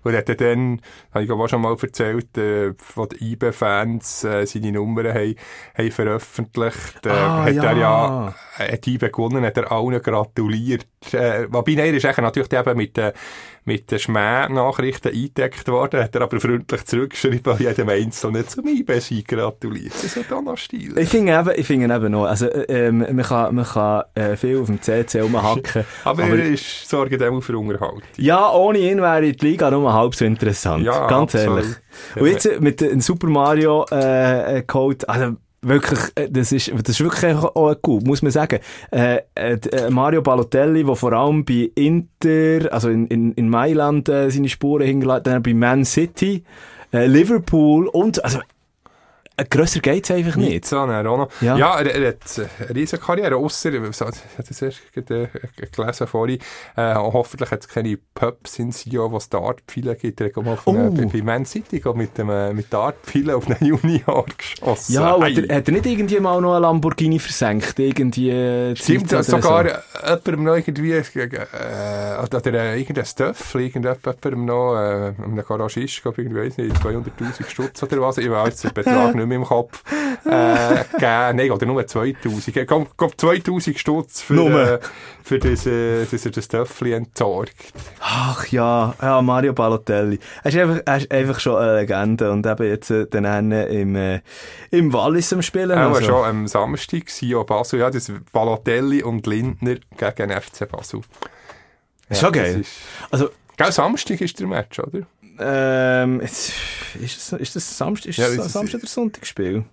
Und 0.03 0.13
er 0.13 0.19
hat 0.19 0.29
ja 0.29 0.35
dann, 0.35 0.81
habe 1.13 1.23
ich 1.25 1.31
auch 1.31 1.47
schon 1.49 1.61
mal 1.61 1.75
erzählt, 1.81 2.37
äh, 2.37 2.73
wo 2.95 3.05
die 3.05 3.33
IBE-Fans 3.33 4.23
äh, 4.23 4.45
seine 4.45 4.71
Nummern 4.71 5.13
haben, 5.13 5.35
haben 5.77 5.91
veröffentlicht. 5.91 7.05
Äh, 7.05 7.09
Ah, 7.09 7.43
hat 7.45 7.53
ja. 7.53 7.63
er 7.63 7.77
ja, 7.77 8.35
äh, 8.59 8.71
hat 8.73 8.87
IBE 8.87 9.09
gewonnen, 9.09 9.43
hat 9.45 9.57
er 9.57 9.71
allen 9.71 10.01
gratuliert. 10.01 10.85
Äh, 11.11 11.47
wobei, 11.49 11.73
nein, 11.73 11.93
er 11.93 11.95
ist 11.95 12.03
natürlich 12.17 12.51
eben 12.53 12.77
mit 12.77 12.95
den, 12.97 13.11
mit 13.65 13.91
den 13.91 13.99
Schmäh-Nachrichten 13.99 15.09
eingedeckt 15.09 15.67
worden, 15.67 16.01
hat 16.01 16.15
er 16.15 16.21
aber 16.21 16.39
freundlich 16.39 16.85
zurückgeschrieben, 16.85 17.41
weil 17.45 17.61
jedem 17.61 17.89
Einzelnen 17.89 18.47
zum 18.47 18.65
IBE-Sieg 18.67 19.27
gratuliert. 19.27 19.93
Das 19.93 20.15
ist 20.15 20.31
auch 20.31 20.41
noch 20.41 20.57
Stil. 20.57 20.97
Ich 20.97 21.09
finde 21.09 21.33
eben, 21.33 21.51
ich 21.55 21.67
finde 21.67 21.93
eben 21.93 22.11
noch, 22.11 22.25
also, 22.25 22.47
äh, 22.47 22.87
ähm, 22.87 22.99
man 22.99 23.17
kann, 23.25 23.55
man 23.55 23.65
kann 23.65 24.03
äh, 24.15 24.35
viel 24.37 24.59
auf 24.59 24.67
dem 24.67 24.81
CC 24.81 25.19
rumhacken. 25.21 25.83
Aber, 26.03 26.23
aber- 26.23 26.37
er 26.37 26.45
ist, 26.45 26.87
sorgt 26.89 27.21
auch 27.21 27.41
für 27.41 27.57
Unterhaltung. 27.57 28.01
Ja, 28.17 28.51
ohne 28.53 28.79
ihn 28.79 29.01
wäre 29.01 29.31
die 29.33 29.45
Liga 29.45 29.69
nur 29.69 29.86
halb 29.93 30.15
so 30.15 30.25
interessant. 30.25 30.83
Ja, 30.83 31.07
ganz 31.07 31.35
absolut. 31.35 31.63
ehrlich. 31.63 31.75
Und 32.15 32.27
jetzt 32.27 32.45
äh, 32.45 32.59
mit 32.59 32.81
dem 32.81 33.01
Super 33.01 33.27
Mario 33.27 33.85
äh, 33.91 34.57
äh, 34.57 34.61
Code, 34.63 35.07
also 35.09 35.35
wirklich, 35.61 35.99
äh, 36.15 36.29
das 36.29 36.51
ist, 36.51 36.71
das 36.71 36.89
ist 36.89 37.01
wirklich 37.01 37.35
auch 37.35 37.75
gut, 37.81 38.05
muss 38.05 38.21
man 38.21 38.31
sagen. 38.31 38.59
Äh, 38.91 39.21
äh, 39.35 39.89
Mario 39.89 40.21
Balotelli, 40.21 40.83
der 40.83 40.95
vor 40.95 41.13
allem 41.13 41.45
bei 41.45 41.71
Inter, 41.75 42.71
also 42.71 42.89
in, 42.89 43.07
in, 43.07 43.31
in 43.33 43.49
Mailand 43.49 44.09
äh, 44.09 44.29
seine 44.29 44.49
Spuren 44.49 44.85
hinterlassen, 44.85 45.23
dann 45.23 45.43
bei 45.43 45.53
Man 45.53 45.85
City, 45.85 46.43
Liverpool 46.91 47.87
und, 47.87 48.23
also, 48.23 48.39
äh, 49.37 49.45
grösser 49.45 49.79
geht's 49.79 50.11
einfach 50.11 50.35
nicht. 50.35 50.49
Nizza, 50.49 50.85
dann 50.87 51.05
auch 51.07 51.17
noch. 51.17 51.29
Ja. 51.41 51.55
Ja, 51.57 51.79
er, 51.79 51.93
er 51.95 52.07
hat 52.09 52.17
eine 52.69 52.75
riesen 52.75 52.99
Karriere, 52.99 53.35
ausser, 53.37 53.71
ich 53.73 53.79
habe 53.79 53.89
das 53.89 54.61
erst 54.61 54.81
äh, 54.95 55.27
gelesen 55.71 56.07
vorhin, 56.07 56.39
äh, 56.75 56.95
hoffentlich 56.95 57.51
hat 57.51 57.61
es 57.61 57.67
keine 57.67 57.97
Pubs 58.15 58.59
in 58.59 58.71
Sio, 58.71 59.11
wo 59.11 59.17
es 59.17 59.29
Dartpfeile 59.29 59.95
gibt. 59.95 60.19
Er 60.21 60.27
hat 60.27 60.35
mal 60.37 60.53
auf 60.53 60.67
eine, 60.67 60.87
Oh. 60.87 60.91
bei, 60.91 61.05
bei 61.05 61.21
Man 61.21 61.45
City 61.45 61.79
geht 61.79 61.95
mit, 61.95 62.17
dem, 62.17 62.29
äh, 62.29 62.51
mit 62.53 62.71
Dartpfeilen 62.73 63.31
auf 63.31 63.47
einen 63.47 63.57
Junior 63.65 64.25
geschossen. 64.37 64.93
Ja, 64.93 65.13
und 65.13 65.23
Ei. 65.23 65.33
hat 65.35 65.45
er, 65.49 65.55
hat 65.57 65.67
nicht 65.67 65.85
irgendwie 65.85 66.19
mal 66.19 66.41
noch 66.41 66.53
einen 66.53 66.63
Lamborghini 66.63 67.19
versenkt? 67.19 67.77
Irgendwie, 67.79 68.31
äh, 68.31 68.75
Stimmt, 68.75 69.09
Zeit 69.09 69.19
oder 69.19 69.41
sogar 69.41 69.69
so? 69.69 70.07
jemandem 70.07 70.43
noch 70.43 70.55
irgendwie, 70.55 70.91
äh, 70.93 72.23
oder 72.23 72.45
äh, 72.53 72.79
irgendein 72.79 73.05
Stöffel, 73.05 73.61
irgendjemandem 73.61 74.45
noch, 74.45 74.75
äh, 74.75 75.13
einem 75.21 75.43
Garagist, 75.47 76.01
irgendwie, 76.05 76.35
weiss 76.35 76.57
nicht, 76.57 76.75
200'000 76.77 77.47
Stutz 77.47 77.83
oder 77.83 78.01
was, 78.01 78.17
ich 78.17 78.29
weiß 78.29 78.61
den 78.61 78.73
Betrag 78.73 79.13
nicht 79.15 79.26
mehr 79.27 79.37
im 79.37 79.43
Kopf, 79.43 79.83
äh, 80.25 80.83
gegeben, 80.91 81.37
nein, 81.37 81.51
oder 81.51 81.65
nur 81.65 81.85
2000, 81.85 82.47
ich 82.47 82.67
glaub, 82.67 82.97
glaub 82.97 83.19
2000 83.19 83.77
Stutz 83.77 84.21
für, 84.21 84.33
Nur. 84.33 84.73
äh, 84.73 84.79
für 85.23 85.39
das, 85.39 85.65
äh, 85.65 86.05
dass 86.05 86.25
er 86.25 86.31
das 86.31 86.45
Stöffel 86.45 86.93
entsorgt. 86.93 87.73
Ach 87.99 88.45
ja, 88.47 88.95
ja, 89.01 89.21
Mario 89.21 89.53
Balotelli. 89.53 90.19
Er 90.43 90.49
ist 90.49 90.57
einfach, 90.57 90.81
er 90.85 90.97
ist 90.97 91.11
einfach 91.11 91.39
schon 91.39 91.57
eine 91.57 91.75
Legende 91.81 92.31
und 92.31 92.45
eben 92.45 92.67
jetzt 92.67 92.89
äh, 92.89 93.07
dann 93.07 93.25
einen 93.25 93.67
im, 93.67 93.95
äh, 93.95 94.21
im 94.71 94.91
Wallis 94.93 95.33
am 95.33 95.41
Spielen. 95.41 95.77
Auch 95.77 95.95
also. 95.95 96.05
schon 96.05 96.25
am 96.25 96.47
Samstag, 96.47 97.09
Sio 97.09 97.43
Basel, 97.43 97.79
ja, 97.79 97.89
das 97.89 98.11
Balotelli 98.31 99.03
und 99.03 99.27
Lindner 99.27 99.75
gegen 99.97 100.31
FC 100.31 100.67
Basel. 100.69 101.01
Ist 102.09 102.21
schon 102.21 102.31
geil. 102.31 102.61
Ist, 102.61 102.71
Also, 103.11 103.29
gell, 103.57 103.71
Samstag 103.71 104.21
ist 104.21 104.39
der 104.39 104.47
Match, 104.47 104.79
oder? 104.79 105.01
Ähm, 105.39 106.21
jetzt, 106.21 106.53
ist, 107.01 107.31
das, 107.31 107.39
ist 107.39 107.55
das 107.55 107.77
Samstag, 107.77 108.09
ist 108.09 108.17
Ja, 108.17 108.33
das 108.35 108.53
Samstag 108.53 108.79
oder 108.79 108.87
Sonntagsspiel? 108.87 109.63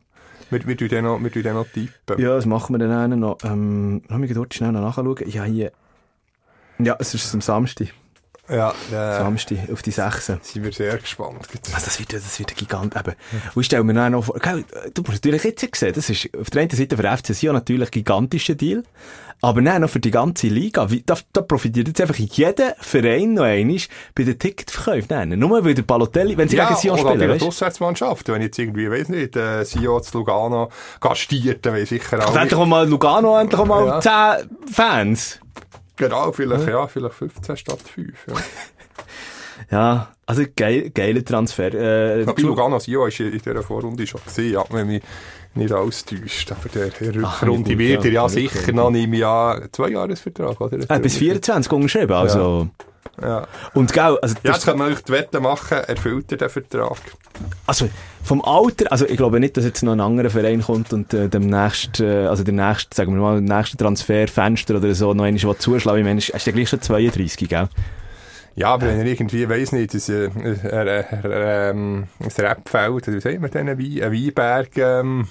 Wir, 0.50 0.66
wir 0.66 0.77
tun 0.77 0.88
den 0.88 1.05
noch, 1.05 1.22
wir 1.22 1.33
tun 1.33 1.42
den 1.42 1.55
noch 1.55 1.66
tippen. 1.66 2.20
Ja, 2.20 2.35
das 2.35 2.46
machen 2.46 2.74
wir 2.74 2.87
dann 2.87 3.18
noch. 3.18 3.38
Ähm, 3.44 4.03
lass 4.09 4.18
mich 4.18 4.33
dort 4.33 4.55
schnell 4.55 4.72
nachschauen. 4.72 5.16
Ja, 5.27 5.44
hier. 5.44 5.72
Ja, 6.79 6.96
es 6.98 7.14
ist 7.14 7.33
am 7.35 7.40
Samstag. 7.40 7.88
Ja, 8.49 8.75
der, 8.91 9.19
Samstag, 9.19 9.57
auf 9.73 9.81
die 9.81 9.91
6. 9.91 10.27
sind 10.27 10.65
wir 10.65 10.73
sehr 10.73 10.99
gespannt. 10.99 11.49
Also 11.73 11.87
das 11.87 11.99
wird, 11.99 12.13
das 12.13 12.39
wird 12.39 12.51
ein 12.53 12.57
Gigant 12.57 12.95
eben. 12.95 13.15
Und 13.55 13.61
ich 13.61 13.67
stelle 13.67 13.85
mir 13.85 14.11
noch 14.11 14.25
vor, 14.25 14.39
gell, 14.39 14.65
du 14.93 15.01
musst 15.03 15.15
natürlich 15.25 15.45
jetzt 15.45 15.75
sehen, 15.77 15.93
das 15.95 16.11
ist 16.11 16.29
auf 16.39 16.51
der 16.51 16.63
einen 16.63 16.71
Seite 16.71 16.97
für 16.97 17.17
FC 17.17 17.35
Sion 17.35 17.55
natürlich 17.55 17.89
ein 17.89 17.93
gigantischer 17.93 18.55
Deal, 18.55 18.83
aber 19.41 19.63
dann 19.63 19.81
noch 19.81 19.89
für 19.89 20.01
die 20.01 20.11
ganze 20.11 20.49
Liga. 20.49 20.91
Wie, 20.91 21.03
da, 21.05 21.17
da 21.33 21.41
profitiert 21.41 21.89
jetzt 21.89 22.01
einfach 22.03 22.17
jeder 22.17 22.75
Verein 22.81 23.33
noch 23.33 23.45
einmal 23.45 23.79
bei 24.15 24.25
den 24.25 24.39
Ticketverkäufen. 24.39 25.09
Nein, 25.09 25.39
nur 25.39 25.65
weil 25.65 25.75
der 25.75 25.83
Balotelli, 25.83 26.37
wenn 26.37 26.49
sie 26.49 26.57
Ja, 26.57 26.69
gegen 26.69 26.79
Sion 26.81 27.01
oder 27.01 27.13
spielen, 27.13 27.31
bei 27.31 27.39
der? 27.39 27.49
Auswärtsmannschaft. 27.49 28.29
Wenn 28.29 28.43
jetzt 28.43 28.59
irgendwie, 28.59 28.91
weiss 28.91 29.09
nicht, 29.09 29.37
äh, 29.37 29.65
Sio 29.65 30.01
zu 30.01 30.19
Lugano 30.19 30.71
gastiert, 31.01 31.65
dann 31.65 31.75
weiss 31.75 31.89
sicher 31.89 32.27
auch 32.27 32.37
endlich 32.37 32.67
mal 32.67 32.87
Lugano, 32.87 33.39
endlich 33.39 33.65
mal 33.65 33.87
Ja. 33.87 34.39
10 34.39 34.51
Fans. 34.71 35.41
Genau, 35.97 36.33
vielleicht, 36.33 36.67
ja, 36.67 36.87
vielleicht 36.87 37.15
15 37.15 37.57
statt 37.57 37.81
5. 37.81 38.27
Ja. 38.29 38.35
Ja, 39.71 40.09
also 40.27 40.43
geil, 40.57 40.91
geiler 40.91 41.25
Transfer. 41.25 41.73
Äh, 41.73 42.21
Ich 42.21 42.25
glaube, 42.27 42.43
Lugano 42.43 42.79
Sio 42.81 43.07
ist 43.07 43.21
in 43.21 43.33
in 43.33 43.39
dieser 43.39 43.63
Vorrunde 43.63 44.07
schon 44.07 44.21
gesehen, 44.25 44.53
ja, 44.55 44.65
wenn 44.71 44.89
mich 44.89 45.03
nicht 45.55 45.73
alles 45.73 46.05
täuscht. 46.05 46.51
Aber 46.53 46.69
der, 46.69 46.87
Rückrunde 47.15 47.79
wird 47.79 48.05
er 48.05 48.11
ja 48.11 48.23
ja, 48.23 48.29
sicher 48.29 48.73
noch 48.73 48.93
im 48.93 49.15
Jahr 49.15 49.63
zwei 49.73 49.91
Jahresvertrag, 49.91 50.61
oder? 50.61 50.79
äh, 50.91 51.01
bis 51.01 51.17
24 51.17 51.73
unterschrieben, 51.73 52.13
also. 52.13 52.69
Ja. 52.79 52.85
Und 53.75 53.93
gell, 53.93 54.19
also, 54.21 54.35
Ja, 54.37 54.40
das- 54.43 54.57
jetzt 54.57 54.67
kann 54.67 54.79
man 54.79 54.93
euch 54.93 55.03
die 55.03 55.12
Wette 55.12 55.40
machen, 55.40 55.79
erfüllt 55.79 56.31
er 56.33 56.38
den 56.38 56.49
Vertrag. 56.49 56.99
Also, 57.67 57.88
vom 58.23 58.43
Alter, 58.43 58.90
also 58.90 59.07
ich 59.07 59.17
glaube 59.17 59.38
nicht, 59.40 59.57
dass 59.57 59.64
jetzt 59.64 59.83
noch 59.83 59.93
ein 59.93 60.01
anderer 60.01 60.31
Verein 60.31 60.62
kommt 60.62 60.93
und 60.93 61.12
äh, 61.14 61.29
dem 61.29 61.47
nächsten, 61.47 62.03
äh, 62.05 62.27
also 62.27 62.43
der 62.45 62.55
nächste, 62.55 62.95
sagen 62.97 63.14
wir 63.14 63.21
mal, 63.21 63.40
der 63.43 63.57
nächste 63.57 63.77
Transferfenster 63.77 64.77
oder 64.77 64.95
so 64.95 65.12
noch 65.14 65.25
einmal 65.25 65.57
zuschlagen. 65.57 65.99
Ich 66.01 66.05
meine, 66.05 66.21
er 66.21 66.35
ist 66.35 66.47
ja 66.47 66.53
gleich 66.53 66.69
schon 66.69 66.81
32, 66.81 67.49
gell? 67.49 67.69
Ja, 68.57 68.69
aber 68.69 68.87
wenn 68.87 69.01
er 69.01 69.07
irgendwie, 69.07 69.49
weiss 69.49 69.73
nicht, 69.73 69.93
ein, 69.95 70.31
ein, 70.33 70.88
ein, 70.88 71.33
ein, 71.33 72.09
ein 72.21 72.44
Rapfeld, 72.44 73.07
wie 73.09 73.21
sagt 73.21 73.40
man 73.40 73.50
denn, 73.50 73.69
ein, 73.69 73.79
Wein, 73.79 74.02
ein 74.02 74.13
Weinberg, 74.13 74.77
ähm, 74.79 75.27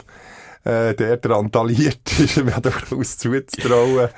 äh, 0.65 0.93
der 0.93 1.19
randaliert 1.23 1.99
ist, 2.19 2.43
mir 2.43 2.59
durchaus 2.61 3.17
zuzutrauen. 3.17 4.09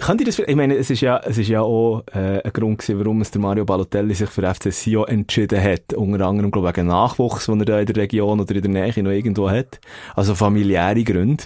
Könnt 0.00 0.20
ihr 0.20 0.26
das, 0.26 0.38
ich 0.38 0.56
meine, 0.56 0.76
es 0.76 0.90
ist 0.90 1.00
ja, 1.00 1.18
es 1.18 1.38
ist 1.38 1.48
ja 1.48 1.60
auch 1.60 2.02
äh, 2.12 2.42
ein 2.42 2.52
Grund 2.52 2.78
gewesen, 2.78 2.98
warum 2.98 3.20
es 3.20 3.30
der 3.30 3.40
Mario 3.40 3.64
Balotelli 3.64 4.14
sich 4.14 4.28
für 4.28 4.42
FC 4.52 4.72
Sion 4.72 5.06
entschieden 5.06 5.62
hat. 5.62 5.94
Unter 5.94 6.26
anderem, 6.26 6.50
glaube 6.50 6.68
ich, 6.68 6.76
wegen 6.76 6.88
Nachwuchs, 6.88 7.46
den 7.46 7.60
er 7.60 7.64
da 7.64 7.80
in 7.80 7.86
der 7.86 7.96
Region 7.96 8.40
oder 8.40 8.54
in 8.56 8.62
der 8.62 8.70
Nähe 8.70 9.02
noch 9.02 9.12
irgendwo 9.12 9.48
hat. 9.48 9.80
Also 10.14 10.34
familiäre 10.34 11.04
Gründe. 11.04 11.44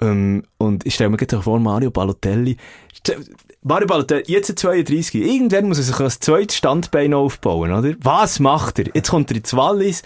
Ähm, 0.00 0.44
und 0.58 0.86
ich 0.86 0.94
stelle 0.94 1.10
mir 1.10 1.16
gerade 1.16 1.42
vor, 1.42 1.58
Mario 1.58 1.90
Balotelli, 1.90 2.56
Mario 3.62 3.86
Balotelli, 3.86 4.24
jetzt 4.26 4.56
32, 4.56 5.14
irgendwann 5.16 5.68
muss 5.68 5.78
er 5.78 5.84
sich 5.84 6.00
ein 6.00 6.08
zweites 6.08 6.56
Standbein 6.56 7.12
aufbauen, 7.12 7.72
oder? 7.72 7.94
Was 8.00 8.40
macht 8.40 8.78
er? 8.78 8.86
Jetzt 8.94 9.10
kommt 9.10 9.30
er 9.30 9.36
ins 9.36 9.54
Wallis, 9.54 10.02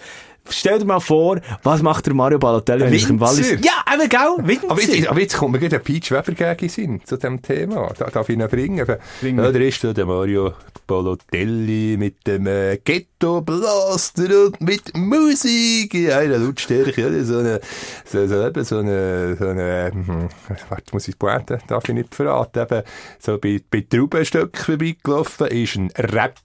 Stell 0.49 0.79
dir 0.79 0.85
mal 0.85 0.99
vor, 0.99 1.39
was 1.63 1.81
macht 1.81 2.05
der 2.05 2.13
Mario 2.13 2.39
Balotelli, 2.39 2.85
wenn 2.85 2.93
er 2.93 3.09
im 3.09 3.19
Wallis... 3.19 3.51
Ja, 3.51 3.83
eben, 3.93 4.09
gell? 4.09 4.47
Winzer. 4.47 4.71
Aber 4.71 4.81
jetzt, 4.81 5.07
aber 5.07 5.19
jetzt 5.19 5.37
kommt 5.37 5.53
mir 5.53 5.59
gerade 5.59 5.77
ein 5.77 5.83
Peach 5.83 6.11
Weber 6.11 6.55
gegen 6.55 6.69
Sinn 6.69 7.01
zu 7.03 7.17
diesem 7.17 7.41
Thema. 7.41 7.91
Da, 7.97 8.05
darf 8.09 8.29
ich 8.29 8.37
ihn 8.37 8.47
bringen? 8.47 8.85
bringen. 9.21 9.43
Ja, 9.43 9.51
da 9.51 9.59
ist 9.59 9.83
da 9.83 9.93
der 9.93 10.05
Mario 10.05 10.53
Balotelli 10.87 11.97
mit 11.97 12.27
dem 12.27 12.45
äh, 12.47 12.77
Ghetto 12.83 13.41
Blaster 13.41 14.45
und 14.45 14.61
mit 14.61 14.95
Musik 14.95 15.93
in 15.93 16.11
einer 16.11 16.37
Lautstärke. 16.37 17.01
Ja, 17.01 17.23
so 17.23 17.39
eine, 17.39 17.59
so, 18.05 18.27
so, 18.27 18.45
eben 18.45 18.63
so 18.63 18.77
eine, 18.77 19.35
so 19.37 19.47
eine, 19.47 19.91
hm, 19.91 20.29
warte, 20.69 20.93
muss 20.93 21.07
ich 21.07 21.17
Pointe, 21.17 21.59
darf 21.67 21.89
ich 21.89 21.95
nicht 21.95 22.13
verraten, 22.13 22.61
eben, 22.61 22.83
so 23.19 23.37
bei, 23.37 23.59
bei 23.69 23.85
Traubenstöcken 23.89 24.63
vorbeigelaufen 24.63 25.47
ist 25.47 25.75
ein 25.75 25.91
Rap 25.97 26.39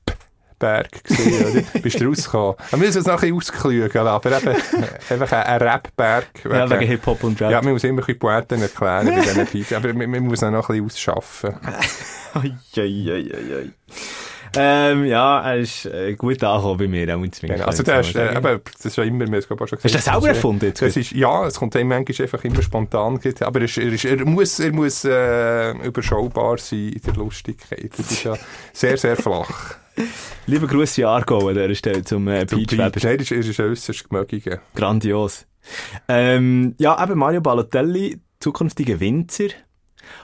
Rapberg 0.60 1.04
gesehen, 1.04 1.50
oder? 1.50 1.80
Bist 1.82 2.00
du 2.00 2.08
rausgekommen? 2.08 2.54
Wir 2.70 2.78
müssen 2.78 2.98
es 2.98 3.06
noch 3.06 3.14
ein 3.14 3.20
bisschen 3.20 3.36
ausklügeln, 3.36 4.06
aber 4.06 4.38
eben, 4.38 4.56
einfach 5.08 5.32
ein, 5.32 5.62
Rapberg. 5.62 6.26
Ja, 6.44 6.70
wegen 6.70 6.86
Hip-Hop 6.86 7.24
und 7.24 7.40
Rap. 7.40 7.50
Ja, 7.50 7.62
man 7.62 7.72
muss 7.72 7.84
immer 7.84 8.02
ein 8.02 8.06
bisschen 8.06 8.18
Poeten 8.18 8.62
erklären 8.62 9.06
bei 9.06 9.20
diesen 9.20 9.46
Piepen, 9.50 9.76
aber 9.76 9.92
man, 9.94 10.10
man 10.10 10.24
muss 10.24 10.42
auch 10.42 10.50
noch 10.50 10.68
ein 10.68 10.84
bisschen 10.84 11.14
ausschaffen. 11.14 11.54
Eieieiei. 12.34 13.70
Ähm, 14.56 15.04
ja, 15.04 15.42
er 15.42 15.58
ist 15.58 15.86
äh, 15.86 16.14
gut 16.14 16.42
angekommen 16.42 16.78
bei 16.78 16.88
mir, 16.88 17.16
auch 17.16 17.22
genau. 17.40 17.64
Also, 17.66 17.84
der 17.84 18.00
ist, 18.00 18.16
äh, 18.16 18.36
eben, 18.36 18.60
das 18.64 18.84
ist 18.84 18.96
ja 18.96 19.04
immer, 19.04 19.20
wir 19.20 19.26
haben 19.26 19.34
es 19.34 19.46
schon 19.46 19.56
gesagt. 19.56 19.84
Hast 19.84 19.94
du 19.94 19.98
das 19.98 20.04
selber 20.04 20.28
erfunden? 20.28 20.64
Jetzt? 20.64 20.82
Das 20.82 20.96
ist, 20.96 21.12
ja, 21.12 21.46
es 21.46 21.54
kommt 21.54 21.76
ihm 21.76 21.86
manchmal 21.86 22.22
einfach 22.22 22.42
immer 22.42 22.60
spontan, 22.60 23.20
aber 23.40 23.60
er, 23.60 23.64
ist, 23.64 23.78
er, 23.78 23.92
ist, 23.92 24.04
er 24.04 24.24
muss, 24.24 24.58
er 24.58 24.72
muss 24.72 25.04
äh, 25.04 25.70
überschaubar 25.86 26.58
sein 26.58 26.88
in 26.88 27.00
der 27.00 27.14
Lustigkeit. 27.14 27.92
Das 27.96 28.10
ist 28.10 28.24
ja 28.24 28.34
sehr, 28.72 28.96
sehr 28.96 29.16
flach. 29.16 29.76
Lieber 30.46 30.66
Grüße 30.66 31.06
Argo 31.06 31.48
an 31.48 31.54
dieser 31.54 31.74
Stelle 31.74 32.04
zum 32.04 32.26
äh, 32.28 32.46
Peach 32.46 32.72
Weber. 32.72 32.90
Nein, 33.02 33.18
das 33.18 33.30
ist 33.30 33.60
ein 33.60 33.66
äußerst 33.66 34.08
gemögiger. 34.08 34.60
Grandios. 34.74 35.46
Ähm, 36.08 36.74
ja, 36.78 37.02
eben 37.02 37.18
Mario 37.18 37.40
Balotelli, 37.40 38.20
zukünftiger 38.40 38.98
Winzer. 39.00 39.48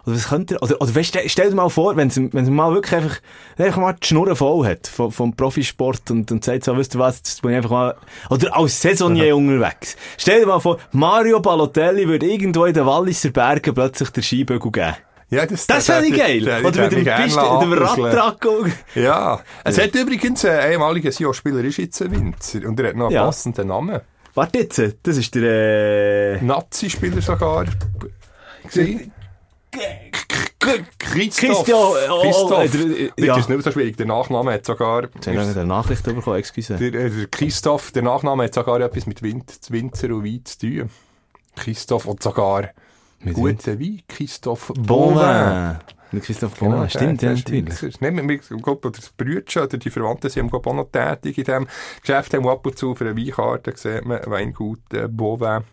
Oder 0.05 0.17
was 0.17 0.29
könnte 0.29 0.55
er, 0.55 0.63
oder, 0.63 0.81
oder 0.81 0.95
weißt, 0.95 1.19
stell 1.27 1.51
dir 1.51 1.55
mal 1.55 1.69
vor, 1.69 1.97
wenn 1.97 2.15
wenn 2.15 2.45
es 2.45 2.51
mal 2.51 2.73
wirklich 2.75 2.95
einfach, 2.95 3.21
einfach 3.59 3.81
mal 3.81 3.93
die 3.93 4.07
Schnurren 4.07 4.35
voll 4.35 4.67
hat 4.67 4.87
vom, 4.87 5.13
vom 5.13 5.37
Profisport 5.37 6.11
und, 6.11 6.31
und 6.33 6.45
sagt 6.45 6.65
so, 6.65 6.77
weißt 6.77 6.95
du 6.95 6.99
was, 6.99 7.19
jetzt 7.19 7.43
bin 7.43 7.53
ich 7.53 7.59
einfach 7.59 7.71
mal, 7.71 7.95
oder 8.31 8.57
als 8.57 8.81
Saisonier 8.81 9.37
unterwegs. 9.37 9.97
Stell 10.17 10.41
dir 10.41 10.47
mal 10.47 10.61
vor, 10.61 10.79
Mario 10.93 11.41
Balotelli 11.41 12.09
würde 12.09 12.27
irgendwo 12.27 12.65
in 12.65 12.75
den 12.75 12.87
Walliser 12.87 13.31
Bergen 13.31 13.75
plötzlich 13.75 14.11
der 14.11 14.23
Skibögel 14.23 14.73
geben. 14.73 14.97
Ja, 15.29 15.45
das, 15.45 15.67
das, 15.67 15.87
das 15.87 15.97
finde 15.97 16.15
ich 16.15 16.21
geil. 16.21 16.41
Der, 16.41 16.65
Oder 16.65 16.89
mit 16.89 17.07
dem 17.07 17.73
Radtrack. 17.73 18.47
Ja. 18.95 19.41
Es 19.65 19.77
ja. 19.77 19.85
hat 19.85 19.95
übrigens 19.95 20.45
ein 20.45 20.71
ehemaliger 20.73 21.11
SIO-Spieler, 21.11 21.65
ist 21.65 21.79
jetzt 21.79 22.01
ein 22.01 22.13
Winzer. 22.13 22.67
Und 22.67 22.79
er 22.79 22.91
hat 22.91 22.97
noch 22.97 23.07
einen 23.07 23.15
ja. 23.17 23.25
passenden 23.25 23.69
Namen. 23.69 24.01
Warte 24.35 24.59
jetzt, 24.61 24.81
das 25.03 25.17
ist 25.17 25.35
der, 25.35 26.39
äh... 26.39 26.43
Nazi-Spieler 26.43 27.23
sogar. 27.23 27.65
Christoph. 28.69 29.07
Christoph. 30.99 31.69
Oh, 32.11 32.21
Christoph. 32.23 32.75
Äh, 32.75 33.11
ja. 33.17 33.35
Das 33.35 33.39
ist 33.39 33.49
nicht 33.49 33.65
so 33.65 33.73
schwierig. 33.73 33.97
Der 33.97 34.07
Nachname 34.07 34.53
hat 34.53 34.65
sogar... 34.65 35.09
Jetzt 35.13 35.27
haben 35.27 35.35
wir 35.35 35.43
eine 35.43 35.65
Nachricht 35.65 36.05
bekommen, 36.05 36.37
excuse. 36.37 36.77
Der, 36.77 36.95
äh, 36.95 37.11
der 37.11 37.27
Christoph, 37.27 37.91
der 37.91 38.03
Nachname 38.03 38.45
hat 38.45 38.55
sogar 38.55 38.81
etwas 38.81 39.07
mit 39.07 39.23
Wind, 39.23 39.59
Winzer 39.71 40.09
und 40.15 40.25
Wein 40.25 40.45
zu 40.45 40.59
tun. 40.59 40.91
Christoph 41.57 42.07
und 42.07 42.23
sogar... 42.23 42.71
Guten 43.25 43.81
Wein, 43.81 44.03
Christoph 44.09 44.73
Bonvin. 44.77 45.79
Christoph 46.23 46.55
Bonvin, 46.59 46.77
genau, 46.77 46.89
stimmt, 46.89 47.23
ja, 47.23 47.33
natürlich. 47.33 48.01
Nein, 48.01 48.29
wir, 48.29 48.39
glaube, 48.39 48.91
das 48.91 49.11
Brüder 49.11 49.65
oder 49.65 49.79
die 49.79 49.91
Verwandten 49.91 50.31
sind 50.31 50.53
auch 50.53 50.75
noch 50.75 50.91
tätig 50.91 51.39
in 51.39 51.45
diesem 51.45 51.67
Geschäft, 52.01 52.35
haben 52.35 52.49
ab 52.49 52.65
und 52.65 52.79
zu 52.79 52.95
für 52.95 53.09
eine 53.09 53.17
Weinkarte 53.17 53.73
sieht 53.77 54.05
man 54.05 54.21
Weingut 54.27 54.81
äh, 54.93 55.09
Bonvin, 55.09 55.65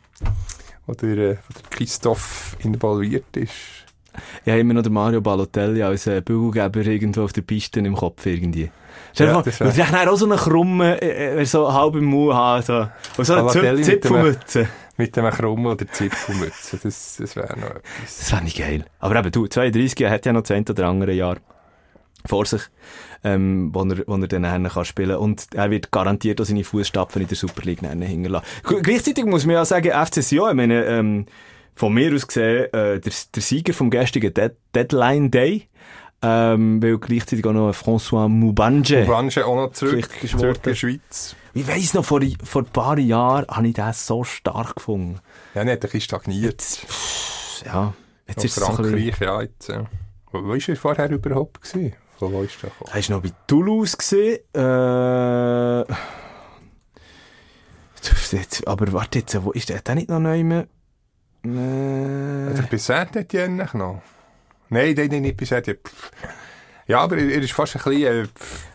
wo 0.86 0.94
der, 0.94 1.10
äh, 1.10 1.18
der 1.18 1.38
Christoph 1.70 2.58
involviert 2.60 3.38
ist. 3.38 3.52
Ja, 4.46 4.56
immer 4.56 4.76
noch 4.76 4.84
der 4.84 4.91
Mario 4.91 5.22
Balotelli 5.22 5.82
als 5.82 6.08
äh, 6.08 6.22
Bügelgeber 6.22 6.86
irgendwo 6.86 7.24
auf 7.24 7.34
der 7.34 7.41
Piste 7.41 7.80
im 7.80 7.96
Kopf 7.96 8.26
irgendwie. 8.26 8.70
Stell 9.12 9.28
dir 9.28 9.34
ja, 9.34 9.44
vor, 9.44 9.68
hast 9.68 10.08
auch 10.08 10.16
so 10.16 10.26
einen 10.26 10.38
krummen, 10.38 10.98
äh, 11.00 11.41
äh 11.41 11.46
so 11.46 11.72
halb 11.72 11.96
im 11.96 12.06
Mund 12.06 12.34
haben, 12.34 12.64
so, 12.64 12.88
und 13.18 13.26
so 13.26 13.34
eine 13.34 13.82
Zipfelmütze 13.82 14.68
mit 14.98 15.18
einem 15.18 15.32
Krummen 15.32 15.68
oder 15.68 15.88
Zipfelmütze. 15.88 16.80
Das, 16.82 17.18
das 17.20 17.36
wäre 17.36 17.60
noch 17.60 17.70
etwas. 17.70 18.18
Das 18.18 18.30
fände 18.30 18.48
ich 18.48 18.56
geil. 18.56 18.86
Aber 19.00 19.16
eben, 19.16 19.32
du, 19.32 19.48
32 19.48 20.00
Jahre 20.00 20.14
hat 20.14 20.26
ja 20.26 20.34
noch 20.34 20.44
10 20.44 20.70
oder 20.70 20.88
andere 20.88 21.14
Jahr 21.14 21.38
vor 22.26 22.46
sich, 22.46 22.62
ähm, 23.24 23.74
wo 23.74 23.84
er, 23.84 24.04
wo 24.08 24.16
er 24.16 24.28
dann 24.28 24.68
kann 24.70 24.86
spielen 24.86 25.18
Und 25.18 25.48
er 25.54 25.70
wird 25.72 25.91
garantiert 25.91 26.39
auch 26.39 26.46
seine 26.46 26.64
Fußstapfen 26.64 27.22
in 27.22 27.28
der 27.28 27.38
Super 27.38 27.64
League 27.64 27.82
hinterlassen. 27.82 28.46
Gleichzeitig 28.82 29.26
muss 29.26 29.46
man 29.46 29.56
ja 29.56 29.66
sagen, 29.66 29.91
FC 29.91 30.24
Sion, 30.24 30.50
ich 30.50 30.56
meine, 30.56 30.86
ähm, 30.86 31.26
von 31.76 31.94
mir 31.94 32.14
aus 32.14 32.28
gesehen, 32.28 32.66
äh, 32.74 33.00
der, 33.00 33.12
der 33.36 33.41
Sieger 33.41 33.74
vom 33.74 33.89
gestrigen 33.89 34.34
Dead 34.34 34.52
Deadline 34.76 35.32
Day, 35.32 35.68
ähm, 36.24 36.82
weil 36.82 36.98
gleichzeitig 36.98 37.46
auch 37.46 37.54
noch 37.54 37.74
François 37.74 38.30
Mubanje. 38.30 39.02
Mubanje 39.02 39.46
auch 39.46 39.56
noch 39.56 39.72
zurück, 39.74 40.10
zurück 40.26 40.58
in 40.64 40.72
die 40.72 40.76
Schweiz. 40.76 41.36
Ich 41.54 41.68
weiss 41.68 41.94
noch, 41.94 42.06
vor, 42.06 42.22
vor 42.44 42.64
ein 42.64 42.68
paar 42.68 42.98
Jahren 42.98 43.46
habe 43.48 43.68
ich 43.68 43.76
das 43.76 44.08
so 44.08 44.24
stark 44.24 44.78
gefunden. 44.78 45.20
Ja, 45.54 45.64
nicht, 45.64 45.74
ein 45.74 45.80
bisschen 45.82 46.02
stagniert. 46.02 46.44
Jetzt, 46.44 47.66
ja, 47.66 47.94
jetzt 48.28 48.44
ist 48.44 48.58
es 48.58 48.64
Frankreich, 48.64 48.88
so 48.88 48.96
bisschen... 48.96 49.24
ja, 49.24 49.42
jetzt, 49.42 49.68
ja. 49.68 49.86
Wo, 50.32 50.48
war 50.48 50.58
er 50.58 50.76
vorher 50.76 51.12
überhaupt 51.12 51.62
gewesen? 51.62 51.94
Von 52.18 52.34
wo 52.34 52.42
ist 52.42 52.56
der 52.64 52.70
gekommen? 52.70 52.92
Er 52.94 53.10
war 53.10 53.16
noch 53.18 53.24
bei 53.24 53.32
Toulouse 53.46 53.98
gewesen, 53.98 54.40
äh... 54.56 55.94
Jetzt, 58.32 58.68
aber 58.68 58.92
warte 58.92 59.20
jetzt, 59.20 59.44
wo 59.44 59.52
ist 59.52 59.70
der? 59.70 59.78
Hat 59.78 59.88
der 59.88 59.96
nicht 59.96 60.10
noch 60.10 60.20
neu 60.20 60.44
mehr? 60.44 60.68
Äh... 61.46 62.50
Hat 62.50 62.58
er 62.58 62.68
bis 62.70 62.88
Saint-Etienne 62.88 63.70
noch? 63.74 64.02
Nein, 64.74 64.96
nein, 64.98 65.08
nein, 65.12 65.22
nicht 65.22 65.38
bis 65.38 65.50
Saint-Etienne. 65.50 65.80
Ja, 66.86 67.00
aber 67.00 67.18
er, 67.18 67.42
ist 67.42 67.54
fast 67.54 67.76
ein 67.78 67.82
bisschen... 67.84 68.26
Äh, 68.26 68.28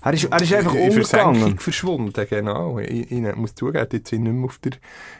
er, 0.03 0.13
ist, 0.15 0.25
er 0.25 0.41
ist 0.41 0.55
einfach 0.55 0.75
in 0.75 1.59
verschwunden, 1.59 2.27
genau. 2.29 2.79
Ich, 2.79 3.11
ich 3.13 3.37
muss 3.37 3.55
zugeben, 3.55 3.77
er 3.77 3.83
hat 3.83 3.93
jetzt 3.93 4.11
nicht 4.13 4.23
mehr 4.23 4.45
auf 4.45 4.59
der, 4.59 4.73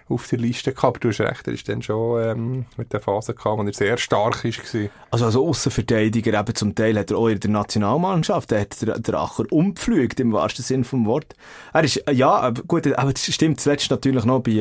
auf 0.09 0.26
der 0.29 0.39
Liste 0.39 0.72
gehabt. 0.72 1.05
Du 1.05 1.09
hast 1.09 1.20
recht, 1.20 1.47
er 1.47 1.53
ist 1.53 1.68
dann 1.68 1.83
schon 1.83 2.22
ähm, 2.22 2.66
mit 2.79 2.93
der 2.93 3.01
Phase 3.01 3.35
gekommen, 3.35 3.64
wo 3.64 3.68
er 3.68 3.74
sehr 3.74 3.99
stark 3.99 4.43
war. 4.43 4.89
Also 5.11 5.26
als 5.26 5.37
Aussenverteidiger, 5.37 6.39
eben 6.39 6.55
zum 6.55 6.74
Teil 6.74 6.99
hat 6.99 7.11
er 7.11 7.18
auch 7.18 7.29
in 7.29 7.41
der 7.41 7.51
Nationalmannschaft, 7.51 8.53
der 8.53 8.61
hat 8.61 8.81
der, 8.81 8.99
der 8.99 9.14
Acher 9.16 9.45
umgepflügt, 9.51 10.18
im 10.20 10.33
wahrsten 10.33 10.64
Sinn 10.64 10.85
vom 10.85 11.05
Wort. 11.05 11.35
Er 11.74 11.85
ist, 11.85 12.03
ja, 12.11 12.51
gut, 12.66 12.87
aber 12.87 13.12
das 13.12 13.26
stimmt 13.26 13.61
zuletzt 13.61 13.91
natürlich 13.91 14.24
noch 14.24 14.41
bei 14.41 14.53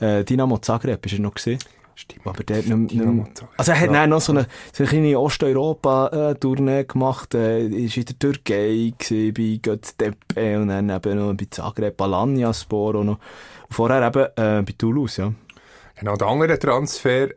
äh, 0.00 0.18
äh 0.18 0.24
Dynamo 0.24 0.58
Zagreb, 0.58 1.06
ist 1.06 1.14
er 1.14 1.20
noch 1.20 1.34
gesehen. 1.34 1.58
Stimmt. 1.94 2.26
Aber 2.26 2.42
der 2.42 2.58
hat 2.58 2.66
nicht, 2.66 2.94
nicht, 2.94 3.44
also 3.56 3.72
er 3.72 3.80
hat 3.80 3.92
ja. 3.92 4.06
noch 4.06 4.20
so 4.20 4.32
eine, 4.32 4.46
so 4.72 4.82
eine 4.82 4.88
kleine 4.88 5.18
Osteuropa-Tournee 5.18 6.84
gemacht, 6.84 7.34
äh, 7.34 7.66
ist 7.66 7.96
in 7.96 8.04
der 8.06 8.18
Türkei 8.18 8.92
gewesen, 8.98 9.34
bei 9.34 9.58
Götztepe 9.60 10.58
und 10.58 10.68
dann 10.68 10.90
eben 10.90 11.18
noch 11.18 11.34
bei 11.34 11.46
Zagreb, 11.50 12.00
Alanya-Spor 12.00 12.96
und 12.96 13.06
noch. 13.06 13.18
Und 13.68 13.74
vorher 13.74 14.06
eben 14.06 14.24
äh, 14.36 14.62
bei 14.62 14.74
Toulouse, 14.76 15.18
ja. 15.18 15.32
Genau, 15.98 16.16
der 16.16 16.26
andere 16.28 16.58
Transfer, 16.58 17.28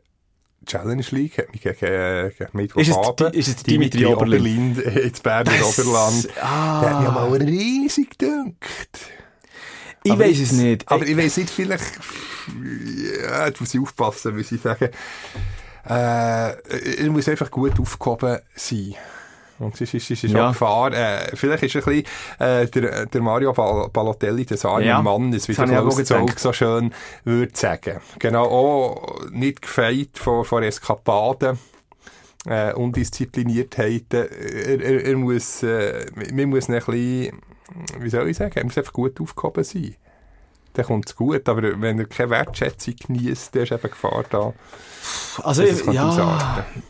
Challenge 0.66 1.06
League, 1.12 1.38
hat 1.38 1.52
mich 1.52 1.62
gegen, 1.62 2.32
gegen 2.38 2.50
Mittwochabend, 2.54 3.36
ist 3.36 3.48
es, 3.48 3.48
ist 3.48 3.58
es 3.58 3.64
Dimitri, 3.64 4.00
Dimitri 4.00 4.14
Oberlind, 4.16 4.80
Oberlind 4.80 5.06
ins 5.06 5.20
Berner 5.20 5.52
Oberland, 5.64 6.30
ah. 6.42 6.82
der 6.82 6.90
hat 6.90 7.02
mich 7.02 7.12
mal 7.12 7.34
riesig 7.34 8.18
gedünkt. 8.18 9.00
Ich 10.06 10.20
weiß 10.20 10.40
es 10.40 10.52
nicht. 10.52 10.90
Aber 10.92 11.06
ich 11.06 11.18
weiß 11.18 11.38
nicht, 11.38 11.50
vielleicht, 11.50 12.00
ja, 13.24 13.48
jetzt 13.48 13.60
muss 13.60 13.74
ich 13.74 13.82
aufpassen, 13.82 14.38
muss 14.38 14.52
ich 14.52 14.62
sagen. 14.62 14.90
Äh, 15.88 15.92
er 15.92 17.10
muss 17.10 17.28
einfach 17.28 17.50
gut 17.52 17.80
aufgehoben 17.80 18.40
sein. 18.56 18.96
Und 19.58 19.80
es 19.80 19.94
ist, 19.94 20.12
es 20.12 20.24
ist 20.24 20.32
ja. 20.32 20.48
auch 20.48 20.52
Gefahr. 20.52 20.94
Äh, 20.94 21.36
vielleicht 21.36 21.64
ist 21.64 21.76
ein 21.76 21.84
bisschen, 21.84 22.06
äh, 22.40 22.68
der, 22.68 23.06
der 23.06 23.22
Mario 23.22 23.54
Balotelli, 23.54 24.46
der 24.46 24.66
arme 24.66 24.86
ja. 24.86 25.02
Mann, 25.02 25.32
das 25.32 25.48
wie 25.48 25.54
der 25.54 25.66
Klaus 25.66 26.04
so 26.38 26.54
schön 26.54 26.94
würde 27.24 27.52
sagen. 27.56 28.00
Genau, 28.20 28.46
auch 28.46 29.30
nicht 29.32 29.62
gefeit 29.62 30.10
vor, 30.14 30.46
vor 30.46 30.62
Eskapaden. 30.62 31.58
äh, 32.46 32.74
Undiszipliniertheiten. 32.74 34.28
Er, 34.30 34.82
er, 34.82 35.06
er 35.06 35.18
muss, 35.18 35.64
äh, 35.64 36.06
man 36.34 36.50
muss 36.50 36.70
ein 36.70 36.76
bisschen, 36.76 37.42
wie 38.00 38.10
soll 38.10 38.30
ich 38.30 38.38
sagen, 38.38 38.54
er 38.56 38.64
muss 38.64 38.78
einfach 38.78 38.94
gut 38.94 39.20
aufgehoben 39.20 39.64
sein. 39.64 39.96
Dann 40.74 40.86
kommt 40.86 41.10
es 41.10 41.16
gut, 41.16 41.48
aber 41.48 41.80
wenn 41.82 42.00
er 42.00 42.06
keine 42.06 42.30
Wertschätzung 42.32 42.96
genießt, 42.96 43.56
dann 43.56 43.64
ist 43.64 43.72
eben 43.72 43.82
Gefahr 43.82 44.26
da. 44.30 44.54
Also, 45.42 45.64
ich, 45.64 45.86
ja, 45.86 46.10
ausarten. 46.10 46.84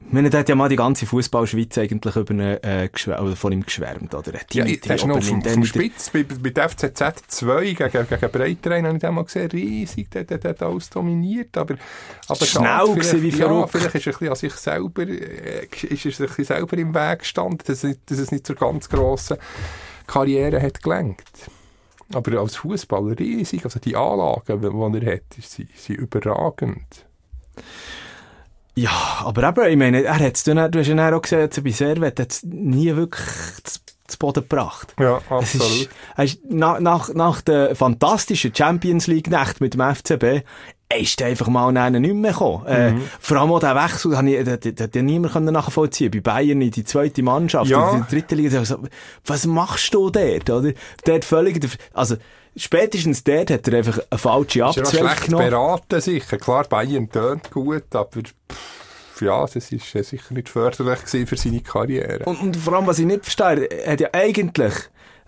Ich 0.00 0.12
meine, 0.12 0.30
da 0.30 0.38
hat 0.38 0.48
ja 0.48 0.54
mal 0.54 0.68
die 0.68 0.76
ganze 0.76 1.06
Fußballschweiz 1.06 1.76
eigentlich 1.76 2.14
über 2.16 2.32
ihn, 2.32 2.40
äh, 2.40 2.88
oder 3.08 3.34
von 3.36 3.52
ihm 3.52 3.64
geschwärmt, 3.64 4.14
oder? 4.14 4.32
Ja, 4.52 4.64
Dimitri 4.64 4.88
der 4.88 4.96
ist 4.96 5.06
noch 5.06 5.18
dem 5.18 5.38
Oberlin, 5.40 5.64
Spitz, 5.64 6.10
bei, 6.10 6.22
bei 6.22 6.50
der 6.50 6.68
FCZ 6.68 7.00
2 7.26 7.72
gegen, 7.72 8.06
gegen 8.08 8.30
Breiterein 8.32 8.86
habe 8.86 8.96
ich 8.96 9.00
den 9.02 9.14
mal 9.14 9.24
gesehen, 9.24 9.50
riesig, 9.50 10.08
der, 10.10 10.24
der, 10.24 10.38
der 10.38 10.50
hat 10.50 10.62
alles 10.62 10.88
dominiert, 10.88 11.56
aber, 11.56 11.74
aber 12.28 12.44
Schnell 12.46 12.86
gewesen, 12.94 13.22
wie 13.22 13.32
vielleicht- 13.32 13.38
ja, 13.40 13.66
verrückt. 13.66 13.70
vielleicht 13.72 13.94
ist 13.96 14.06
er 14.06 14.12
ein 14.12 14.18
bisschen 14.18 14.28
an 14.28 14.36
sich 14.36 14.52
selber, 14.54 15.02
äh, 15.02 15.66
ist 15.94 16.20
er 16.20 16.28
sich 16.28 16.46
selber 16.46 16.78
im 16.78 16.94
Weg 16.94 17.18
gestanden, 17.18 17.58
dass, 17.66 17.82
es- 17.84 17.98
dass 18.06 18.18
es 18.18 18.30
nicht 18.30 18.46
zur 18.46 18.56
ganz 18.56 18.88
grossen 18.88 19.36
Karriere 20.06 20.62
hat 20.62 20.82
gelenkt. 20.82 21.50
Aber 22.14 22.40
als 22.40 22.56
Fußballer 22.56 23.18
riesig, 23.18 23.64
also 23.64 23.78
die 23.80 23.94
Anlagen, 23.96 24.60
die 24.62 25.06
er 25.06 25.14
hat, 25.16 25.22
sind, 25.42 25.68
sind 25.76 25.96
überragend. 25.98 27.04
Ja, 28.82 29.22
aber 29.24 29.48
eben, 29.48 29.70
ich 29.70 29.76
meine, 29.76 30.02
er 30.04 30.18
hat's, 30.18 30.44
du, 30.44 30.54
du 30.54 30.78
hast 30.78 30.86
ja 30.88 30.94
dann 30.94 31.14
auch 31.14 31.22
gesehen, 31.22 31.40
jetzt 31.40 31.62
bei 31.62 31.70
Servet 31.70 32.20
hat 32.20 32.32
es 32.32 32.42
nie 32.44 32.94
wirklich 32.94 33.26
zu, 33.64 34.18
Boden 34.18 34.40
gebracht. 34.42 34.94
Ja, 34.98 35.20
Es 35.40 35.54
ist, 35.54 35.90
nach, 36.50 36.80
nach, 36.80 37.14
nach 37.14 37.40
der 37.40 37.76
fantastischen 37.76 38.54
Champions 38.54 39.06
League 39.06 39.30
Nacht 39.30 39.60
mit 39.60 39.74
dem 39.74 39.94
FCB, 39.94 40.44
ist 40.96 41.20
einfach 41.22 41.48
mal 41.48 41.76
einen 41.76 42.02
nicht 42.02 42.14
mehr 42.14 42.32
gekommen. 42.32 42.66
Äh, 42.66 42.94
vor 43.20 43.36
allem 43.36 43.52
auch 43.52 43.60
der 43.60 43.76
Wechsel, 43.76 44.16
hat 44.16 44.24
der, 44.26 44.56
der, 44.56 44.88
der 44.88 45.02
niemand 45.02 45.34
nachvollziehen. 45.52 46.10
Bei 46.10 46.20
Bayern 46.20 46.62
in 46.62 46.70
die 46.70 46.84
zweite 46.84 47.22
Mannschaft, 47.22 47.70
Ja. 47.70 47.90
in 47.90 48.04
die 48.08 48.14
dritte 48.16 48.34
Liga, 48.34 48.64
so, 48.64 48.78
was 49.26 49.46
machst 49.46 49.92
du 49.92 50.08
dort, 50.10 50.48
oder? 50.48 50.72
Dort 51.04 51.24
völlig, 51.26 51.60
also, 51.92 52.16
spätestens 52.58 53.24
dort 53.24 53.50
hat 53.50 53.68
er 53.68 53.78
einfach 53.78 53.98
eine 54.10 54.18
falsche 54.18 54.64
Ist 54.64 54.76
ja 54.76 54.82
noch 54.82 54.92
Abzweig 54.92 55.00
schlecht 55.00 55.24
genommen. 55.26 55.50
beraten, 55.50 56.00
sicher. 56.00 56.38
Klar, 56.38 56.64
Bayern 56.64 57.10
tönt 57.10 57.50
gut, 57.50 57.94
aber 57.94 58.20
pff, 58.20 59.20
ja, 59.20 59.40
das 59.42 59.56
ist 59.56 59.94
äh, 59.94 60.02
sicher 60.02 60.34
nicht 60.34 60.48
förderlich 60.48 61.00
für 61.00 61.36
seine 61.36 61.60
Karriere. 61.60 62.24
Und, 62.24 62.40
und 62.40 62.56
vor 62.56 62.74
allem, 62.74 62.86
was 62.86 62.98
ich 62.98 63.06
nicht 63.06 63.24
verstehe, 63.24 63.64
er 63.66 63.92
hat 63.92 64.00
ja 64.00 64.08
eigentlich, 64.12 64.74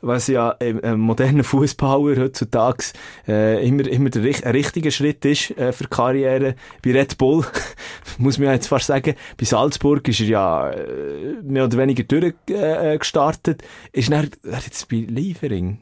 was 0.03 0.29
ja 0.29 0.51
im, 0.53 0.81
im 0.81 1.01
modernen 1.01 1.45
Fußballer 1.45 2.21
heutzutage 2.21 2.85
äh, 3.29 3.67
immer, 3.67 3.87
immer 3.87 4.11
der 4.11 4.23
ein 4.23 4.53
richtiger 4.53 4.91
Schritt 4.91 5.25
ist 5.25 5.51
äh, 5.59 5.73
für 5.73 5.85
die 5.85 5.91
Karriere. 5.91 6.55
Bei 6.83 6.93
Red 6.93 7.19
Bull, 7.19 7.45
muss 8.19 8.39
man 8.39 8.49
ja 8.49 8.53
jetzt 8.55 8.69
fast 8.69 8.87
sagen, 8.87 9.15
bei 9.37 9.45
Salzburg 9.45 10.07
ist 10.09 10.21
er 10.21 10.27
ja 10.27 10.71
äh, 10.71 11.37
mehr 11.43 11.65
oder 11.65 11.79
weniger 11.79 12.05
durchgestartet. 12.05 12.95
Äh, 12.95 12.99
gestartet. 12.99 13.63
ist 13.93 14.11
er, 14.11 14.25
er 14.45 14.61
jetzt 14.65 14.89
bei 14.89 15.05
Liefering. 15.09 15.79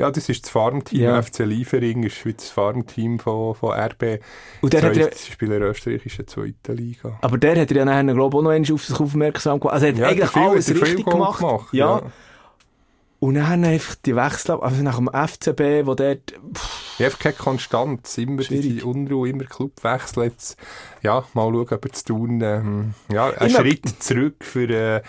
Ja, 0.00 0.10
das 0.10 0.28
ist 0.28 0.44
das 0.44 0.50
Farmteam. 0.50 1.00
Ja. 1.02 1.22
FC 1.22 1.40
Liefering 1.40 2.02
ist 2.02 2.16
das 2.24 2.48
Farmteam 2.50 3.18
von, 3.18 3.54
von 3.54 3.72
RB. 3.72 4.20
Und 4.62 4.72
der 4.72 4.82
hat 4.82 4.96
ja, 4.96 5.08
Sie 5.14 5.30
spielen 5.32 5.52
in 5.52 5.60
der 5.60 5.70
österreichischen 5.70 6.26
zweiten 6.26 6.76
Liga. 6.76 7.18
aber 7.20 7.38
der 7.38 7.60
hat 7.60 7.70
ja 7.70 7.84
nachher, 7.84 8.04
glaube 8.14 8.36
ich, 8.36 8.38
auch 8.38 8.42
noch 8.42 8.50
einmal 8.50 8.72
auf 8.72 8.84
sich 8.84 8.98
aufmerksam 8.98 9.60
gemacht. 9.60 9.74
Also 9.74 9.86
er 9.86 9.92
hat 9.92 9.98
Ja, 9.98 10.08
eigentlich 10.08 10.30
viel- 10.30 10.42
alles 10.42 10.68
richtig 10.70 11.04
Goal 11.04 11.14
gemacht. 11.36 11.68
ja. 11.72 12.02
Und 13.22 13.34
dann 13.34 13.64
einfach 13.66 13.96
die 13.96 14.16
Wechsel, 14.16 14.52
also 14.62 14.82
nach 14.82 14.96
dem 14.96 15.08
FCB, 15.12 15.84
wo 15.86 15.94
dort, 15.94 16.32
Ich 16.98 17.04
habe 17.04 17.16
keine 17.18 17.34
Konstanz. 17.34 18.16
Immer 18.16 18.40
Schwierig. 18.42 18.62
diese 18.76 18.86
Unruhe, 18.86 19.28
immer 19.28 19.44
Clubwechsel. 19.44 20.24
Jetzt, 20.24 20.56
ja, 21.02 21.22
mal 21.34 21.52
schauen, 21.52 21.68
ob 21.70 21.84
er 21.84 21.92
zu 21.92 22.04
tun, 22.06 22.40
ähm, 22.42 22.94
ja, 23.12 23.26
ein 23.28 23.50
Immer- 23.50 23.58
Schritt 23.60 24.02
zurück 24.02 24.36
für, 24.42 24.70
äh, 24.70 25.02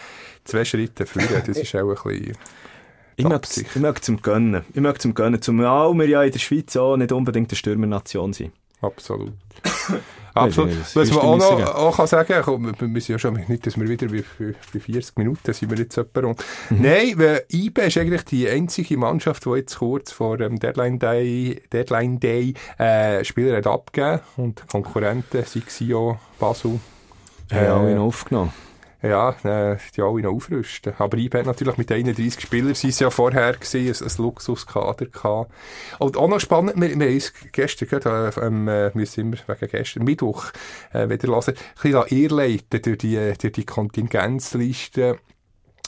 zwei 0.44 0.66
Schritte 0.66 1.06
vorne. 1.06 1.42
Das 1.48 1.56
ist 1.58 1.74
auch 1.74 1.88
ein 1.90 1.96
bisschen, 2.20 2.38
Ich 3.58 3.76
ich 3.76 3.76
mag 3.82 4.04
zum 4.04 4.22
Gönnen. 4.22 4.64
Ich 4.74 4.82
mag 4.82 5.02
zum 5.02 5.14
Gönnen. 5.14 5.42
Zumal 5.42 5.94
wir 5.94 6.08
ja 6.08 6.24
in 6.24 6.32
der 6.32 6.40
Schweiz 6.40 6.76
auch 6.76 6.98
nicht 6.98 7.12
unbedingt 7.12 7.52
eine 7.52 7.56
Stürmernation 7.56 8.34
sind. 8.34 8.52
Absolut. 8.82 9.34
Absolut. 10.34 10.96
Was 10.96 11.12
man 11.12 11.20
auch 11.20 11.38
noch 11.38 11.76
auch 11.76 11.98
kann 11.98 12.08
sagen 12.08 12.42
komm, 12.44 12.74
wir 12.80 12.88
müssen 12.88 13.12
ja 13.12 13.20
schon 13.20 13.34
nicht, 13.34 13.68
dass 13.68 13.78
wir 13.78 13.88
wieder 13.90 14.08
bei, 14.08 14.24
bei 14.40 14.56
bei 14.74 14.80
40 14.80 15.18
Minuten 15.18 15.54
sind 15.54 15.70
wir 15.70 15.78
jetzt 15.78 15.98
etwa 15.98 16.22
rum. 16.22 16.36
Mhm. 16.70 16.82
Nein, 16.82 17.14
weil 17.18 17.44
IBE 17.52 17.82
ist 17.88 17.98
eigentlich 17.98 18.24
die 18.24 18.48
einzige 18.48 18.98
Mannschaft, 18.98 19.46
die 19.46 19.50
jetzt 19.50 19.78
kurz 19.78 20.12
vor 20.12 20.38
dem 20.38 20.58
Deadline 20.58 21.00
Day, 21.00 21.62
Deadline 21.74 22.20
Day 22.20 22.54
äh, 22.78 23.26
Spieler 23.26 23.58
hat 23.58 23.68
abgegeben 23.68 24.22
und 24.38 24.68
Konkurrenten, 24.70 25.44
sei 25.46 25.64
Sio, 25.68 26.18
Basel, 26.40 26.80
Haben 27.52 27.66
ja 27.66 27.78
alle 27.78 27.92
Äh, 27.92 27.96
noch 27.96 28.04
aufgenommen. 28.04 28.54
Ja, 29.02 29.36
äh, 29.44 29.78
die 29.96 30.02
alle 30.02 30.22
noch 30.22 30.34
aufrüsten. 30.34 30.94
Aber 30.98 31.18
IBE 31.18 31.40
hat 31.40 31.46
natürlich 31.46 31.78
mit 31.78 31.92
31 31.92 32.42
Spielern, 32.42 32.76
sie 32.76 32.90
ja 33.00 33.10
vorher 33.10 33.54
gesehen, 33.54 33.94
ein, 33.94 34.08
ein 34.08 34.14
Luxuskader 34.18 35.06
gehabt. 35.08 35.52
Und 36.00 36.18
auch 36.18 36.28
noch 36.28 36.40
spannend, 36.40 36.80
wir, 36.80 36.90
wir 37.00 37.08
haben 37.08 37.14
uns 37.14 37.34
gestern, 37.52 37.90
gerade, 37.90 38.34
äh, 38.36 38.46
ähm, 38.46 38.68
äh, 38.68 38.92
wir 38.94 39.06
sind 39.06 39.44
wegen 39.48 39.72
gestern, 39.72 40.04
Mittwoch, 40.04 40.52
äh, 40.94 41.10
wieder 41.10 41.28
hören, 41.30 41.44
ein 41.48 41.82
bisschen 41.82 42.18
irrleiten 42.20 42.82
durch 42.82 42.98
die, 43.00 43.34
durch 43.40 43.54
die 43.54 43.66
Kontingenzliste 43.66 45.18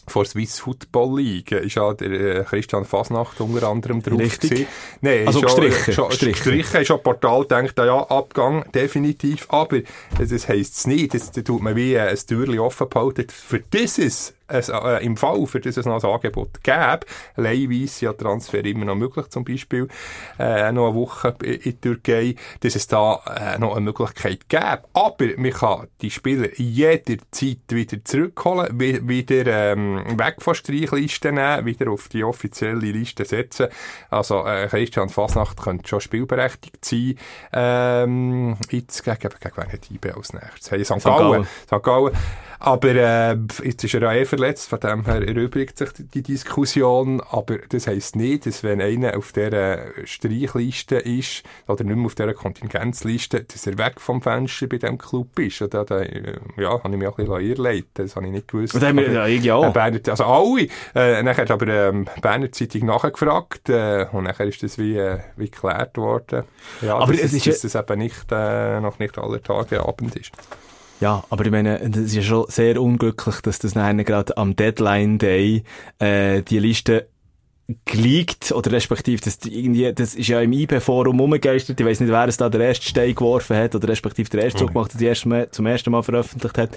vor 0.08 0.26
Swiss 0.26 0.60
Football 0.60 1.20
League 1.22 1.52
ist 1.52 1.76
ja 1.76 1.94
der 1.94 2.12
äh, 2.12 2.44
Christian 2.44 2.86
Fasnacht 2.86 3.40
unter 3.42 3.68
anderem 3.68 4.02
drauf 4.02 4.20
Richtig. 4.20 4.50
gewesen. 4.50 4.68
Nein, 5.02 5.28
Also 5.28 5.42
gestrichen, 5.42 5.94
Schon, 5.94 6.10
gestrichen. 6.10 6.34
gestrichen 6.34 6.82
ist 6.82 6.92
ein 6.92 7.04
Portal 7.04 7.46
denkt, 7.46 7.78
ja, 7.78 8.00
Abgang, 8.10 8.66
definitiv. 8.74 9.46
Aber 9.50 9.80
das, 10.18 10.30
das 10.30 10.48
heisst 10.48 10.78
es 10.78 10.88
nicht. 10.88 11.14
Das, 11.14 11.32
da 11.32 11.42
tut 11.42 11.62
man 11.62 11.76
wie 11.76 11.94
äh, 11.94 12.00
ein 12.10 12.18
Türchen 12.18 12.60
offen 12.60 12.90
behalten. 12.90 13.28
Für 13.30 13.60
dieses, 13.60 14.34
es, 14.48 14.70
äh, 14.70 15.04
im 15.06 15.18
Fall, 15.18 15.46
für 15.48 15.60
das 15.60 15.78
es 15.78 15.86
noch 15.86 16.04
ein 16.04 16.10
Angebot 16.10 16.64
gäbe, 16.64 17.00
leihweise 17.36 18.06
ja 18.06 18.14
Transfer 18.14 18.64
immer 18.66 18.86
noch 18.86 18.96
möglich, 18.96 19.28
zum 19.30 19.44
Beispiel, 19.44 19.88
äh, 20.40 20.72
noch 20.72 20.88
eine 20.88 20.96
Woche 20.96 21.36
in 21.44 21.60
die 21.62 21.74
Türkei, 21.80 22.36
dass 22.60 22.76
es 22.76 22.88
da 22.88 23.20
äh, 23.36 23.58
noch 23.60 23.72
eine 23.72 23.82
Möglichkeit 23.82 24.48
gäbe. 24.50 24.84
Aber 24.94 25.26
man 25.38 25.52
kann 25.52 25.88
die 26.02 26.12
Spieler 26.12 26.50
jederzeit 26.56 27.58
wieder 27.70 28.04
zurückholen, 28.04 28.80
wi- 28.80 29.08
wieder 29.08 29.46
ähm, 29.74 30.18
weg 30.18 30.36
von 30.40 30.56
Streichlisten 30.56 31.36
nehmen, 31.36 31.66
wieder 31.66 31.90
auf 31.92 32.08
die 32.10 32.24
offizielle 32.24 32.80
Liste 32.92 33.26
setzen. 33.26 33.68
Also 34.10 34.46
äh, 34.46 34.68
Christian 34.68 35.10
Fasnacht 35.10 35.62
könnte 35.62 35.88
schon 35.88 36.02
spielberechtigt 36.02 36.84
sein. 36.84 37.16
Ähm, 37.52 38.58
jetzt 38.70 39.04
gegen, 39.04 39.18
gegen 39.20 39.58
wen 39.58 39.72
hat 39.72 39.92
IB 39.92 40.12
als 40.12 40.34
nächstes? 40.34 40.72
Hey, 40.72 40.84
St. 40.84 41.00
St. 41.00 41.04
Gallen. 41.06 41.46
St. 41.66 41.84
Gallen. 41.84 42.14
Aber 42.66 42.96
äh, 42.96 43.36
jetzt 43.62 43.84
ist 43.84 43.94
er 43.94 44.02
ja 44.04 44.14
eh 44.14 44.24
verletzt, 44.24 44.70
von 44.70 44.80
dem 44.80 45.04
her 45.04 45.28
erübrigt 45.28 45.78
sich 45.78 45.90
die 46.14 46.22
Diskussion. 46.22 47.22
Aber 47.30 47.58
das 47.58 47.88
heisst 47.88 48.16
nicht, 48.16 48.46
dass 48.46 48.64
wenn 48.64 48.80
einer 48.80 49.18
auf 49.18 49.34
dieser 49.34 49.80
Streichliste 50.06 50.96
ist, 50.96 51.44
oder 51.68 51.84
nicht 51.84 51.98
mehr 51.98 52.06
auf 52.06 52.16
dieser 52.16 52.34
Kontingenzliste, 52.34 53.44
dass 53.44 53.68
er 53.68 53.78
weg 53.78 54.00
vom 54.00 54.22
Fenster 54.22 54.68
bei 54.68 54.78
diesem 54.78 54.98
Club 54.98 55.38
ist. 55.40 55.60
Da, 55.60 55.84
da, 55.84 56.00
äh, 56.00 56.40
ja, 56.56 56.82
habe 56.82 56.94
ich 56.94 57.00
mich 57.00 57.08
auch 57.10 57.18
ein 57.18 57.26
bisschen 57.26 57.42
irreleiten 57.42 57.90
Das 57.96 58.16
habe 58.16 58.28
ich 58.28 58.32
nicht 58.32 58.48
gewusst. 58.48 58.76
Und 58.76 58.82
dann 58.82 58.98
haben 58.98 58.98
wir, 58.98 59.12
ja, 59.12 59.28
ich 59.28 59.46
äh, 59.46 59.52
auch. 59.52 59.74
Berner, 59.74 60.00
also 60.08 60.24
alle. 60.24 60.68
Äh, 60.96 61.22
nachher 61.22 61.42
hat 61.42 61.52
aber 61.52 61.68
ähm, 61.68 62.08
Berner 62.22 62.50
Zeitung 62.54 62.86
nachgefragt 62.86 63.68
äh, 63.68 64.06
und 64.14 64.24
nachher 64.24 64.48
ist 64.48 64.64
das 64.64 64.78
wie, 64.78 64.96
äh, 64.96 65.20
wie 65.36 65.52
geklärt 65.52 65.98
worden. 65.98 66.44
Ja, 66.82 66.96
Aber 66.96 67.12
dass, 67.12 67.24
es 67.24 67.34
ist 67.34 67.46
dass 67.46 67.60
das 67.60 67.76
eben 67.76 68.00
nicht, 68.00 68.32
äh, 68.32 68.80
noch 68.80 69.00
nicht 69.00 69.18
alle 69.18 69.42
Tage 69.42 69.86
Abend 69.86 70.16
ist. 70.16 70.32
Ja, 71.00 71.24
aber 71.30 71.46
ich 71.46 71.52
meine, 71.52 71.80
das 71.90 72.14
ist 72.14 72.26
schon 72.26 72.46
sehr 72.48 72.82
unglücklich, 72.82 73.42
dass 73.42 73.60
das 73.60 73.74
dann 73.74 73.98
gerade 74.06 74.38
am 74.38 74.56
Deadline 74.56 75.18
Day 75.18 75.64
äh, 76.00 76.42
die 76.44 76.60
Liste 76.60 77.08
geleakt, 77.86 78.52
oder 78.52 78.72
respektive, 78.74 79.22
das, 79.22 79.40
irgendwie, 79.46 79.92
das 79.94 80.16
ist 80.16 80.28
ja 80.28 80.42
im 80.42 80.52
IB-Forum 80.52 81.20
umgegeistert, 81.22 81.80
ich 81.80 81.86
weiß 81.86 82.02
nicht, 82.02 82.12
wer 82.12 82.28
es 82.28 82.36
da 82.38 82.50
der 82.50 82.62
erste 82.62 82.86
Stein 82.86 83.16
geworfen 83.16 83.56
hat, 83.56 83.74
oder 83.74 83.88
respektive 83.88 84.30
der 84.30 84.44
erste 84.44 84.60
Zug 84.60 84.74
gemacht 84.74 84.94
hat, 84.94 85.26
Mal, 85.26 85.50
zum 85.50 85.66
ersten 85.66 85.92
Mal 85.92 86.04
veröffentlicht 86.04 86.58
hat, 86.58 86.72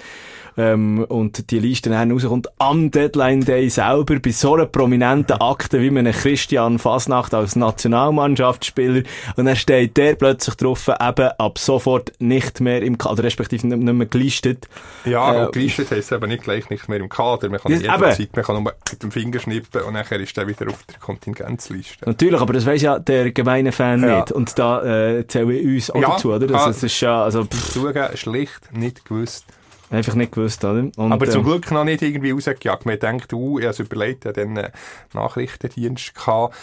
ähm, 0.55 1.03
und 1.09 1.51
die 1.51 1.59
Liste 1.59 1.89
dann 1.89 2.11
rauskommt 2.11 2.47
am 2.57 2.89
Deadline 2.89 3.41
Day 3.41 3.69
selber, 3.69 4.19
bei 4.19 4.31
so 4.31 4.55
einer 4.55 4.65
prominenten 4.65 5.39
Akte 5.39 5.81
wie 5.81 5.89
einem 5.89 6.13
Christian 6.13 6.79
Fasnacht 6.79 7.33
als 7.33 7.57
Nationalmannschaftsspieler, 7.57 9.03
und 9.35 9.45
dann 9.45 9.55
steht 9.57 9.97
der 9.97 10.15
plötzlich 10.15 10.55
drauf, 10.55 10.87
eben 10.87 11.29
ab 11.37 11.59
sofort 11.59 12.13
nicht 12.19 12.61
mehr 12.61 12.81
im 12.81 12.97
Kader, 12.97 13.23
respektive 13.23 13.67
nicht, 13.67 13.93
mehr 13.93 14.07
gelistet. 14.07 14.69
Ja, 15.03 15.33
Äh, 15.33 15.45
und 15.47 15.51
gelistet 15.53 15.91
heisst 15.91 16.13
eben 16.13 16.29
nicht 16.29 16.43
gleich 16.43 16.69
nicht 16.69 16.87
mehr 16.87 16.99
im 16.99 17.09
Kader. 17.09 17.49
Man 17.49 17.59
kann 17.59 17.73
jederzeit, 17.73 18.33
man 18.35 18.45
kann 18.45 18.55
nur 18.55 18.73
mit 18.91 19.03
dem 19.03 19.11
Finger 19.11 19.39
schnippen 19.39 19.81
und 19.81 19.93
nachher 19.93 20.19
ist 20.19 20.37
er 20.37 20.47
wieder 20.47 20.69
auf 20.69 20.76
der 20.85 20.99
Kontingenzliste. 20.99 22.05
Natürlich, 22.05 22.39
aber 22.39 22.53
das 22.53 22.65
weiss 22.65 22.81
ja 22.81 22.99
der 22.99 23.31
gemeine 23.31 23.71
Fan 23.71 24.01
Ja. 24.03 24.19
nicht. 24.19 24.31
Und 24.31 24.57
da 24.59 24.83
äh, 24.83 25.27
zählen 25.27 25.49
wir 25.49 25.61
uns 25.61 25.89
auch 25.91 26.01
Ja, 26.01 26.09
dazu, 26.11 26.33
oder? 26.33 26.47
Das, 26.47 26.65
das 26.65 26.83
ist 26.83 26.99
ja, 27.01 27.23
also, 27.23 27.43
pff, 27.45 27.71
Zugeben, 27.73 28.15
schlicht 28.15 28.71
nicht 28.73 29.05
gewusst. 29.05 29.45
Einfach 29.89 30.15
nicht 30.15 30.33
gewusst, 30.33 30.65
oder? 30.65 30.81
Und, 30.97 31.11
Aber 31.13 31.29
zum 31.29 31.41
ähm, 31.41 31.47
Glück 31.47 31.71
noch 31.71 31.85
nicht 31.85 32.01
irgendwie 32.01 32.31
rausgejagt. 32.31 32.85
Man 32.85 32.99
denkt, 32.99 33.31
uh, 33.31 33.57
ich 33.57 33.63
habe 33.65 33.71
es 33.71 33.79
überlegt, 33.79 34.25
ich 34.25 34.33
dann 34.33 34.57
einen 34.57 34.67
Nachrichtendienst 35.13 36.13
gehabt. 36.13 36.55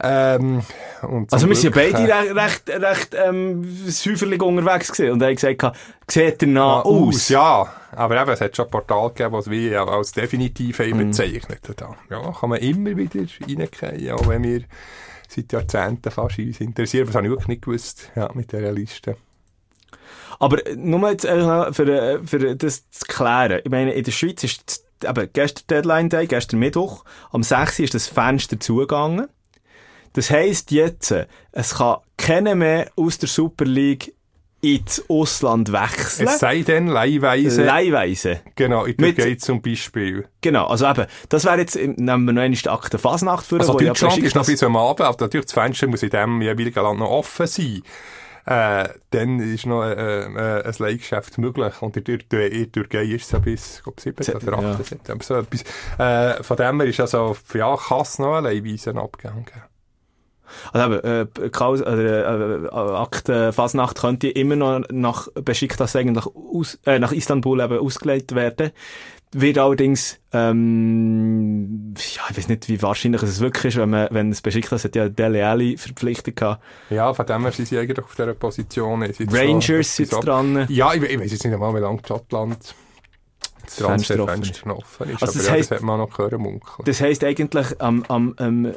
Ähm, 0.00 0.62
Also 1.30 1.48
wir 1.48 1.54
sind 1.54 1.74
ja 1.74 1.82
Glück, 1.82 1.92
beide 1.92 2.10
äh, 2.10 2.32
recht, 2.32 2.68
recht, 2.68 2.82
recht 2.82 3.16
ähm, 3.24 3.64
säuferlich 3.86 4.42
unterwegs 4.42 4.90
gewesen. 4.90 5.12
Und 5.12 5.22
er 5.22 5.30
hat 5.30 5.36
gesagt, 5.36 5.76
sieht 6.10 6.42
er 6.42 6.48
nach 6.48 6.84
aus? 6.84 7.28
Ja, 7.28 7.72
aber 7.92 8.20
eben, 8.20 8.30
es 8.32 8.40
hat 8.40 8.56
schon 8.56 8.64
ein 8.64 8.70
Portal 8.72 9.08
gegeben, 9.10 9.34
das 9.34 9.48
wir 9.48 9.80
als 9.86 10.10
definitiv 10.12 10.80
haben 10.80 10.98
Mhm. 10.98 11.06
bezeichnet 11.10 11.60
haben. 11.80 11.94
Ja, 12.10 12.32
kann 12.32 12.50
man 12.50 12.58
immer 12.58 12.96
wieder 12.96 13.20
reingehen, 13.40 14.10
auch 14.12 14.26
wenn 14.26 14.42
wir 14.42 14.62
seit 15.28 15.52
Jahrzehnten 15.52 16.10
fast 16.10 16.38
uns 16.40 16.60
interessieren. 16.60 17.06
Das 17.06 17.14
habe 17.14 17.26
ich 17.26 17.30
wirklich 17.30 17.48
nicht 17.48 17.62
gewusst, 17.62 18.10
ja, 18.16 18.28
mit 18.34 18.50
dieser 18.52 18.72
Liste. 18.72 19.16
Aber 20.38 20.66
äh, 20.66 20.76
nur 20.76 21.10
jetzt 21.10 21.24
äh, 21.24 21.36
noch 21.36 21.74
für, 21.74 21.88
äh, 21.88 22.18
für 22.26 22.56
das 22.56 22.88
zu 22.90 23.06
klären. 23.06 23.60
Ich 23.64 23.70
meine, 23.70 23.92
in 23.92 24.04
der 24.04 24.12
Schweiz 24.12 24.42
ist 24.44 24.84
eben 25.04 25.28
gestern 25.32 25.64
Deadline 25.68 26.08
Day, 26.08 26.26
gestern 26.26 26.58
Mittwoch, 26.60 27.04
am 27.32 27.42
6. 27.42 27.80
ist 27.80 27.94
das 27.94 28.06
Fenster 28.08 28.58
zugegangen. 28.58 29.28
Das 30.14 30.30
heisst 30.30 30.70
jetzt, 30.70 31.10
äh, 31.10 31.26
es 31.52 31.74
kann 31.76 31.96
keiner 32.16 32.54
mehr 32.54 32.90
aus 32.96 33.18
der 33.18 33.28
Super 33.28 33.64
League 33.64 34.14
ins 34.60 35.04
Ausland 35.10 35.72
wechseln. 35.72 36.26
Es 36.26 36.38
sei 36.38 36.62
denn, 36.62 36.86
leihweise, 36.86 37.64
Leihweise. 37.64 38.40
genau, 38.56 38.84
in 38.84 38.94
Mit- 38.98 39.16
Türkei 39.16 39.34
zum 39.34 39.60
Beispiel. 39.60 40.26
Genau, 40.40 40.66
also 40.68 40.86
eben, 40.88 41.04
das 41.28 41.44
wäre 41.44 41.58
jetzt, 41.58 41.76
nehmen 41.76 42.24
wir 42.24 42.32
noch 42.32 42.40
einmal 42.42 42.50
die 42.50 42.68
Akte 42.70 42.96
Fasnacht 42.98 43.44
für, 43.44 43.60
Also 43.60 43.74
Deutschland 43.76 44.16
ist 44.18 44.34
noch 44.34 44.46
bis 44.46 44.62
am 44.62 44.76
Abend, 44.76 45.02
aber 45.02 45.24
natürlich 45.24 45.46
das 45.46 45.52
Fenster 45.52 45.86
muss 45.86 46.02
in 46.02 46.08
dem 46.08 46.40
jeweiligen 46.40 46.82
Land 46.82 46.98
noch 46.98 47.10
offen 47.10 47.46
sein. 47.46 47.82
Äh, 48.46 48.88
dann 49.10 49.40
ist 49.40 49.64
noch 49.66 49.84
äh, 49.84 50.24
äh, 50.24 50.64
ein 50.64 50.74
Leihgeschäft 50.78 51.38
möglich. 51.38 51.80
Und 51.80 51.96
in 51.96 52.04
der, 52.04 52.72
Türkei 52.72 53.04
ist 53.04 53.24
es 53.24 53.30
ja 53.32 53.38
bis 53.38 53.82
glaub, 53.82 54.00
7. 54.00 54.22
Se- 54.22 54.36
oder 54.36 54.58
8. 54.58 54.62
ja. 54.62 54.84
September. 54.84 55.24
So 55.24 55.36
etwas. 55.36 55.64
Äh, 55.98 56.42
von 56.42 56.56
dem 56.56 56.80
her 56.80 56.88
ist 56.88 57.00
also, 57.00 57.36
ja, 57.54 57.76
kann 57.76 58.00
es 58.02 58.18
noch 58.18 58.34
eine 58.34 58.50
Leihweise 58.50 58.94
abgeben. 58.94 59.46
Also 60.72 60.96
eben, 60.98 61.26
äh, 61.44 61.48
Klaus, 61.50 61.80
äh, 61.80 62.20
äh, 62.20 62.68
Akte 62.70 63.52
Fasnacht 63.52 64.00
könnte 64.00 64.28
immer 64.28 64.56
noch 64.56 64.82
nach 64.90 65.28
Besiktas 65.34 65.94
eigentlich 65.96 66.26
aus, 66.26 66.78
äh, 66.86 66.98
nach 66.98 67.12
Istanbul 67.12 67.60
eben 67.60 67.78
ausgelegt 67.78 68.34
werden. 68.34 68.70
Wird 69.36 69.58
allerdings, 69.58 70.20
ähm, 70.32 71.94
ja, 71.96 72.22
ich 72.30 72.36
weiß 72.36 72.48
nicht, 72.48 72.68
wie 72.68 72.80
wahrscheinlich 72.82 73.20
es 73.22 73.40
wirklich 73.40 73.74
ist, 73.74 73.80
wenn 73.80 73.90
man, 73.90 74.06
wenn 74.12 74.30
das 74.30 74.40
Besiktas 74.40 74.84
hat 74.84 74.94
ja 74.94 75.08
Dele 75.08 75.44
Alli 75.44 75.76
verpflichtet 75.76 76.36
gehabt. 76.36 76.62
Ja, 76.90 77.12
von 77.12 77.26
dem 77.26 77.42
her 77.42 77.50
sind 77.50 77.66
sie 77.66 77.78
eigentlich 77.78 77.98
auf 77.98 78.14
dieser 78.14 78.34
Position. 78.34 79.02
Rangers 79.32 79.96
sitzt 79.96 80.12
dran. 80.24 80.66
Ja, 80.68 80.94
ich, 80.94 81.02
ich 81.02 81.18
weiß 81.18 81.32
jetzt 81.32 81.44
nicht 81.44 81.52
einmal, 81.52 81.74
wie 81.74 81.80
lange 81.80 81.98
Schottland 82.06 82.58
das 83.64 83.76
Transferfenster 83.76 84.76
offen 84.76 85.10
ist. 85.10 85.22
Also 85.22 85.24
aber 85.24 85.32
das 85.32 85.46
ja, 85.46 85.52
heisst- 85.52 85.70
das 85.72 85.78
hat 85.78 85.84
man 85.84 85.98
noch 85.98 86.10
gehört 86.16 86.38
munkeln. 86.38 86.84
Das 86.84 87.00
heisst 87.00 87.24
eigentlich 87.24 87.80
am, 87.80 88.04
am, 88.06 88.34
am, 88.36 88.66
äh, 88.66 88.72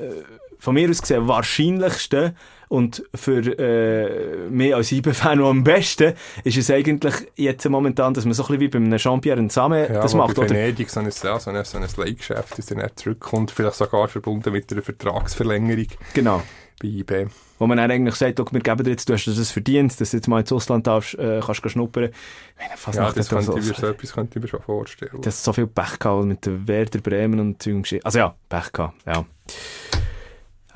von 0.60 0.74
mir 0.74 0.90
aus 0.90 1.02
gesehen 1.02 1.28
wahrscheinlichste 1.28 2.34
und 2.70 3.04
für 3.16 3.40
äh, 3.60 4.50
mich 4.50 4.76
als 4.76 4.92
IB-Fan 4.92 5.42
am 5.42 5.64
besten 5.64 6.14
ist 6.44 6.58
es 6.58 6.70
eigentlich 6.70 7.14
jetzt 7.36 7.68
momentan, 7.70 8.14
dass 8.14 8.26
man 8.26 8.34
so 8.34 8.44
ein 8.44 8.48
bisschen 8.48 8.62
wie 8.62 8.68
bei 8.68 8.78
einem 8.78 8.98
Jean-Pierre 8.98 9.42
Nsame 9.42 9.88
Ja, 9.88 10.02
das 10.02 10.14
macht. 10.14 10.36
bei 10.36 10.44
Oder, 10.44 10.50
Venedig 10.50 10.90
so 10.90 11.00
ein, 11.00 11.06
ja, 11.06 11.40
so 11.40 11.50
ein, 11.50 11.64
so 11.64 11.78
ein 11.78 11.88
Leihgeschäft, 11.96 12.58
das 12.58 12.66
dann 12.66 12.80
nicht 12.80 13.00
zurückkommt, 13.00 13.52
vielleicht 13.52 13.76
sogar 13.76 14.08
verbunden 14.08 14.52
mit 14.52 14.72
einer 14.72 14.82
Vertragsverlängerung 14.82 15.88
genau. 16.14 16.44
bei 16.82 16.88
IB. 16.90 17.28
Wo 17.60 17.66
man 17.66 17.78
dann 17.78 17.90
eigentlich 17.90 18.16
sagt, 18.16 18.40
okay, 18.40 18.54
wir 18.54 18.62
geben 18.62 18.84
dir 18.84 18.92
jetzt, 18.92 19.10
du 19.10 19.14
hast 19.14 19.26
das 19.26 19.50
verdient, 19.50 20.00
dass 20.00 20.12
du 20.12 20.18
jetzt 20.18 20.28
mal 20.28 20.42
ins 20.42 20.52
Ausland 20.52 20.86
darfst, 20.86 21.18
äh, 21.18 21.40
kannst 21.44 21.64
gehen 21.64 21.72
schnuppern. 21.72 22.04
Ich 22.04 22.12
meine, 22.60 22.78
fast 22.78 22.98
Ja, 22.98 23.12
das 23.12 23.30
der 23.30 23.38
könnte 23.38 23.52
so, 23.54 23.58
ich 23.58 23.66
mir 23.66 23.74
so 23.74 23.88
etwas 23.88 24.14
könnte 24.14 24.38
ich 24.38 24.44
mir 24.44 24.48
schon 24.50 24.62
vorstellen. 24.62 25.22
das 25.22 25.44
so 25.44 25.54
viel 25.54 25.68
Pech 25.68 25.98
gehabt 26.00 26.26
mit 26.26 26.46
der 26.46 26.68
Werder 26.68 27.00
Bremen 27.00 27.40
und 27.40 27.60
Geschichte. 27.60 28.06
Also 28.06 28.20
ja, 28.20 28.36
Pech 28.50 28.74
gehabt, 28.74 28.96
ja. 29.08 29.26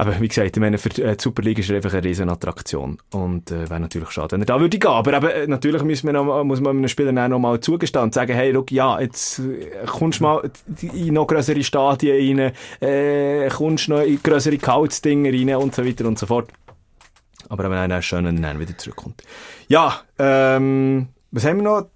Aber 0.01 0.19
wie 0.19 0.27
gesagt, 0.27 0.57
ich 0.57 0.59
meine, 0.59 0.79
für 0.79 0.89
äh, 1.03 1.15
die 1.15 1.21
Super 1.21 1.43
League 1.43 1.59
ist 1.59 1.69
er 1.69 1.75
einfach 1.75 1.93
eine 1.93 2.03
riesen 2.03 2.27
Attraktion. 2.27 2.97
Und 3.11 3.51
äh, 3.51 3.69
wäre 3.69 3.79
natürlich 3.79 4.09
schade, 4.09 4.31
wenn 4.31 4.41
er 4.41 4.47
da 4.47 4.59
würde 4.59 4.79
gehen. 4.79 4.89
Aber 4.89 5.13
eben, 5.13 5.27
äh, 5.27 5.45
natürlich 5.45 5.83
muss 5.83 6.01
man, 6.01 6.47
muss 6.47 6.59
man 6.59 6.75
einem 6.75 6.87
Spieler 6.87 7.13
dann 7.13 7.29
noch 7.29 7.37
mal 7.37 7.59
zugestehen 7.59 8.05
und 8.05 8.13
sagen, 8.15 8.33
hey, 8.33 8.49
look, 8.49 8.71
ja, 8.71 8.99
jetzt 8.99 9.37
äh, 9.37 9.85
kommst 9.85 10.19
du 10.19 10.23
mal 10.23 10.51
in 10.81 11.13
noch 11.13 11.27
größere 11.27 11.63
Stadien 11.63 12.39
rein, 12.39 12.51
äh, 12.79 13.47
kommst 13.49 13.89
noch 13.89 14.01
in 14.01 14.19
größere 14.23 14.57
Couch-Dinger 14.57 15.31
rein 15.31 15.55
und 15.61 15.75
so 15.75 15.85
weiter 15.85 16.05
und 16.05 16.17
so 16.17 16.25
fort. 16.25 16.49
Aber 17.49 17.65
eben 17.65 17.91
ist 17.91 18.05
schön, 18.05 18.25
wenn 18.25 18.43
er 18.43 18.59
wieder 18.59 18.75
zurückkommt. 18.75 19.21
Ja, 19.67 20.01
ähm, 20.17 21.09
was 21.29 21.45
haben 21.45 21.57
wir 21.57 21.63
noch? 21.63 21.89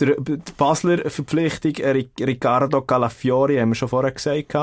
Der, 0.00 0.14
die 0.18 0.38
Basler 0.56 1.10
Verpflichtung, 1.10 1.72
Ric- 1.72 2.26
Riccardo 2.26 2.80
Calafiori, 2.80 3.58
haben 3.58 3.68
wir 3.68 3.74
schon 3.74 3.88
vorher 3.90 4.12
gesagt. 4.12 4.56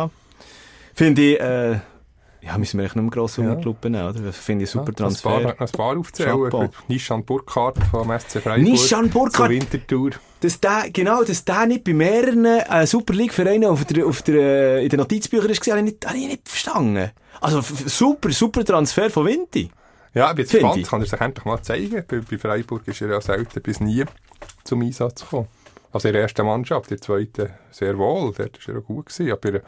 Finde 0.95 1.22
ich, 1.22 1.39
äh, 1.39 1.80
ja, 2.45 2.57
müssen 2.57 2.77
wir 2.77 2.85
echt 2.85 2.95
nicht 2.95 3.03
mehr 3.03 3.11
gross 3.11 3.37
Ja. 3.37 3.43
nehmen, 3.55 3.65
oder? 3.65 4.13
Das 4.13 4.37
Finde 4.37 4.65
ich 4.65 4.69
super 4.69 4.91
ja, 4.97 5.07
Ein 5.07 5.13
paar, 5.15 5.41
Transfer. 5.41 5.61
ein 5.61 5.69
paar 5.71 5.97
aufzählen. 5.97 6.69
Nishan 6.87 7.25
Burkhardt 7.25 7.77
vom 7.89 8.11
SC 8.19 8.41
Freiburg. 8.41 8.63
Nishan 8.63 9.09
Burkhardt. 9.09 9.35
Zur 9.35 9.49
Wintertour. 9.49 10.11
Dass 10.41 10.59
der, 10.59 10.89
genau, 10.93 11.23
dass 11.23 11.43
der 11.43 11.65
nicht 11.65 11.83
bei 11.83 11.93
mehreren 11.93 12.45
äh, 12.45 12.85
Super 12.85 13.13
League-Vereinen 13.13 13.65
auf 13.69 13.85
der, 13.85 14.05
auf 14.05 14.21
der, 14.21 14.35
äh, 14.35 14.83
in 14.83 14.89
den 14.89 14.99
Notizbüchern 14.99 15.49
ist, 15.49 15.65
habe 15.67 15.79
ich 15.79 15.85
nicht, 15.85 16.05
habe 16.05 16.17
ich 16.17 16.27
nicht 16.27 16.47
verstanden. 16.47 17.11
Also, 17.41 17.61
super, 17.61 18.31
super 18.31 18.63
Transfer 18.63 19.09
von 19.09 19.25
Vinti. 19.25 19.71
Ja, 20.13 20.29
ich 20.29 20.35
bin 20.35 20.43
jetzt 20.43 20.51
Finde 20.51 20.65
gespannt. 20.65 20.81
ich. 20.83 20.89
Kann 20.89 21.01
er 21.01 21.07
sich 21.07 21.21
endlich 21.21 21.45
mal 21.45 21.61
zeigen. 21.61 22.03
Bei, 22.07 22.19
bei 22.19 22.37
Freiburg 22.37 22.87
ist 22.87 23.01
er 23.01 23.09
ja 23.09 23.21
selten 23.21 23.61
bis 23.61 23.79
nie 23.79 24.05
zum 24.63 24.81
Einsatz 24.81 25.21
gekommen. 25.21 25.47
Also 25.95 26.09
in 26.09 26.13
der 26.13 26.23
ersten 26.23 26.45
Mannschaft, 26.45 26.91
in 26.91 26.97
der 26.97 27.01
zweiten 27.01 27.49
sehr 27.71 27.97
wohl. 27.97 28.33
Dort 28.37 28.67
war 28.67 28.75
er 28.75 28.81
auch 28.81 28.83
gut. 28.83 29.05
Gewesen. 29.05 29.31
Aber 29.31 29.53
äh, 29.53 29.61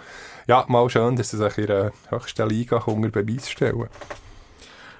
ja, 0.45 0.65
mal 0.67 0.89
schön, 0.89 1.15
dass 1.15 1.32
er 1.34 1.49
sich 1.49 1.57
in 1.59 1.67
der 1.67 1.93
höchsten 2.09 2.49
Liga 2.49 2.80
unter 2.80 3.07
Beweis 3.09 3.49
stellen 3.49 3.86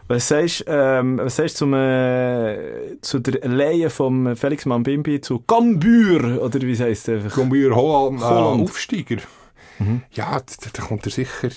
Was 0.08 0.30
sagst, 0.30 0.64
ähm, 0.68 1.18
was 1.22 1.36
sagst 1.36 1.56
du 1.56 1.66
zum, 1.66 1.74
äh, 1.74 2.96
zu 3.02 3.20
der 3.20 3.46
Leihe 3.46 3.90
vom 3.90 4.38
Felix 4.38 4.66
Mambimbi 4.66 5.20
zu 5.20 5.44
Gambür? 5.46 6.42
Oder 6.42 6.62
wie 6.62 6.72
es 6.72 6.80
einfach? 6.82 7.36
Kommen 7.36 7.52
wir 7.54 7.76
Holland, 7.76 8.22
äh, 8.22 8.24
Holland. 8.24 8.62
Aufsteiger. 8.62 9.18
Ja, 10.14 10.40
da, 10.40 10.70
da 10.72 10.82
kommt 10.82 11.06
er 11.08 11.12
sicher. 11.12 11.50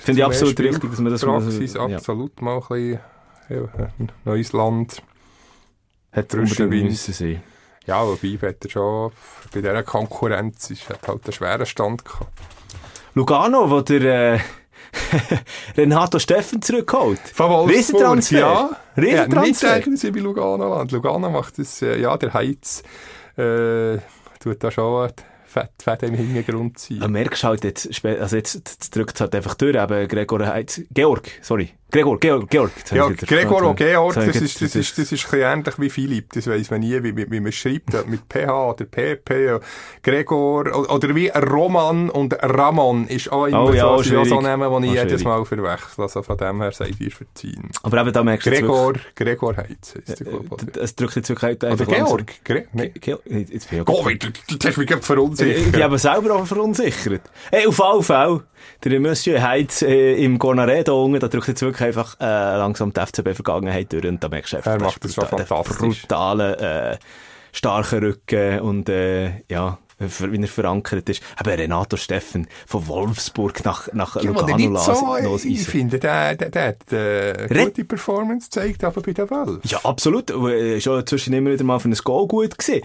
Finde 0.00 0.22
ich 0.22 0.24
absolut 0.26 0.54
Spiel- 0.54 0.70
richtig, 0.70 0.90
dass 0.90 0.98
man 0.98 1.12
das 1.12 1.24
mal- 1.24 1.40
Praxis, 1.40 1.74
ja. 1.74 1.82
absolut 1.86 2.42
mal 2.42 2.56
ein 2.56 2.60
bisschen 2.68 2.98
ja, 3.48 3.92
ein 3.96 4.12
neues 4.24 4.52
Land. 4.52 5.02
Hat 6.10 6.34
unbedingt 6.34 6.90
müssen 6.90 7.14
sein. 7.14 7.42
Ja, 7.86 8.06
wobei 8.06 8.38
hat 8.48 8.64
er 8.64 8.70
schon 8.70 9.12
bei 9.52 9.60
dieser 9.60 9.82
Konkurrenz 9.82 10.70
ist, 10.70 10.88
hat 10.88 11.06
halt 11.06 11.24
einen 11.24 11.32
schweren 11.32 11.66
Stand 11.66 12.04
gehabt. 12.04 12.32
Lugano, 13.14 13.70
wo 13.70 13.80
der 13.82 14.34
äh, 14.34 14.40
Renato 15.76 16.18
Steffen 16.18 16.62
zurückholt. 16.62 17.20
Von 17.20 17.50
Wolfsburg, 17.50 17.76
Riesentransfer. 17.76 18.38
Ja. 18.38 18.70
ja 18.96 19.26
nicht 19.26 19.62
Riesentransfer. 19.62 19.96
sie 19.96 20.10
bei 20.10 20.20
Lugano 20.20 20.76
Land. 20.76 20.92
Lugano 20.92 21.30
macht 21.30 21.58
das, 21.58 21.82
äh, 21.82 22.00
ja, 22.00 22.16
der 22.16 22.32
Heiz 22.34 22.82
äh, 23.36 23.98
tut 24.40 24.62
da 24.62 24.70
schon 24.70 25.10
fett, 25.44 25.70
fett 25.82 26.02
im 26.02 26.14
Hintergrund 26.14 26.78
sein. 26.78 27.00
Du 27.00 27.08
merkst 27.08 27.44
halt 27.44 27.64
jetzt, 27.64 28.04
also 28.04 28.36
jetzt, 28.36 28.94
drückt 28.94 29.14
es 29.14 29.20
halt 29.20 29.34
einfach 29.34 29.54
durch, 29.54 29.78
aber 29.78 30.06
Gregor 30.06 30.46
Heitz, 30.46 30.80
Georg, 30.92 31.30
sorry. 31.42 31.70
Gregor, 31.90 32.18
Georg, 32.18 32.50
Georg. 32.50 32.72
Jetzt 32.76 32.90
Ja, 32.90 33.08
ich 33.08 33.16
Gregor 33.18 33.62
und 33.62 33.76
Georg, 33.76 34.16
Jetzt 34.16 34.26
das 34.28 34.36
ich 34.36 34.42
ist, 34.42 34.62
das, 34.62 34.74
ist, 34.74 34.98
das 34.98 35.12
ist 35.12 35.32
ein 35.32 35.40
ähnlich 35.40 35.74
wie 35.78 35.90
Philipp. 35.90 36.32
Das 36.32 36.46
weiss 36.48 36.68
man 36.70 36.80
nie, 36.80 37.00
wie, 37.04 37.16
wie, 37.16 37.40
man 37.40 37.52
schreibt. 37.52 37.94
ob 37.94 38.08
Mit 38.08 38.22
PH 38.28 38.70
oder 38.70 38.84
PP. 38.84 39.60
Gregor, 40.02 40.66
o- 40.74 40.92
oder 40.94 41.14
wie 41.14 41.28
Roman 41.28 42.10
und 42.10 42.34
Ramon 42.42 43.06
ist 43.06 43.30
auch 43.30 43.46
immer 43.46 43.64
Oh 43.64 43.72
ja, 43.72 43.82
so, 43.82 44.18
auch 44.18 44.24
so. 44.24 44.40
Namen, 44.40 44.82
die 44.82 44.88
ich 44.88 44.98
Auch 45.00 45.04
jedes. 45.04 45.24
Mal 45.24 45.44
verwechsel. 45.44 46.02
Also 46.02 46.22
von 46.22 46.36
dem 46.36 46.60
her 46.62 46.72
seid 46.72 47.00
ihr 47.00 47.10
verziehen. 47.12 47.70
Aber 47.84 48.00
eben, 48.00 48.12
da 48.12 48.22
merkst 48.24 48.46
du 48.46 48.50
jetzt 48.50 48.60
Gregor, 48.62 48.92
Gregor 49.14 49.56
Heitz 49.56 49.94
heisst 49.94 50.20
der, 50.20 50.26
äh, 50.26 50.80
es 50.82 50.96
drückt 50.96 51.14
jetzt 51.16 51.28
wirklich 51.28 51.50
ich. 51.62 51.64
einfach 51.70 51.86
Oder 51.86 51.96
Georg? 51.96 52.44
Gre 52.44 52.64
nee. 52.72 52.88
Georg, 52.88 53.22
jetzt 53.26 53.70
bin 53.70 53.82
ich 53.82 53.88
Oh, 53.88 54.02
du, 54.08 54.16
du, 54.16 54.58
du 54.58 54.68
hast 54.68 54.76
mich 54.78 54.86
gerade 54.88 55.00
Ich 55.00 55.06
verunsichert. 55.06 55.72
bin 55.72 55.82
aber 55.82 55.98
selber 55.98 56.34
auch 56.34 56.46
verunsichert. 56.46 57.22
Hey, 57.52 57.66
auf 57.68 57.80
alle 57.80 58.02
Fälle, 58.02 58.42
der 58.84 58.98
Monsieur 59.00 59.40
Heitz 59.42 59.82
äh, 59.82 60.14
im 60.24 60.38
Gonaredo 60.38 61.04
unten, 61.04 61.20
da 61.20 61.28
drückt 61.28 61.48
jetzt 61.48 61.62
wirklich 61.62 61.73
einfach 61.80 62.16
äh, 62.20 62.24
langsam 62.56 62.92
die 62.92 63.00
FCB-Vergangenheit 63.00 63.92
durch 63.92 64.06
und 64.06 64.22
da 64.22 64.28
merkst 64.28 64.52
du 64.52 64.56
einfach, 64.58 64.72
Er 64.72 64.78
das 64.78 64.86
macht 64.86 65.04
das 65.04 65.14
schon 65.14 65.24
brutal- 65.24 65.36
der 65.38 65.46
fantastisch. 65.46 66.02
brutale, 66.02 66.92
äh, 66.92 66.96
starke 67.52 68.02
Rücken 68.02 68.60
und 68.60 68.88
äh, 68.88 69.42
ja, 69.48 69.78
wie 69.98 70.40
er 70.42 70.48
verankert 70.48 71.08
ist. 71.08 71.22
Eben 71.40 71.50
Renato 71.54 71.96
Steffen 71.96 72.48
von 72.66 72.86
Wolfsburg 72.88 73.64
nach, 73.64 73.92
nach 73.92 74.16
Ja, 74.20 74.30
aber 74.30 74.40
Lugano 74.40 74.56
nicht 74.56 74.80
so, 74.80 75.38
ich 75.48 75.64
finde, 75.66 76.00
der, 76.00 76.34
der, 76.34 76.50
der 76.50 76.66
hat 76.68 76.92
äh, 76.92 77.30
Red- 77.46 77.66
gute 77.66 77.84
Performance 77.84 78.48
gezeigt, 78.50 78.82
aber 78.82 79.00
bei 79.02 79.12
den 79.12 79.30
Wölfen. 79.30 79.60
Ja, 79.64 79.78
absolut. 79.84 80.30
Ist 80.30 80.88
auch 80.88 81.02
zwischen 81.04 81.32
immer 81.32 81.50
wieder 81.52 81.62
mal 81.64 81.78
für 81.78 81.88
ein 81.88 81.94
Goal 81.94 82.26
gut 82.26 82.58
gewesen. 82.58 82.82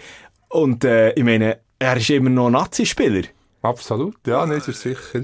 Und 0.50 0.84
äh, 0.86 1.12
ich 1.14 1.24
meine, 1.24 1.58
er 1.80 1.98
ist 1.98 2.10
immer 2.12 2.30
noch 2.30 2.50
Nazi-Spieler. 2.52 3.24
Absolut, 3.64 4.16
ja, 4.28 4.46
nee, 4.46 4.56
das 4.56 4.68
ist 4.70 4.82
sicher. 4.82 5.24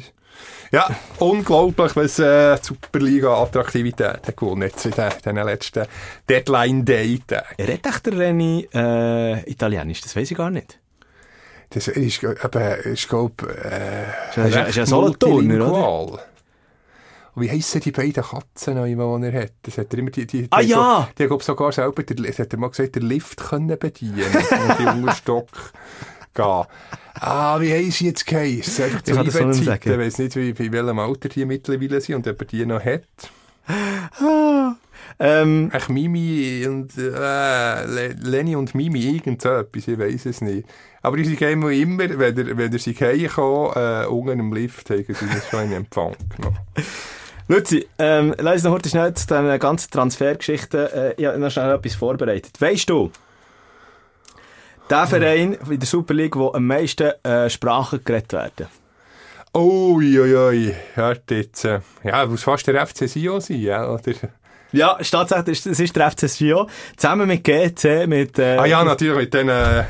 Ja, 0.71 0.89
unglaublich, 1.19 1.95
was 1.95 2.19
äh, 2.19 2.55
die 2.57 2.65
Superliga-Attraktivität 2.65 4.27
hat 4.27 4.37
gewonnen 4.37 4.63
jetzt 4.63 4.85
in 4.85 4.91
den, 4.91 5.11
den 5.23 5.45
letzten 5.45 5.85
Deadline-Day-Tagen. 6.29 7.45
Er 7.57 7.67
redet 7.67 7.85
echt 7.85 8.05
der 8.07 8.13
René 8.13 8.67
äh, 8.73 9.49
Italienisch, 9.49 10.01
das 10.01 10.15
weiß 10.15 10.31
ich 10.31 10.37
gar 10.37 10.49
nicht. 10.49 10.79
Das 11.69 11.87
ist, 11.87 12.23
eben, 12.23 12.81
ist, 12.83 13.09
glaub, 13.09 13.41
äh, 13.43 14.03
Ist 14.29 14.55
ja- 14.55 14.63
ist 14.63 14.75
ja 14.75 14.85
Solothurner, 14.85 15.67
oder? 15.67 15.89
oder? 16.13 16.19
Und 17.33 17.43
wie 17.43 17.51
heissen 17.51 17.81
die 17.81 17.91
beiden 17.91 18.23
Katzen 18.23 18.75
noch, 18.75 18.85
die 18.85 18.93
er 19.27 19.41
hat? 19.43 19.51
Das 19.63 19.77
hat 19.77 19.91
er 19.91 19.99
immer 19.99 20.09
die, 20.11 20.25
die, 20.25 20.47
Ah, 20.51 20.61
die, 20.61 20.67
ja! 20.69 21.09
Die 21.17 21.29
hat 21.29 21.43
sogar 21.43 21.71
selber, 21.73 22.03
das 22.03 22.39
hat 22.39 22.53
er 22.53 22.59
mal 22.59 22.69
gesagt, 22.69 22.95
den 22.95 23.03
Lift 23.03 23.37
können 23.49 23.77
bedienen 23.77 24.21
die 24.79 24.85
Unterstock 24.85 25.47
gehen. 26.35 26.63
Ah, 27.21 27.59
wie 27.61 27.73
haben 27.73 27.91
sie 27.91 28.07
jetzt 28.07 28.27
geheissen? 28.27 28.83
Einfach 28.85 29.01
Ich 29.05 29.13
kann 29.15 29.25
das 29.25 29.33
so 29.33 29.45
nicht 29.45 29.55
Zeiten. 29.55 29.65
sagen. 29.65 29.91
Ich 29.91 29.97
weiss 29.97 30.17
nicht, 30.19 30.35
wie, 30.35 30.49
in 30.49 30.71
welchem 30.73 30.99
Alter 30.99 31.29
die 31.29 31.45
mittlerweile 31.45 32.01
sind 32.01 32.15
und 32.15 32.27
ob 32.27 32.41
er 32.41 32.45
die 32.45 32.65
noch 32.65 32.83
hat. 32.83 33.01
Ähm, 35.17 35.71
Echt 35.73 35.89
Mimi 35.89 36.65
und 36.67 36.97
äh, 36.97 37.85
Le- 37.85 38.15
Lenny 38.21 38.55
und 38.55 38.75
Mimi, 38.75 38.99
irgend 38.99 39.41
so 39.41 39.49
etwas, 39.49 39.87
ich 39.87 39.97
weiss 39.97 40.25
es 40.25 40.41
nicht. 40.41 40.67
Aber 41.01 41.17
unsere 41.17 41.35
Game 41.37 41.67
immer, 41.69 42.09
wenn 42.19 42.37
er, 42.37 42.57
wenn 42.57 42.73
er 42.73 42.79
sie 42.79 42.93
heimkommen, 42.93 43.71
äh, 43.75 44.05
unten 44.07 44.39
im 44.39 44.53
Lift, 44.53 44.89
haben 44.89 45.05
sie 45.07 45.13
uns 45.25 45.47
schon 45.49 45.63
in 45.65 45.71
Empfang 45.73 46.15
genommen. 46.35 46.57
Luzi, 47.47 47.87
ähm, 47.99 48.33
lass 48.39 48.55
uns 48.55 48.63
noch 48.63 48.71
heute 48.73 48.89
schnell 48.89 49.13
zu 49.13 49.27
den 49.27 49.59
ganzen 49.59 49.91
Transfergeschichten. 49.91 50.87
Äh, 50.87 51.13
ich 51.15 51.25
habe 51.25 51.37
noch 51.37 51.51
schnell 51.51 51.75
etwas 51.75 51.95
vorbereitet. 51.95 52.59
Weißt 52.59 52.89
du, 52.89 53.11
der 54.89 55.07
Verein 55.07 55.57
in 55.69 55.79
der 55.79 55.87
Super 55.87 56.13
League, 56.13 56.35
wo 56.35 56.51
am 56.53 56.67
meisten 56.67 57.11
äh, 57.23 57.49
Sprachen 57.49 58.01
geredet 58.03 58.33
werden? 58.33 58.67
Ui, 59.55 60.19
ui, 60.19 60.35
ui, 60.35 60.75
hört 60.95 61.31
jetzt. 61.31 61.65
Äh, 61.65 61.79
ja, 62.03 62.25
muss 62.25 62.43
fast 62.43 62.67
der 62.67 62.85
FC 62.85 63.07
Sion 63.07 63.39
sein, 63.39 63.61
ja, 63.61 63.89
oder? 63.89 64.13
Ja, 64.71 64.93
ist 64.97 65.11
tatsächlich, 65.11 65.65
es 65.65 65.79
ist 65.79 65.95
der 65.95 66.11
FC 66.11 66.27
Sion, 66.27 66.67
zusammen 66.97 67.27
mit 67.27 67.43
GC, 67.43 68.07
mit... 68.07 68.37
Äh, 68.37 68.57
Ah 68.57 68.65
ja, 68.65 68.83
natürlich 68.83 69.15
mit 69.15 69.33
den 69.33 69.47
äh, 69.47 69.85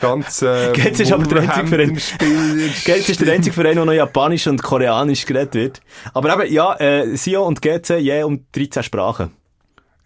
ganz 0.00 0.40
äh, 0.40 0.72
GC 0.72 1.00
ist 1.00 1.12
aber 1.12 1.24
der 1.24 1.42
einzige 1.42 1.66
Verein. 1.66 1.94
GC 1.94 3.08
ist 3.10 3.20
der 3.20 3.34
einzige 3.34 3.54
Verein, 3.54 3.78
wo 3.78 3.84
noch 3.84 3.92
Japanisch 3.92 4.46
und 4.46 4.62
Koreanisch 4.62 5.26
geredet 5.26 5.54
wird. 5.54 5.80
Aber 6.14 6.42
eben, 6.42 6.52
ja, 6.52 6.74
äh, 6.76 7.14
Sion 7.16 7.46
und 7.46 7.60
GC 7.60 7.98
je 7.98 8.22
um 8.22 8.46
13 8.52 8.82
Sprachen. 8.82 9.32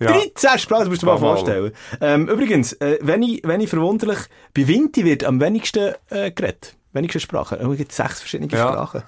Ja. 0.02 0.12
13 0.12 0.58
Sprachen, 0.58 0.80
das 0.80 0.88
musst 0.88 1.02
du 1.02 1.06
dir 1.06 1.12
mal 1.12 1.18
vorstellen. 1.18 1.72
Ähm, 2.00 2.28
übrigens, 2.28 2.72
äh, 2.74 2.98
wenn 3.02 3.22
ich, 3.22 3.42
wenn 3.44 3.60
ich 3.60 3.70
verwunderlich, 3.70 4.18
bei 4.54 4.66
Vinti 4.68 5.04
wird 5.04 5.24
am 5.24 5.40
wenigsten 5.40 5.94
äh, 6.10 6.30
geredet. 6.30 6.76
Wenigste 6.92 7.20
Sprachen. 7.20 7.58
Es 7.58 7.76
gibt 7.78 7.92
sechs 7.92 8.20
verschiedene 8.20 8.50
Ja. 8.52 8.68
Sprachen. 8.72 9.02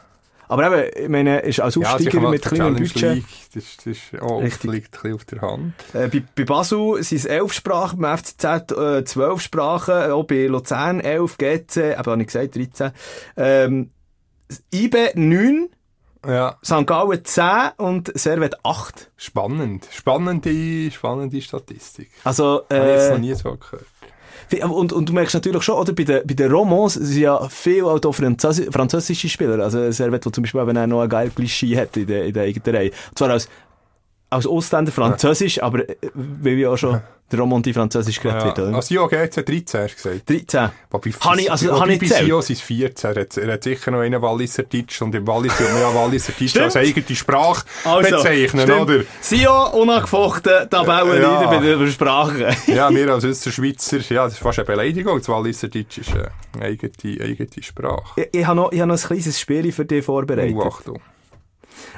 Aber 0.46 0.66
eben, 0.86 1.04
ich 1.04 1.08
meine, 1.08 1.40
ist 1.40 1.60
als 1.60 1.74
Ja, 1.76 1.94
Aufsteiger 1.94 2.20
mal 2.20 2.30
mit 2.30 2.42
kleinem 2.42 2.76
Budget. 2.76 3.14
League, 3.14 3.24
Das, 3.54 3.76
das 3.78 3.86
ist 3.86 4.20
auch, 4.20 4.42
Richtig. 4.42 4.70
liegt 4.70 4.94
ein 4.96 5.02
bisschen 5.02 5.14
auf 5.14 5.24
der 5.24 5.40
Hand. 5.40 5.72
Äh, 5.94 6.08
bei, 6.08 6.22
bei 6.36 6.44
Basel 6.44 7.02
sind 7.02 7.18
es 7.18 7.24
elf 7.24 7.52
Sprachen, 7.54 7.98
beim 8.00 8.18
FCZ 8.18 8.44
äh, 8.72 9.04
zwölf 9.04 9.40
Sprachen, 9.40 10.10
auch 10.12 10.24
bei 10.24 10.46
Luzern 10.46 11.00
elf, 11.00 11.38
GC, 11.38 11.76
eben 11.78 11.96
habe 11.96 12.20
ich 12.20 12.26
gesagt, 12.26 12.56
13. 12.56 12.90
Ähm, 13.38 13.90
IB 14.72 15.12
neun, 15.14 15.70
Ja, 16.26 16.56
St. 16.64 16.86
Gallen 16.86 17.24
10 17.24 17.44
und 17.76 18.18
Servet 18.18 18.56
8. 18.64 19.10
spannend. 19.16 19.86
Spannende, 19.90 20.90
spannende 20.90 21.40
Statistik. 21.40 22.10
Also, 22.24 22.62
Habe 22.70 22.84
ich 22.86 22.92
jetzt 22.92 23.10
noch 23.10 23.16
äh, 23.16 23.20
nie 23.20 23.34
so 23.34 23.56
gehört. 23.56 23.86
und, 24.70 24.92
und 24.92 25.08
du 25.08 25.12
merkst 25.12 25.34
natürlich 25.34 25.62
schon, 25.62 25.76
oder, 25.76 25.92
bei 25.92 26.04
den, 26.04 26.26
bei 26.26 26.34
den 26.34 26.50
Romans 26.50 26.94
sind 26.94 27.20
ja 27.20 27.48
viel 27.48 27.84
auch 27.84 28.14
Französi 28.14 28.70
französische 28.70 29.28
Spieler. 29.28 29.62
Also, 29.62 29.90
Servet, 29.90 30.24
der 30.24 30.32
zum 30.32 30.42
Beispiel 30.42 30.60
eben 30.60 30.76
auch 30.76 30.86
noch 30.86 31.02
ein 31.02 31.08
geiles 31.08 31.34
Klischee 31.34 31.76
hat 31.76 31.96
in 31.96 32.06
der, 32.06 32.24
in 32.24 32.32
der 32.32 32.44
eigenen 32.44 32.76
Reihe. 32.76 32.90
Und 33.10 33.18
zwar 33.18 33.30
als, 33.30 33.48
als 34.30 34.46
Ausländer 34.46 34.92
Französisch, 34.92 35.62
aber 35.62 35.88
äh, 35.88 35.96
ja 36.60 36.70
auch 36.70 36.76
schon 36.76 37.00
der 37.32 37.38
Romanti 37.40 37.72
Französisch 37.72 38.20
geredet 38.20 38.44
wird, 38.44 38.58
Ja. 38.58 38.64
oder? 38.64 38.76
Also 38.76 38.88
Sion 38.88 39.08
GC 39.08 39.44
13, 39.44 39.80
hast 39.80 40.04
du 40.04 40.10
gesagt. 40.10 40.30
13. 40.30 40.70
Wobei, 40.90 41.10
Habe 41.20 41.40
ich- 41.40 41.50
also, 41.50 41.72
wobei 41.72 41.96
bei? 41.98 42.06
Sion 42.06 42.42
sind 42.42 42.56
es 42.56 42.62
14. 42.62 43.10
Er 43.16 43.20
hat, 43.22 43.36
er 43.38 43.52
hat 43.54 43.62
sicher 43.64 43.90
noch 43.90 44.00
einen 44.00 44.20
Walliser 44.22 44.62
Deutsch 44.64 45.00
und 45.02 45.14
im 45.14 45.26
Wallis 45.26 45.56
tut 45.56 45.72
man 45.72 45.80
ja 45.80 45.94
Walliser 45.94 46.32
Deutsch 46.38 46.56
als 46.58 46.76
eigene 46.76 47.16
Sprache 47.16 47.64
Also, 47.84 48.10
bezeichnen, 48.16 48.62
stimmt. 48.62 48.80
oder? 48.82 49.04
Sion, 49.20 49.72
unangefochten, 49.72 50.68
Tabellenleiter 50.70 51.42
Ja. 51.42 51.46
bei 51.50 51.58
den 51.60 51.90
Sprachen. 51.90 52.44
Ja, 52.66 52.90
wir 52.90 53.08
als 53.12 53.24
Österschweizer, 53.24 53.98
ja, 54.10 54.24
das 54.24 54.34
ist 54.34 54.38
fast 54.40 54.58
eine 54.58 54.66
Beleidigung. 54.66 55.18
Das 55.18 55.28
Walliser 55.28 55.68
Deutsch 55.68 55.98
ist 55.98 56.10
eine 56.14 56.30
eigene, 56.62 56.92
eigene 57.22 57.48
Sprache. 57.62 58.20
ich, 58.20 58.28
ich 58.40 58.46
habe 58.46 58.56
noch, 58.56 58.70
ich 58.72 58.80
habe 58.80 58.92
noch 58.92 59.02
ein 59.02 59.06
kleines 59.08 59.40
Spiel 59.40 59.72
für 59.72 59.84
dich 59.84 60.04
vorbereitet. 60.04 60.54
Oh, 60.56 60.62
Achtung. 60.68 61.00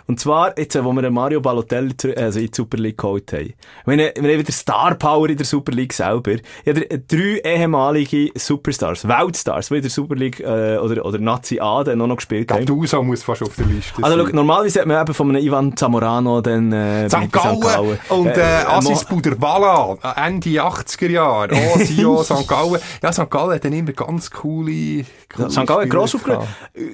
Und 0.06 0.20
zwar, 0.20 0.58
jetzt, 0.58 0.76
äh, 0.76 0.84
wo 0.84 0.92
wir 0.92 1.10
Mario 1.10 1.40
Balotelli 1.40 1.94
also 2.16 2.38
in 2.38 2.46
die 2.46 2.52
Super 2.54 2.78
League 2.78 2.98
geholt 2.98 3.32
haben. 3.32 3.54
Wir 3.86 3.92
haben, 3.92 4.24
wir 4.24 4.32
haben 4.32 4.38
wieder 4.38 4.52
Star 4.52 4.94
Power 4.94 5.28
in 5.28 5.36
der 5.36 5.46
Super 5.46 5.72
League 5.72 5.92
selber. 5.92 6.36
Äh, 6.64 6.98
drei 7.06 7.40
ehemalige 7.44 8.30
Superstars, 8.34 9.06
Weltstars, 9.06 9.68
die 9.68 9.76
in 9.76 9.82
der 9.82 9.90
Super 9.90 10.14
League 10.14 10.40
äh, 10.40 10.78
oder, 10.78 11.04
oder 11.04 11.18
Nazi 11.18 11.58
A 11.60 11.82
dann 11.84 11.98
noch, 11.98 12.06
noch 12.06 12.16
gespielt 12.16 12.50
haben. 12.50 12.64
Gattuso 12.64 13.02
muss 13.02 13.22
fast 13.22 13.42
auf 13.42 13.54
der 13.56 13.66
Liste 13.66 14.02
Also, 14.02 14.18
schau, 14.18 14.32
normalerweise 14.32 14.80
hat 14.80 14.86
man 14.86 15.00
eben 15.00 15.14
von 15.14 15.28
einem 15.30 15.44
Ivan 15.44 15.76
Zamorano 15.76 16.40
dann, 16.40 16.72
äh, 16.72 17.08
St. 17.08 17.32
Gallen 17.32 17.98
und 18.08 18.26
äh, 18.28 18.64
Assis 18.66 19.04
Buderwala, 19.04 19.96
Ende 20.16 20.50
80er 20.50 21.10
Jahre. 21.10 21.50
Oh, 21.54 21.78
Sio, 21.84 22.22
St. 22.22 22.46
Gallen. 22.46 22.80
Ja, 23.02 23.12
St. 23.12 23.30
Gallen 23.30 23.54
hat 23.54 23.64
dann 23.64 23.72
immer 23.72 23.92
ganz 23.92 24.30
coole, 24.30 25.04
coole 25.34 25.50
St. 25.50 25.66
Gallen 25.66 25.88
gross. 25.88 26.16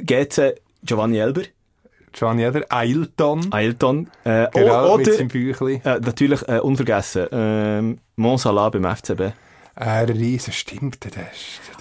Geht's, 0.03 0.39
äh, 0.39 0.55
Giovanni 0.85 1.18
Elber, 1.18 1.43
gehabt. 2.13 2.19
Gianni 2.19 2.45
Eder, 2.45 2.65
Ailton. 2.69 3.47
Ailton, 3.53 4.09
äh, 4.25 4.47
Genau, 4.53 4.95
o- 4.95 4.99
mit 4.99 5.09
oder, 5.09 5.17
seinem 5.17 5.29
Büchlein. 5.29 5.81
äh, 5.85 5.99
natürlich, 6.01 6.47
äh, 6.49 6.59
unvergessen, 6.61 7.27
ähm, 7.33 7.99
Monsala 8.17 8.69
beim 8.71 8.85
FCB. 8.85 9.33
Ein 9.75 10.05
riesen 10.11 10.53
stimmt, 10.53 11.03
das 11.03 11.13
das 11.13 11.31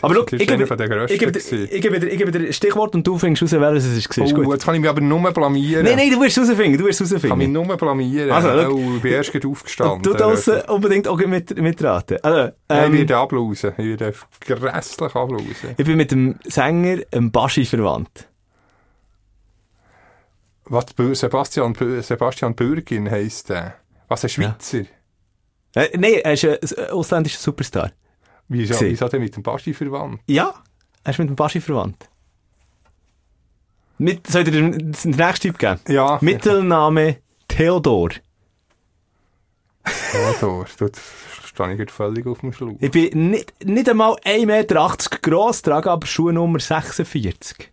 Aber 0.01 0.13
natürlich 0.13 0.43
ich 0.43 0.47
gebe, 0.47 0.63
ich, 0.63 1.19
gebe, 1.19 1.37
ich, 1.37 1.81
gebe, 1.81 1.99
dir- 1.99 2.07
ich 2.07 2.17
gebe 2.17 2.31
dir 2.31 2.39
ein 2.47 2.53
Stichwort 2.53 2.95
und 2.95 3.05
du 3.05 3.17
findest 3.19 3.43
raus, 3.53 3.59
welches 3.59 3.83
es 3.85 3.97
ist. 3.97 4.17
Ist 4.17 4.31
Oh, 4.31 4.35
gut. 4.43 4.53
jetzt 4.53 4.63
kann 4.65 4.75
ich 4.75 4.81
mich 4.81 4.89
aber 4.89 5.01
nur 5.01 5.19
blamieren. 5.33 5.83
Nein, 5.83 5.97
nein, 5.97 6.09
du 6.09 6.21
wirst 6.21 6.37
rausfinden, 6.39 6.77
du 6.77 6.85
wirst 6.85 7.01
es 7.01 7.11
Ich 7.11 7.21
kann 7.21 7.37
mich 7.37 7.47
rausfinden. 7.49 7.67
nur 7.67 7.75
blamieren. 7.77 8.31
Also, 8.31 8.47
schau. 8.47 8.71
oh, 8.71 8.95
ich 8.95 9.01
bin 9.01 9.11
erst 9.11 9.33
gerade 9.33 9.45
aufgestanden. 9.49 10.03
Du 10.03 10.13
darfst 10.13 10.47
äh, 10.47 10.63
unbedingt 10.69 11.05
auch 11.09 11.17
mit, 11.17 11.61
mitraten. 11.61 12.17
Also, 12.23 12.37
Nein, 12.39 12.53
ich 12.69 12.85
ähm, 12.87 12.93
werde 12.93 13.17
ablausen. 13.17 13.71
Ich 13.77 13.85
werde 13.99 14.13
grässlich 14.39 15.13
ablausen. 15.15 15.75
ich 15.77 15.85
bin 15.85 15.97
mit 15.97 16.11
dem 16.11 16.35
Sänger, 16.47 16.95
dem 17.13 17.29
Baschi, 17.29 17.65
verwandt. 17.65 18.29
Was, 20.71 20.85
Sebastian, 21.19 21.75
Sebastian 22.01 22.55
Bürgin 22.55 23.11
heisst 23.11 23.49
der. 23.49 23.75
Was, 24.07 24.23
ein 24.23 24.29
Schweizer? 24.29 24.85
Äh, 25.75 25.97
nein, 25.97 26.13
er 26.23 26.33
ist 26.33 26.45
ein, 26.45 26.89
ausländischer 26.89 27.39
Superstar. 27.39 27.91
Wieso, 28.47 28.75
Gewesen. 28.75 28.91
wieso 28.91 29.07
denn 29.09 29.21
mit 29.21 29.35
dem 29.35 29.43
Basti 29.43 29.73
verwandt? 29.73 30.21
Ja, 30.27 30.53
er 31.03 31.11
ist 31.11 31.19
mit 31.19 31.27
dem 31.27 31.35
Baschi 31.35 31.59
verwandt. 31.59 32.09
Mit, 33.97 34.25
soll 34.27 34.43
ich 34.43 34.49
dir 34.49 34.61
den, 34.61 34.91
nächsten 34.91 35.41
Typ 35.41 35.59
geben? 35.59 35.79
Ja. 35.87 36.19
Mittelname 36.21 37.17
Theodor. 37.49 38.11
Theodor, 40.11 40.65
dort 40.77 41.01
stehe 41.45 41.83
ich 41.83 41.91
völlig 41.91 42.25
auf 42.25 42.39
dem 42.39 42.53
Schlauch. 42.53 42.77
Ich 42.79 42.91
bin 42.91 43.31
nicht, 43.31 43.53
nicht 43.65 43.89
einmal 43.89 44.13
1,80 44.23 44.45
Meter 44.45 44.89
gross, 45.21 45.61
trage 45.61 45.91
aber 45.91 46.07
Schuhnummer 46.07 46.59
46. 46.59 47.71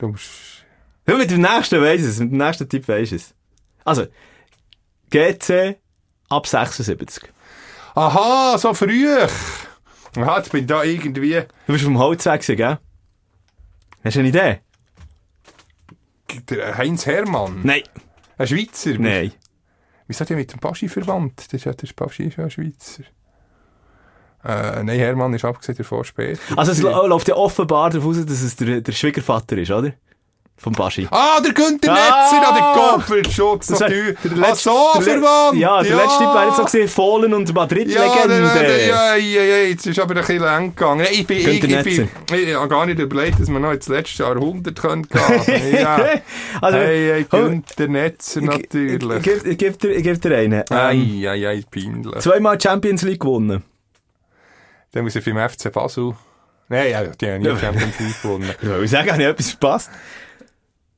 Du 0.00 0.08
musst... 0.08 0.64
Ja, 1.06 1.16
mit 1.16 1.30
dem 1.30 1.42
nächsten 1.42 1.80
weisst 1.80 2.04
es, 2.04 2.18
mit 2.20 2.32
dem 2.32 2.38
nächsten 2.38 2.68
Typ 2.68 2.88
weisst 2.88 3.12
es. 3.12 3.34
Also, 3.84 4.06
GC 5.10 5.76
ab 6.30 6.46
76. 6.46 7.30
Aha, 7.94 8.56
so 8.56 8.72
früh! 8.72 9.06
Aha, 10.16 10.38
jetzt 10.38 10.52
bin 10.52 10.62
ich 10.62 10.66
da 10.66 10.82
irgendwie... 10.82 11.42
Du 11.66 11.72
bist 11.72 11.84
vom 11.84 11.98
Holzweg, 11.98 12.40
gewesen, 12.40 12.56
gell? 12.56 12.78
Hast 14.02 14.16
du 14.16 14.20
eine 14.20 14.28
Idee? 14.30 14.60
Der 16.48 16.78
Heinz 16.78 17.04
Hermann. 17.04 17.60
Nein. 17.62 17.82
Ein 18.38 18.46
Schweizer. 18.46 18.98
Nein. 18.98 19.32
Wieso 20.06 20.20
hat 20.20 20.30
er 20.30 20.36
mit 20.36 20.52
dem 20.52 20.60
Baschi 20.60 20.88
verwandt? 20.88 21.52
Der 21.52 21.74
Baschi 21.94 22.24
ist 22.24 22.36
ja 22.38 22.44
ein 22.44 22.50
Schweizer. 22.50 23.02
Äh, 24.44 24.82
nein, 24.82 24.98
Hermann 24.98 25.34
ist 25.34 25.44
abgesehen 25.44 25.76
davor 25.76 26.04
später. 26.04 26.40
Also, 26.56 26.72
es 26.72 26.80
läuft 26.80 27.28
ja 27.28 27.36
offenbar 27.36 27.90
darauf 27.90 28.06
aus, 28.06 28.24
dass 28.24 28.40
es 28.42 28.56
der, 28.56 28.80
der 28.80 28.92
Schwiegervater 28.92 29.58
ist, 29.58 29.70
oder? 29.70 29.92
Vom 30.56 30.74
Baschi. 30.74 31.08
Ah, 31.10 31.40
der 31.40 31.54
Günther 31.54 31.90
Ah! 31.90 31.94
Netzer, 31.94 32.42
ah, 32.46 32.52
der 32.52 33.18
Kopfschutz 33.22 33.68
Das 33.68 33.80
wär- 33.80 33.88
natürlich. 33.88 34.18
der 34.22 34.30
letzte- 34.32 34.56
so, 34.68 34.88
der 34.96 35.02
verwandt. 35.02 35.58
Ja, 35.58 35.82
der 35.82 35.96
letzte 35.96 36.18
Typ 36.18 36.34
wäre 36.34 36.46
jetzt 36.48 36.56
so 36.58 36.64
gesehen, 36.64 36.88
Fohlen 36.88 37.32
und 37.32 37.48
Ja, 37.48 37.54
Madrid-Legende. 37.54 38.28
der, 38.28 38.62
der, 38.62 38.86
ja, 38.86 39.14
ja, 39.16 39.42
ja, 39.42 39.56
jetzt 39.68 39.86
ist 39.86 39.98
aber 39.98 40.10
ein 40.14 40.20
bisschen 40.20 40.40
lang 40.42 40.74
gegangen. 40.76 41.06
Ich, 41.10 41.26
bin, 41.26 41.38
ich, 41.38 41.46
ich, 41.46 41.60
bin, 41.82 42.08
ich, 42.46 42.54
habe 42.54 42.68
gar 42.68 42.84
nicht 42.84 42.98
überlegt, 42.98 43.40
dass 43.40 43.48
wir 43.48 43.58
noch 43.58 43.72
ins 43.72 43.88
letzte 43.88 44.22
Jahrhundert 44.22 44.78
können 44.78 45.08
gehen 45.08 45.72
ja. 45.80 45.98
also, 46.60 46.76
Hey, 46.78 47.08
hey, 47.10 47.24
Günther 47.24 47.88
Netzer 47.88 48.40
ich, 48.42 48.46
natürlich. 48.46 49.26
ich, 49.46 49.56
gebe 49.56 49.78
dir, 49.78 49.88
ich 49.92 50.02
gebe 50.02 50.18
dir 50.18 50.36
einen. 50.36 50.62
Ähm, 50.70 50.76
Ei, 50.76 51.26
ei, 51.26 51.48
ei, 51.48 51.62
peinlich. 51.70 52.18
zweimal 52.18 52.60
Champions 52.60 53.00
League 53.00 53.20
gewonnen. 53.20 53.62
Dann 54.92 55.04
muss 55.04 55.14
er 55.14 55.22
beim 55.22 55.48
FC 55.48 55.72
Basel... 55.72 56.14
Nein, 56.68 56.90
ja, 56.90 57.04
die 57.04 57.26
haben 57.26 57.42
nie 57.42 57.56
Champions 57.56 57.98
League 57.98 58.22
gewonnen. 58.22 58.50
Ich 58.84 58.90
sage, 58.90 59.12
habe 59.12 59.22
ich 59.22 59.28
etwas 59.28 59.50
verpasst. 59.50 59.90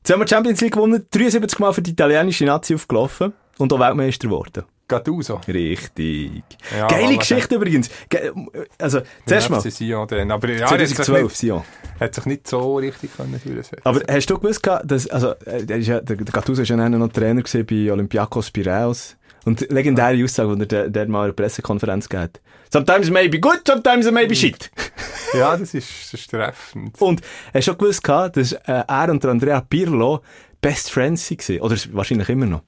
Zweimal 0.03 0.29
Champions 0.29 0.61
League 0.61 0.75
gewonnen, 0.75 1.07
73 1.11 1.59
Mal 1.59 1.73
für 1.73 1.81
die 1.81 1.93
italienische 1.93 2.45
Nazi 2.45 2.75
aufgelaufen 2.75 3.33
und 3.59 3.73
auch 3.73 3.81
Weltmeister 3.81 4.29
geworden. 4.29 4.65
Gattuso. 4.89 5.41
Richtig. 5.49 6.43
Ja, 6.77 6.87
Geile 6.89 7.17
Geschichte 7.17 7.55
übrigens. 7.55 7.89
Ge 8.11 8.33
also, 8.79 9.01
zuerst 9.25 9.49
mal, 9.49 9.61
Sion 9.63 10.07
dann. 10.07 10.31
Aber 10.31 10.49
ja, 10.49 10.67
er 10.67 10.71
hat 10.71 10.81
sich 10.81 10.97
2012, 10.97 11.23
nicht, 11.23 11.37
Sion. 11.37 11.63
hat 11.99 12.15
sich 12.15 12.27
nicht 12.27 12.49
so 12.49 12.77
richtig 12.77 13.17
können 13.17 13.41
durchsetzen. 13.43 13.81
Aber 13.85 14.03
hast 14.07 14.27
du 14.27 14.39
gewusst, 14.39 14.69
dass, 14.85 15.09
also, 15.09 15.31
äh, 15.47 15.65
der, 15.65 15.79
ist 15.79 15.87
ja, 15.87 16.01
der, 16.01 16.17
der 16.17 16.27
Gattuso 16.27 16.61
war 16.61 16.67
ja 16.67 16.89
noch 16.91 17.09
Trainer 17.09 17.43
bei 17.43 17.93
Olympiakos 17.93 18.51
Piraeus. 18.51 19.17
Und 19.45 19.61
legendäre 19.71 20.23
Aussage, 20.23 20.57
die 20.57 20.69
der, 20.69 20.89
der 20.89 21.09
mal 21.09 21.25
eine 21.25 21.33
Pressekonferenz 21.33 22.09
gegeben 22.09 22.25
hat. 22.25 22.41
Sometimes 22.73 23.09
it 23.09 23.13
may 23.13 23.29
be 23.29 23.39
good, 23.39 23.61
sometimes 23.67 24.07
it 24.07 24.15
may 24.15 24.27
be 24.27 24.35
shit. 24.35 24.71
ja, 25.35 25.57
das 25.57 25.75
ist, 25.75 25.89
das 26.13 26.21
ist 26.21 26.31
treffend. 26.31 27.01
Und 27.01 27.21
hast 27.53 27.55
du 27.55 27.73
schon 27.73 27.79
gewusst, 27.79 28.09
dass 28.09 28.53
äh, 28.53 28.85
er 28.87 29.11
und 29.11 29.23
der 29.23 29.31
Andrea 29.31 29.61
Pirlo 29.61 30.21
Best 30.61 30.91
Friends 30.91 31.31
waren? 31.31 31.61
Oder 31.61 31.77
wahrscheinlich 31.93 32.29
immer 32.29 32.47
noch. 32.47 32.63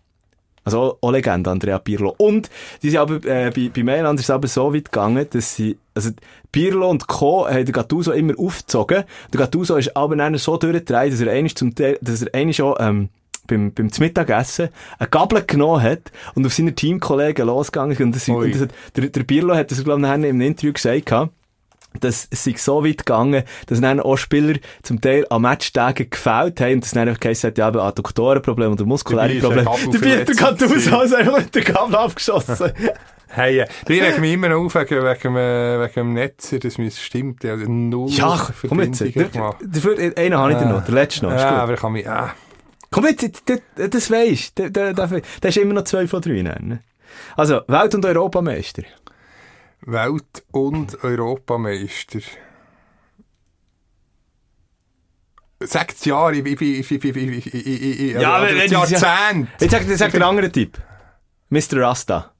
Also 0.65 0.81
auch, 0.81 0.99
auch 1.01 1.11
Legende, 1.11 1.51
Andrea 1.51 1.79
Pirlo. 1.79 2.15
Und 2.17 2.51
die 2.83 2.91
sind 2.91 2.99
aber, 2.99 3.17
äh, 3.25 3.51
bei, 3.51 3.71
bei 3.75 3.83
Mailand 3.83 4.19
ist 4.19 4.27
es 4.27 4.31
aber 4.31 4.49
so 4.49 4.75
weit 4.75 4.91
gegangen, 4.91 5.27
dass 5.31 5.55
sie, 5.55 5.79
also 5.95 6.11
Pirlo 6.51 6.89
und 6.91 7.07
Co. 7.07 7.47
haben 7.47 7.65
den 7.65 7.73
Gattuso 7.73 8.13
immer 8.13 8.33
aufgezogen. 8.39 9.05
Der 9.33 9.39
Gattuso 9.39 9.77
ist 9.77 9.95
aber 9.97 10.17
dann 10.17 10.37
so 10.39 10.57
durchgedreht, 10.57 11.13
dass 11.13 11.21
er 11.21 11.33
eigentlich 11.33 11.55
zum 11.55 11.75
Teil, 11.75 11.99
dass 12.01 12.23
er 12.23 12.35
eigentlich 12.35 12.57
schon, 12.57 12.75
ähm, 12.79 13.09
beim, 13.47 13.73
beim 13.73 13.91
Mittagessen 13.99 14.69
eine 14.99 15.09
Gabel 15.09 15.43
genommen 15.47 15.83
hat 15.83 16.13
und 16.35 16.47
auf 16.47 16.55
seine 16.55 16.75
Teamkollegen 16.75 17.47
losgegangen 17.47 17.93
ist. 17.93 18.01
Und, 18.01 18.15
das, 18.15 18.29
Ui. 18.29 18.45
und 18.45 18.55
das 18.55 18.63
hat, 18.63 18.71
der, 18.97 19.09
der 19.09 19.23
Pirlo 19.25 19.55
hat 19.55 19.71
das, 19.71 19.83
glaube 19.83 20.01
ich, 20.01 20.03
nachher 20.03 20.17
in 20.17 20.25
einem 20.25 20.41
Interview 20.41 20.73
gesagt, 20.73 21.07
gehabt, 21.07 21.33
dass 22.01 22.27
es 22.31 22.45
sich 22.45 22.61
so 22.61 22.85
weit 22.85 22.99
gegangen, 22.99 23.45
dass 23.67 23.81
dann 23.81 24.01
auch 24.01 24.17
Spieler 24.17 24.59
zum 24.83 25.01
Teil 25.01 25.27
am 25.31 25.43
Matchtagen 25.43 26.11
gefällt 26.11 26.61
haben 26.61 26.75
und 26.75 26.85
das 26.85 26.91
dann 26.93 27.09
einfach 27.09 27.21
geheißen 27.21 27.51
hat, 27.51 27.59
ja, 27.59 27.69
aber 27.69 27.85
Adduktorenproblem 27.85 28.73
oder 28.73 28.85
muskuläre 28.85 29.35
Probleme. 29.41 29.65
Dabei 29.65 30.21
hat 30.21 30.29
der 30.29 30.35
Gabelverletzung 30.35 30.37
Gattuso 30.37 30.97
also 30.99 31.17
einfach 31.17 31.39
mit 31.39 31.55
der 31.55 31.63
Gabel 31.63 31.95
abgeschossen. 31.97 32.73
Hey, 33.37 33.59
äh, 33.59 33.67
die 33.89 33.99
regen 33.99 34.21
mich 34.21 34.33
immer 34.35 34.49
noch 34.49 34.65
auf 34.65 34.77
wegen, 34.77 35.03
wegen, 35.03 35.37
äh, 35.37 35.81
wegen 35.81 35.95
dem 35.95 36.13
Netzer, 36.13 36.61
das 36.61 36.79
mir 36.79 36.91
stimmt. 36.93 37.43
Ja, 37.43 37.57
null 37.57 38.09
ja, 38.11 38.49
komm 38.69 38.81
jetzt. 38.81 39.01
Der, 39.01 39.11
der, 39.11 39.27
der, 39.27 40.19
einen 40.19 40.39
habe 40.39 40.53
ich 40.53 40.59
dir 40.59 40.67
noch, 40.67 40.85
der 40.85 40.95
letzte 40.95 41.25
noch. 41.25 41.33
Ja, 41.33 41.57
aber 41.57 41.75
ich 41.75 41.81
kann 41.81 41.93
mich, 41.93 42.09
ah. 42.09 42.33
Komm 42.95 43.07
jetzt, 43.07 43.43
das 43.75 44.09
weisst 44.09 44.57
du. 44.57 44.71
Da, 44.71 44.93
da, 44.93 45.07
da 45.41 45.49
ist 45.49 45.57
immer 45.57 45.75
noch 45.75 45.83
zwei 45.83 46.07
von 46.07 46.23
drei. 46.23 46.43
Nennen. 46.43 46.79
Also, 47.37 47.63
Welt- 47.67 47.93
und 47.97 48.07
Europameister. 48.07 48.85
Welt- 49.81 50.45
und 50.53 51.03
Europameister. 51.03 52.21
Sechs 55.59 56.05
Jahre, 56.05 56.37
ich 56.37 56.45
bin, 56.45 56.73
ich, 56.73 58.13
ja, 58.13 58.35
also, 58.35 58.57
wenn, 58.57 58.71
Jahrzehnt. 58.71 59.49
Jetzt 59.59 59.73
sagt, 59.73 59.89
sagt 59.89 60.15
ein 60.15 60.23
anderer 60.23 60.53
Typ. 60.53 60.81
Mr. 61.49 61.81
Rasta. 61.81 62.33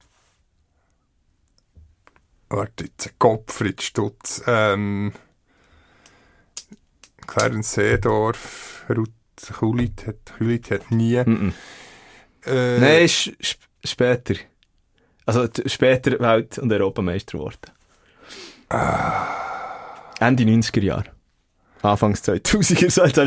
Warte 2.47 2.85
jetzt, 2.85 3.19
Gottfried 3.19 3.81
Stutz, 3.81 4.41
ähm, 4.47 5.11
Clarence 7.27 7.73
Seedorf, 7.73 8.85
Ruth 8.87 9.11
Kulit 9.59 10.07
hat, 10.07 10.15
Kulit 10.37 10.71
hat 10.71 10.91
nie. 10.91 11.21
Mhm. 11.23 11.53
Äh, 12.45 12.79
Nein, 12.79 13.05
sp 13.07 13.59
später. 13.83 14.35
Also 15.25 15.47
später 15.65 16.19
Welt- 16.19 16.57
und 16.59 16.71
Europameister 16.71 17.37
geworden. 17.37 17.57
Ende 20.19 20.43
90er 20.43 20.81
Jahre. 20.81 21.05
Anfangs 21.81 22.23
2000er, 22.23 22.89
so, 22.89 23.03
jetzt 23.05 23.17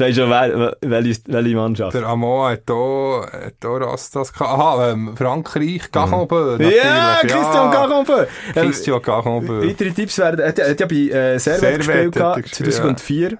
weißt 0.00 0.16
schon, 0.16 0.30
wel- 0.30 0.76
welche, 0.82 1.20
welche 1.26 1.56
Mannschaft. 1.56 1.94
Der 1.94 2.06
Amon 2.06 2.50
hat 2.52 2.62
da 2.68 3.68
Rastas 3.68 4.32
gehabt. 4.32 4.50
Aha, 4.52 4.90
ähm, 4.92 5.16
Frankreich, 5.16 5.90
Gacambeu, 5.90 6.52
natürlich. 6.52 6.76
Ja, 6.76 7.18
Christian 7.22 7.70
Garampe! 7.72 8.28
Christian 8.54 9.02
Gacambeu. 9.02 9.66
Weitere 9.66 9.90
Tipps 9.90 10.18
werden, 10.18 10.38
er 10.40 10.48
hat, 10.48 10.78
ja 10.80 10.86
bei 10.86 10.94
äh, 10.94 11.38
Servet 11.40 11.62
er 11.88 12.08
gespielt, 12.10 12.54
2004. 12.54 13.38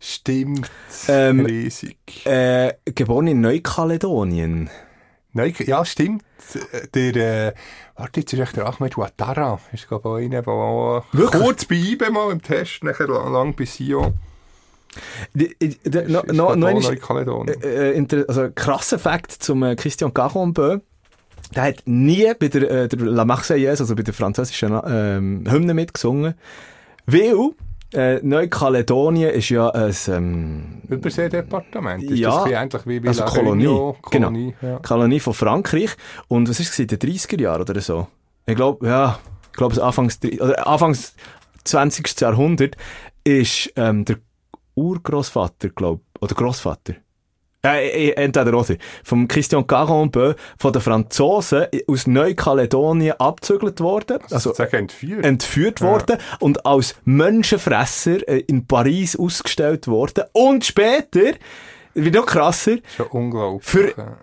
Stimmt. 0.00 0.70
Ähm, 1.08 1.44
Riesig. 1.44 2.24
Äh, 2.24 2.72
geboren 2.86 3.26
in 3.26 3.42
Neukaledonien. 3.42 4.70
Nein, 5.32 5.54
ja, 5.58 5.84
stimmt. 5.84 6.24
Der, 6.94 7.16
äh, 7.16 7.52
warte, 7.94 8.20
jetzt 8.20 8.32
ist 8.32 8.40
echt 8.40 8.56
der 8.56 8.66
Ahmed 8.66 8.96
Ouattara. 8.96 9.60
Ist, 9.72 9.86
glaube 9.86 10.20
ich, 10.20 10.26
einer, 10.26 10.42
der 10.42 10.52
auch 10.52 11.04
kurz 11.12 11.66
bei 11.66 11.76
IBE 11.76 12.10
mal 12.10 12.32
im 12.32 12.42
Test, 12.42 12.82
nachher 12.82 13.06
lang, 13.06 13.32
lang 13.32 13.54
bei 13.54 13.64
no, 16.32 16.54
no, 16.56 16.68
ich, 16.68 16.74
noch 16.74 16.90
Neukaledonien. 16.90 17.62
äh, 17.62 17.92
inter, 17.92 18.24
also 18.26 18.48
krasser 18.52 18.98
Fakt 18.98 19.30
zum 19.30 19.62
äh, 19.62 19.76
Christian 19.76 20.12
Garombö. 20.12 20.80
Der 21.54 21.62
hat 21.62 21.82
nie 21.84 22.32
bei 22.38 22.48
der, 22.48 22.70
äh, 22.70 22.88
der 22.88 22.98
La 22.98 23.24
Marseillaise, 23.24 23.82
also 23.82 23.94
bei 23.94 24.02
der 24.02 24.14
französischen 24.14 24.80
ähm, 24.84 25.44
Hymne 25.48 25.74
mitgesungen. 25.74 26.34
Weil 27.06 27.34
äh, 27.92 28.20
Neukaledonien 28.22 29.30
ist 29.30 29.48
ja 29.48 29.68
ein 29.70 29.94
ähm, 30.08 30.82
Überseedepartement. 30.88 32.02
Ist 32.04 32.18
ja, 32.18 32.44
das 32.44 32.50
ähnlich 32.50 32.86
wie 32.86 33.00
bei 33.00 33.08
also 33.08 33.24
La 33.24 33.30
Kolonie. 33.30 33.66
Réunion? 33.66 33.96
Genau. 34.10 34.26
Kolonie, 34.28 34.54
ja. 34.62 34.78
Kolonie 34.78 35.20
von 35.20 35.34
Frankreich. 35.34 35.90
Und 36.28 36.48
was 36.48 36.60
ist 36.60 36.72
es, 36.72 36.78
in 36.78 36.86
den 36.86 36.98
30er 36.98 37.40
Jahren 37.40 37.62
oder 37.62 37.80
so? 37.80 38.06
Ich 38.46 38.54
glaube, 38.54 38.86
ja, 38.86 39.18
ich 39.46 39.56
glaube, 39.56 39.82
Anfangs, 39.82 40.18
oder 40.22 40.66
Anfangs 40.66 41.14
20. 41.64 42.20
Jahrhundert 42.20 42.76
ist 43.24 43.72
ähm, 43.76 44.04
der 44.04 44.16
Urgroßvater, 44.74 45.70
glaube 45.70 46.00
oder 46.20 46.34
Großvater. 46.34 46.94
Äh, 47.62 48.08
äh, 48.08 48.12
entweder 48.14 48.54
oder. 48.58 48.76
Vom 49.04 49.28
Christian 49.28 49.66
Caronbeu 49.66 50.32
von 50.58 50.72
den 50.72 50.80
Franzosen 50.80 51.66
aus 51.86 52.06
Neukaledonien 52.06 53.12
abzügelt 53.20 53.80
worden. 53.80 54.18
Also, 54.30 54.54
Sagen 54.54 54.76
entführt. 54.76 55.24
entführt 55.26 55.80
Ja. 55.80 55.86
worden 55.88 56.16
und 56.38 56.64
als 56.64 56.94
Menschenfresser 57.04 58.26
äh, 58.28 58.38
in 58.46 58.66
Paris 58.66 59.14
ausgestellt 59.14 59.88
worden. 59.88 60.24
Und 60.32 60.64
später, 60.64 61.32
wird 61.92 62.14
noch 62.14 62.24
krasser, 62.26 62.76
Schon 62.96 63.06
unglaublich. 63.08 63.66
Für- 63.68 64.16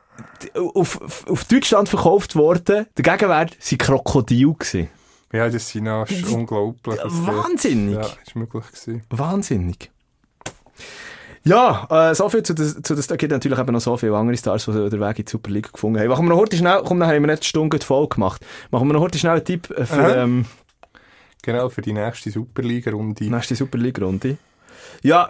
auf, 0.73 0.99
auf, 1.29 1.45
Deutschland 1.45 1.89
verkauft 1.89 2.35
worden. 2.35 2.87
Der 2.97 3.03
Gegenwert 3.03 3.55
waren 3.59 3.77
Krokodil. 3.77 4.53
Gewesen. 4.57 4.89
Ja, 5.31 5.47
das 5.49 5.69
sind 5.69 5.87
unglaublich. 6.31 6.97
Wahnsinnig. 7.03 7.95
Ja, 7.95 8.01
ist 8.25 8.35
möglich 8.35 8.65
gewesen. 8.65 9.03
Wahnsinnig. 9.11 9.91
Ja, 11.47 11.87
äh, 12.11 12.15
so 12.15 12.29
viel 12.29 12.43
zu 12.43 12.53
das, 12.53 12.81
zu 12.81 12.93
das, 12.95 13.07
da 13.07 13.15
gibt 13.15 13.31
natürlich 13.31 13.57
eben 13.57 13.71
noch 13.71 13.79
so 13.81 13.95
viele 13.97 14.15
andere 14.15 14.37
Stars, 14.37 14.65
die 14.65 14.71
den 14.71 14.99
Weg 14.99 15.19
in 15.19 15.25
die 15.25 15.31
Super 15.31 15.49
League 15.51 15.71
gefunden 15.71 15.99
haben. 15.99 16.07
Machen 16.09 16.25
wir 16.25 16.29
noch 16.29 16.39
heute 16.41 16.57
schnell, 16.57 16.81
komm, 16.85 16.99
dann 16.99 17.09
haben 17.09 17.21
wir 17.23 17.27
nicht 17.31 17.43
die 17.43 17.47
Stunde 17.47 17.79
voll 17.79 18.07
gemacht. 18.07 18.45
Machen 18.71 18.87
wir 18.87 18.93
noch 18.93 19.01
heute 19.01 19.17
schnell 19.17 19.33
einen 19.37 19.45
Tipp 19.45 19.69
äh, 19.71 19.85
für 19.85 19.95
Aha. 19.95 20.15
ähm, 20.23 20.45
Genau, 21.43 21.69
für 21.69 21.81
die 21.81 21.93
nächste 21.93 22.29
Superliga-Runde. 22.29 23.29
nächste 23.29 23.55
Super 23.55 23.77
League 23.77 24.01
Runde. 24.01 24.37
Ja, 25.01 25.29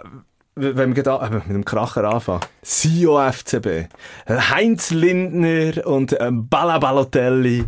wenn 0.56 0.96
wir 0.96 1.06
an- 1.06 1.32
äh, 1.32 1.36
mit 1.36 1.48
dem 1.50 1.64
Kracher 1.64 2.02
anfangen. 2.02 2.40
Sio 2.62 3.20
FCB. 3.30 3.86
Heinz 4.28 4.90
Lindner 4.90 5.86
und 5.86 6.16
ähm, 6.18 6.48
Bala 6.48 6.78
Balotelli 6.80 7.64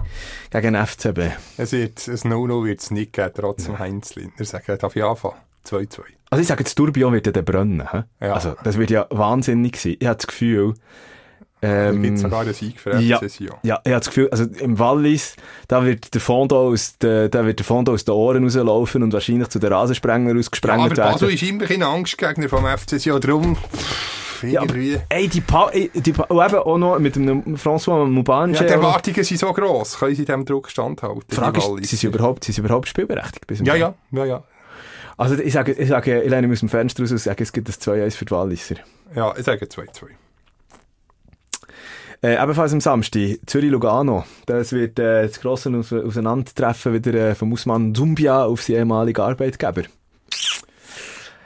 gegen 0.51 0.75
FCB. 0.75 1.31
Es 1.59 1.71
wird, 1.71 2.09
ein 2.09 2.29
No-No 2.29 2.65
wird 2.65 2.81
es 2.81 2.91
nicht 2.91 3.13
geben, 3.13 3.31
trotzdem 3.37 3.79
Heinz 3.79 4.17
Lindner 4.17 4.45
sagen, 4.45 4.77
darf 4.81 4.97
ich 4.97 5.05
anfangen? 5.05 5.37
2-2. 5.69 6.01
Also 6.31 6.43
ich 6.43 6.49
sage, 6.49 6.63
das 6.65 6.75
Tourbillon 6.75 7.13
wird 7.13 7.27
ja 7.27 7.33
dann 7.33 7.45
brennen. 7.45 7.83
Ja. 8.21 8.33
Also 8.33 8.55
das 8.65 8.79
wird 8.79 8.91
ja 8.91 9.07
wahnsinnig 9.11 9.77
sein. 9.81 9.97
Ich 9.99 10.07
habe 10.07 10.17
das 10.17 10.27
Gefühl... 10.27 10.75
Da 11.63 11.69
Ähm, 11.91 12.01
gibt 12.03 12.17
es 12.17 12.23
sogar 12.23 12.41
einen 12.41 12.55
Sieg 12.55 12.81
für 12.81 12.99
ja. 12.99 13.19
FC 13.19 13.29
Sion. 13.31 13.57
ja, 13.63 13.81
ich 13.85 13.91
habe 13.93 14.01
das 14.01 14.07
Gefühl, 14.07 14.31
also 14.31 14.45
im 14.45 14.79
Wallis, 14.79 15.37
da 15.69 15.85
wird 15.85 16.15
der 16.15 16.21
Fondo 16.23 16.69
aus, 16.71 16.97
de, 16.97 17.29
da 17.29 17.45
wird 17.45 17.59
der 17.59 17.67
Fondo 17.67 17.93
aus 17.93 18.07
den 18.07 18.15
Ohren 18.15 18.45
rauslaufen 18.45 19.03
und 19.03 19.13
wahrscheinlich 19.13 19.49
zu 19.49 19.59
den 19.59 19.71
Rasensprenger 19.71 20.33
Ja, 20.33 20.39
ausgesprengt 20.39 20.81
aber 20.87 20.95
Basel 20.95 21.29
werden. 21.29 21.35
ist 21.35 21.43
immer 21.43 21.71
ein 21.71 21.83
Angstgegner 21.83 22.49
vom 22.49 22.65
FC 22.65 22.99
Sion, 22.99 23.21
darum 23.21 23.57
pff, 23.57 24.43
Ja, 24.45 24.63
aber, 24.63 24.75
ey, 25.11 25.29
die, 25.29 25.43
pa 25.43 25.71
die 25.71 26.13
pa 26.13 26.23
und 26.23 26.43
eben 26.43 26.57
auch 26.61 26.79
noch 26.79 26.99
mit 26.99 27.17
dem 27.17 27.43
François 27.59 28.07
Moubange. 28.07 28.55
Ja, 28.55 28.63
die 28.63 28.73
Erwartungen 28.73 29.23
sind 29.23 29.37
so 29.39 29.53
gross. 29.53 29.99
Können 29.99 30.15
sie 30.15 30.25
diesem 30.25 30.47
Druck 30.47 30.71
standhalten? 30.71 31.25
die 31.31 31.35
Frage 31.37 31.59
ist, 31.61 31.91
sind 31.91 31.99
sie 32.01 32.07
überhaupt, 32.07 32.45
sind 32.45 32.55
sie 32.55 32.63
überhaupt 32.63 32.89
spielberechtigt? 32.89 33.47
Bis 33.47 33.61
Ja, 33.61 33.75
ja, 33.75 33.93
ja, 34.13 34.25
ja. 34.25 34.43
Also 35.21 35.35
ich 35.35 35.53
sage, 35.53 35.73
ich 35.73 35.91
sage, 35.91 36.23
ich 36.23 36.31
lehne 36.31 36.49
mich 36.49 36.57
aus 36.57 36.61
dem 36.61 36.71
Fenster 36.71 37.03
raus 37.03 37.11
und 37.11 37.19
sage, 37.19 37.43
es 37.43 37.53
gibt 37.53 37.69
ein 37.69 37.75
2-1 37.75 38.13
für 38.13 38.25
die 38.25 38.31
Walliser. 38.31 38.77
Ja, 39.15 39.35
ich 39.37 39.45
sage 39.45 39.67
2-2. 39.67 40.07
Äh, 42.23 42.43
ebenfalls 42.43 42.73
am 42.73 42.81
Samstag, 42.81 43.39
Zürich-Lugano. 43.45 44.25
Das 44.47 44.73
wird 44.73 44.99
äh, 44.99 45.27
das 45.27 45.39
grosse 45.39 45.77
Aus 45.77 45.93
Auseinandertreffen 45.93 46.95
wieder 46.95 47.13
äh, 47.13 47.35
vom 47.35 47.53
Usman 47.53 47.95
Zumbia 47.95 48.47
auf 48.47 48.63
seinen 48.63 48.77
ehemaligen 48.77 49.21
Arbeitgeber. 49.21 49.83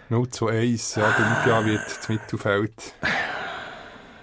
0 0.09 0.29
zu 0.29 0.47
1. 0.47 0.95
Ja, 0.95 1.13
Olympia 1.19 1.65
wird 1.65 1.85
das 1.85 2.09
Mittelfeld 2.09 2.95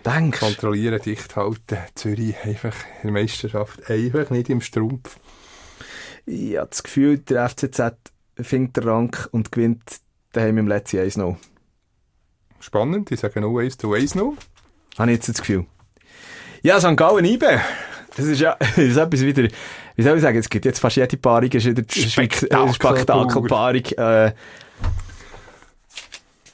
Denkst 0.06 0.40
kontrollieren, 0.40 1.02
dicht 1.02 1.36
halten. 1.36 1.78
Zürich 1.96 2.36
einfach 2.46 2.76
in 3.04 3.14
der 3.14 3.22
Meisterschaft 3.22 3.90
einfach 3.90 4.30
nicht 4.30 4.50
im 4.50 4.62
Strumpf. 4.62 5.18
Ich 6.26 6.56
habe 6.56 6.70
das 6.70 6.84
Gefühl, 6.84 7.18
der 7.18 7.50
FCZ 7.50 8.12
findet 8.44 8.78
den 8.78 8.84
Rang 8.84 9.18
und 9.32 9.52
gewinnt 9.52 9.82
daheim 10.34 10.58
im 10.58 10.68
letzten 10.68 10.98
1-0. 10.98 11.36
Spannend, 12.60 13.12
ich 13.12 13.20
sage 13.20 13.40
0-1 13.40 13.80
zu 13.80 13.92
1-0. 13.94 14.34
Habe 14.98 15.12
ich 15.12 15.18
jetzt 15.18 15.30
das 15.30 15.40
Gefühl. 15.40 15.66
Ja, 16.62 16.80
St. 16.80 16.96
Gallen 16.96 17.26
IBE. 17.26 17.60
Es 18.18 18.26
ist 18.26 18.40
ja, 18.40 18.56
es 18.60 18.78
ist 18.78 18.98
etwas 18.98 19.22
wieder, 19.22 19.48
wie 19.96 20.02
soll 20.04 20.16
ich 20.18 20.22
sagen, 20.22 20.38
es 20.38 20.50
gibt 20.50 20.66
jetzt 20.66 20.80
fast 20.80 20.98
jede 20.98 21.18
Paarung, 21.18 21.50
ist 21.50 21.66
wieder 21.66 21.82
Spektakel- 21.84 22.74
Spektakelpaarung, 22.74 23.86
äh, 23.98 24.32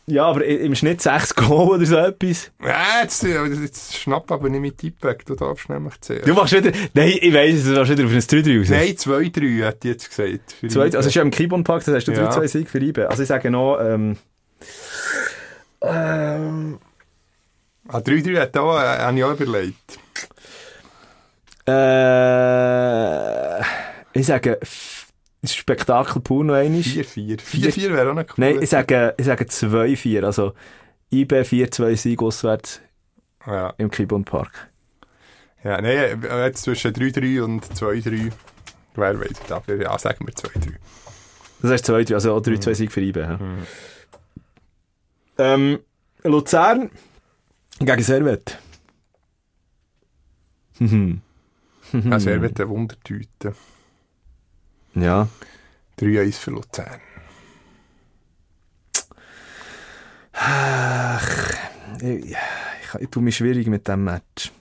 ja, 0.09 0.25
aber 0.25 0.45
im 0.45 0.73
Schnitt 0.75 1.01
6 1.01 1.35
Goal 1.35 1.69
oder 1.75 1.85
so 1.85 1.97
etwas. 1.97 2.51
Ja, 2.63 3.01
jetzt, 3.01 3.23
äh, 3.23 3.43
jetzt 3.45 3.97
schnapp 3.97 4.31
aber 4.31 4.49
nicht 4.49 4.61
mit 4.61 4.77
Tipp 4.77 5.03
weg, 5.03 5.25
du 5.25 5.35
darfst 5.35 5.69
nämlich 5.69 5.99
zählen. 6.01 6.23
Du 6.25 6.33
machst 6.33 6.53
wieder, 6.53 6.71
nein, 6.93 7.13
ich 7.21 7.33
weiss, 7.33 7.63
du 7.65 7.71
machst 7.71 7.91
wieder 7.91 8.05
auf 8.05 8.11
ein 8.11 8.19
3-3 8.19 8.59
raus. 8.59 8.69
Nein, 8.69 8.87
2-3 8.95 9.65
hat 9.65 9.83
die 9.83 9.87
jetzt 9.89 10.09
gesagt. 10.09 10.55
Zwei, 10.71 10.81
also 10.83 10.97
es 10.99 11.05
ist 11.07 11.13
ja 11.15 11.21
im 11.21 11.31
Kibon 11.31 11.63
Park, 11.63 11.83
das 11.85 11.95
heißt 11.95 12.07
du 12.07 12.13
Ja. 12.13 12.29
3-2 12.31 12.47
Sieg 12.47 12.69
für 12.69 12.79
IBE. 12.79 13.09
Also 13.09 13.23
ich 13.23 13.27
sage 13.29 13.51
noch, 13.51 13.79
ähm, 13.81 14.17
ähm, 15.81 16.79
Ah, 17.89 17.99
3-3 17.99 18.39
hat 18.41 18.57
auch, 18.57 18.77
äh, 18.77 18.81
habe 18.99 19.17
ich 19.17 19.23
auch 19.23 19.39
überlegt. 19.39 19.99
äh, 21.67 23.61
ich 24.13 24.25
sage, 24.25 24.59
das 25.41 25.53
Spektakel 25.55 26.21
pur 26.21 26.43
noch 26.43 26.55
einmal. 26.55 26.81
4-4. 26.81 27.39
4-4 27.39 27.93
wäre 27.93 28.09
auch 28.11 28.15
noch 28.15 28.23
cool. 28.23 28.35
Nein, 28.37 28.61
ich 28.61 28.69
sage, 28.69 29.13
ich 29.17 29.25
sage 29.25 29.45
2-4, 29.45 30.23
also 30.23 30.53
IB 31.11 31.41
4-2 31.41 31.95
Sieg 31.95 32.21
auswärts 32.21 32.81
Ja, 33.45 33.73
im 33.77 33.89
Kibon 33.91 34.25
Park. 34.25 34.69
ja 35.63 35.79
nein, 35.81 36.23
äh, 36.23 36.45
jetzt 36.45 36.63
zwischen 36.63 36.91
3-3 36.93 37.41
und 37.43 37.65
2-3. 37.65 38.31
Wer 38.95 39.19
weiß 39.19 39.29
ja, 39.49 39.99
sagen 39.99 40.25
wir 40.27 40.33
2-3. 40.33 40.73
Das 41.61 41.71
heißt 41.71 41.85
2 41.85 42.13
also 42.13 42.33
auch 42.33 42.41
3-2 42.41 42.73
Sieg 42.73 42.91
für 42.91 43.01
IB. 43.01 43.19
Ja. 43.19 43.39
Ähm, 45.37 45.79
Luzern 46.23 46.89
gegen 47.79 48.01
Servet. 48.03 48.57
Mhm. 50.79 51.21
Also 52.11 52.29
er 52.31 52.41
wird 52.41 52.59
eine 52.59 52.69
Wundertüte. 52.69 53.55
Ja. 54.99 55.27
3-1 55.99 56.33
für 56.33 56.51
Luzern. 56.51 56.99
Ach, 60.33 61.53
ich, 62.01 62.25
ich, 62.25 62.37
ich 62.99 63.09
tue 63.09 63.23
mich 63.23 63.37
schwierig 63.37 63.67
mit 63.67 63.87
dem 63.87 64.03
Match. 64.03 64.51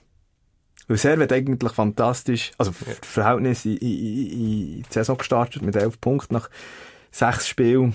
Weil 0.87 0.97
Servet 0.97 1.33
eigentlich 1.33 1.73
fantastisch, 1.73 2.51
also 2.57 2.71
ja. 2.85 2.93
Verhältnis 3.01 3.65
in, 3.65 3.77
in, 3.77 3.89
in, 3.89 4.31
in 4.31 4.83
die 4.83 4.85
Saison 4.89 5.17
gestartet 5.17 5.61
mit 5.61 5.75
11 5.75 5.99
Punkten 5.99 6.35
nach 6.35 6.49
6 7.11 7.47
Spielen. 7.47 7.93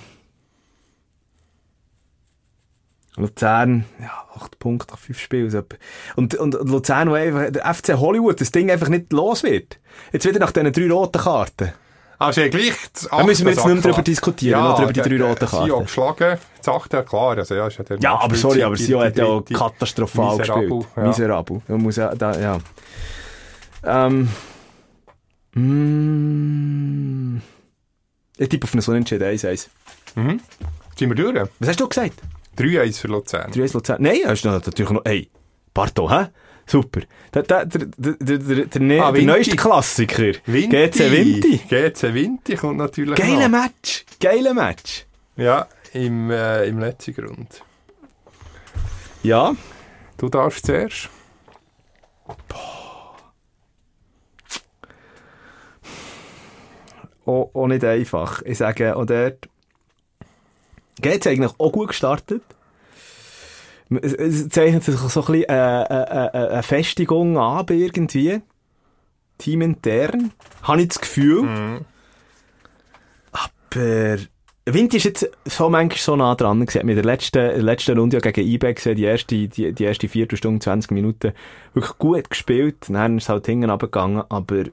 Luzern, 3.16 3.84
ja, 4.01 4.26
8 4.34 4.59
Punkte 4.59 4.93
nach 4.93 4.99
5 4.99 5.18
Spielen. 5.18 5.64
und, 6.16 6.34
und 6.34 6.55
Luzern, 6.55 7.11
wo 7.11 7.14
einfach, 7.14 7.51
der 7.51 7.74
FC 7.74 7.95
Hollywood, 7.95 8.40
das 8.40 8.53
Ding 8.53 8.70
einfach 8.70 8.88
nicht 8.88 9.12
los 9.12 9.43
wird. 9.43 9.78
Jetzt 10.12 10.26
wieder 10.26 10.38
nach 10.40 10.53
diesen 10.53 10.72
drei 10.72 10.90
roten 10.90 11.20
Karten. 11.20 11.72
Also 12.27 12.41
ja, 12.41 12.49
gleich... 12.49 12.73
Da 13.11 13.25
müssen 13.25 13.45
wir 13.47 13.53
jetzt 13.53 13.64
nicht 13.66 13.75
mehr 13.75 13.83
drüber 13.83 14.03
diskutieren, 14.03 14.62
noch 14.62 14.79
drüber 14.79 14.93
die 14.93 15.01
drei 15.01 15.23
roten 15.23 15.47
Karten. 15.47 15.83
geschlagen, 15.83 16.39
das 16.59 16.68
achte 16.68 16.97
ja 16.99 17.03
klar. 17.03 17.37
Also, 17.37 17.55
ja, 17.55 17.66
ist 17.66 17.79
ja, 17.79 17.85
der 17.85 17.99
Ja, 17.99 18.18
aber 18.18 18.35
sorry, 18.37 18.62
aber 18.62 18.77
Sio 18.77 19.01
hat 19.01 19.16
ja 19.16 19.25
auch 19.27 19.45
katastrophal 19.45 20.39
gespielt. 20.39 20.87
ja. 20.97 21.03
Miserabel. 21.03 21.62
Man 21.68 21.81
muss 21.83 21.97
ja, 21.97 22.14
da, 22.14 22.39
ja. 22.39 22.59
Ähm. 23.85 24.29
Mm, 25.55 27.41
ich 28.39 28.49
tippe 28.49 28.64
auf 28.64 28.73
einen 28.75 28.85
Unentschieden 28.85 29.29
1-1. 29.29 29.68
Mhm. 30.14 30.41
Sind 30.97 31.09
wir 31.11 31.14
durch? 31.14 31.49
Was 31.59 31.68
hast 31.68 31.81
du 31.81 31.89
gesagt? 31.89 32.14
3-1 32.59 33.01
für 33.01 33.09
Luzern. 33.09 33.51
3-1 33.51 33.75
Luzern? 33.75 34.03
Nein, 34.03 34.20
hast 34.27 34.43
du 34.45 34.49
natürlich 34.49 34.91
noch, 34.91 35.05
ey, 35.05 35.31
Barto, 35.75 36.11
hä? 36.11 36.27
Super. 36.73 37.03
Der, 37.35 37.43
der, 37.43 37.66
der, 37.66 38.66
der, 38.66 38.81
ne- 38.81 39.03
Ah, 39.05 39.12
neueste 39.27 39.57
Klassiker. 39.57 40.33
Vinti. 40.47 40.89
GC 40.89 41.11
Vinti. 41.12 41.59
GC 41.68 42.14
Vinti 42.14 42.55
kommt 42.57 42.79
natürlich 42.79 43.14
Geiler. 43.16 43.51
Match. 43.51 44.07
Geiler 44.18 44.55
Match. 44.55 45.05
Ja, 45.37 45.66
im, 45.93 46.31
äh, 46.31 46.64
im 46.64 46.79
letzten 46.79 47.12
Grund. 47.14 47.62
Ja. 49.23 49.55
Du 50.16 50.31
darfst 50.31 50.64
zuerst. 50.64 51.11
auch, 57.27 57.51
auch 57.55 57.66
nicht 57.66 57.85
einfach. 57.85 58.43
Ich 58.43 58.59
sage, 58.59 58.97
auch 58.97 59.05
dort 59.05 59.49
es 61.03 61.27
eigentlich 61.27 61.53
auch 61.59 61.73
gut 61.73 61.89
gestartet. 61.89 62.43
Es, 64.01 64.49
zeichnet 64.49 64.84
sich 64.84 64.97
so 64.97 65.20
ein 65.20 65.26
bisschen 65.26 65.49
äh, 65.49 65.82
äh, 65.82 66.28
äh, 66.28 66.49
eine 66.51 66.62
Festigung 66.62 67.36
an, 67.38 67.66
irgendwie. 67.68 68.40
Teamintern. 69.38 70.32
Habe 70.62 70.82
ich 70.82 70.88
das 70.88 71.01
Gefühl. 71.01 71.80
Aber 73.32 74.18
Wind 74.64 74.95
ist 74.95 75.05
jetzt 75.05 75.28
so 75.45 75.68
manchmal 75.68 75.99
so 75.99 76.16
nah 76.16 76.34
dran 76.36 76.64
gewesen. 76.64 76.86
Mit 76.86 76.97
der 76.97 77.05
letzten, 77.05 77.38
der 77.38 77.62
letzten 77.62 77.99
Runde 77.99 78.20
ja 78.22 78.30
gegen 78.30 78.49
IBE 78.49 78.74
gesehen, 78.74 78.97
die 78.97 79.05
erste, 79.05 79.49
die, 79.49 79.72
die 79.72 79.84
erste 79.84 80.09
Viertelstunde, 80.09 80.61
20 80.61 80.93
Minuten, 80.93 81.32
wirklich 81.74 81.99
gut 81.99 82.30
gespielt. 82.30 82.76
Dann 82.88 83.18
ist 83.18 83.24
es 83.24 83.28
halt 83.28 83.47
hinten 83.47 83.70
runtergegangen, 83.70 84.22
aber 84.28 84.64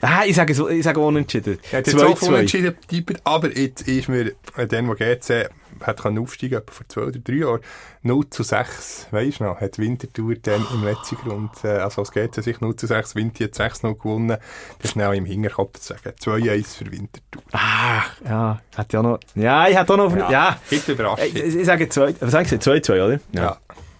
Ah, 0.00 0.22
ich 0.26 0.36
sage, 0.36 0.54
so, 0.54 0.68
ich 0.68 0.82
sage 0.82 1.00
unentschieden. 1.00 1.58
Hat 1.72 1.86
jetzt 1.86 1.94
auch 2.02 2.18
2-2. 2.20 2.28
unentschieden 2.28 2.76
getippt, 2.88 3.20
aber 3.24 3.56
jetzt 3.56 3.86
ist 3.88 4.08
mir, 4.08 4.32
äh, 4.56 4.66
dann, 4.66 4.88
wo 4.88 4.94
GC 4.94 5.48
hat 5.84 6.02
können 6.02 6.18
aufsteigen, 6.18 6.60
vor 6.68 6.88
zwei 6.88 7.02
oder 7.02 7.18
drei 7.18 7.34
Jahren, 7.34 7.60
0 8.02 8.30
zu 8.30 8.42
6, 8.42 9.08
weisst 9.10 9.40
du 9.40 9.44
noch, 9.44 9.60
hat 9.60 9.78
Winterthur 9.78 10.34
dann 10.42 10.66
im 10.74 10.84
letzten 10.84 11.16
Grund, 11.16 11.50
äh, 11.64 11.68
also 11.68 12.02
als 12.02 12.10
GC 12.10 12.42
sich 12.42 12.60
0 12.60 12.76
zu 12.76 12.86
6, 12.86 13.14
Winter 13.14 13.44
hat 13.44 13.52
6-0 13.52 13.94
gewonnen, 13.94 14.36
das 14.80 14.90
schnell 14.90 15.14
im 15.14 15.24
Hinterkopf 15.24 15.78
zu 15.78 15.94
sagen. 15.94 16.14
2-1 16.20 16.76
für 16.78 16.90
Winterthur. 16.90 17.42
Ah, 17.52 18.02
ja, 18.24 18.60
hat 18.76 18.92
ja 18.92 19.02
noch, 19.02 19.20
ja, 19.34 19.68
ich 19.68 19.76
hätte 19.76 19.92
auch 19.92 19.96
noch, 19.96 20.16
ja. 20.16 20.30
ja. 20.30 20.58
Überrascht. 20.86 21.24
Ich, 21.24 21.36
ich 21.36 21.66
sage 21.66 21.88
2, 21.88 22.14
was 22.20 22.30
sagst 22.30 22.52
du, 22.52 22.56
2-2, 22.56 22.92
oder? 23.04 23.20
Ja. 23.32 23.58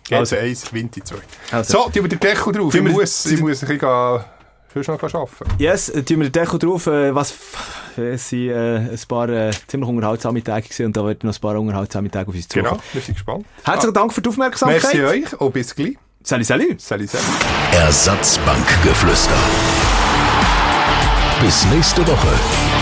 GC 0.09 0.17
Also. 0.17 0.37
1, 0.37 0.73
Winter 0.73 1.05
2. 1.05 1.17
Also. 1.53 1.73
So, 1.73 1.85
tun 1.91 2.03
wir 2.03 2.09
den 2.09 2.21
Deckel 2.21 2.53
drauf. 2.53 2.75
Ich 2.75 2.83
muss, 2.83 3.27
ich 3.27 3.41
muss 3.41 3.63
ein 3.63 3.69
bisschen 3.69 4.25
gehen, 4.73 4.83
sonst 4.83 5.03
noch 5.03 5.15
arbeiten. 5.15 5.45
Yes, 5.59 5.89
äh, 5.89 6.03
tun 6.03 6.21
wir 6.21 6.31
den 6.31 6.33
Deckel 6.33 6.59
drauf, 6.59 6.87
äh, 6.87 7.15
was, 7.15 7.35
es 7.97 8.29
sind, 8.29 8.51
äh, 8.51 8.77
ein 8.77 8.99
paar, 9.09 9.29
äh, 9.29 9.51
ziemlich 9.67 9.89
unterhaltsame 9.89 10.43
Tage 10.43 10.63
gewesen 10.63 10.87
und 10.87 10.97
da 10.97 11.05
werden 11.05 11.21
noch 11.23 11.35
ein 11.35 11.41
paar 11.41 11.59
unterhaltsame 11.59 12.11
Tage 12.11 12.29
auf 12.29 12.35
uns 12.35 12.49
zukommen. 12.49 12.71
Genau, 12.71 12.83
wir 12.93 13.03
sind 13.03 13.15
gespannt. 13.15 13.47
Herzlichen 13.65 13.95
Dank 13.95 14.13
für 14.13 14.21
die 14.21 14.29
Aufmerksamkeit. 14.29 14.83
Merci 14.83 15.03
euch 15.05 15.41
und 15.41 15.53
bis 15.53 15.75
gleich. 15.75 15.97
Salut, 16.23 16.47
salut. 16.47 16.81
Salut, 16.81 17.09
salut. 17.09 17.27
Ersatzbankgeflüster. 17.73 19.39
Bis 21.41 21.65
nächste 21.67 22.07
Woche. 22.07 22.78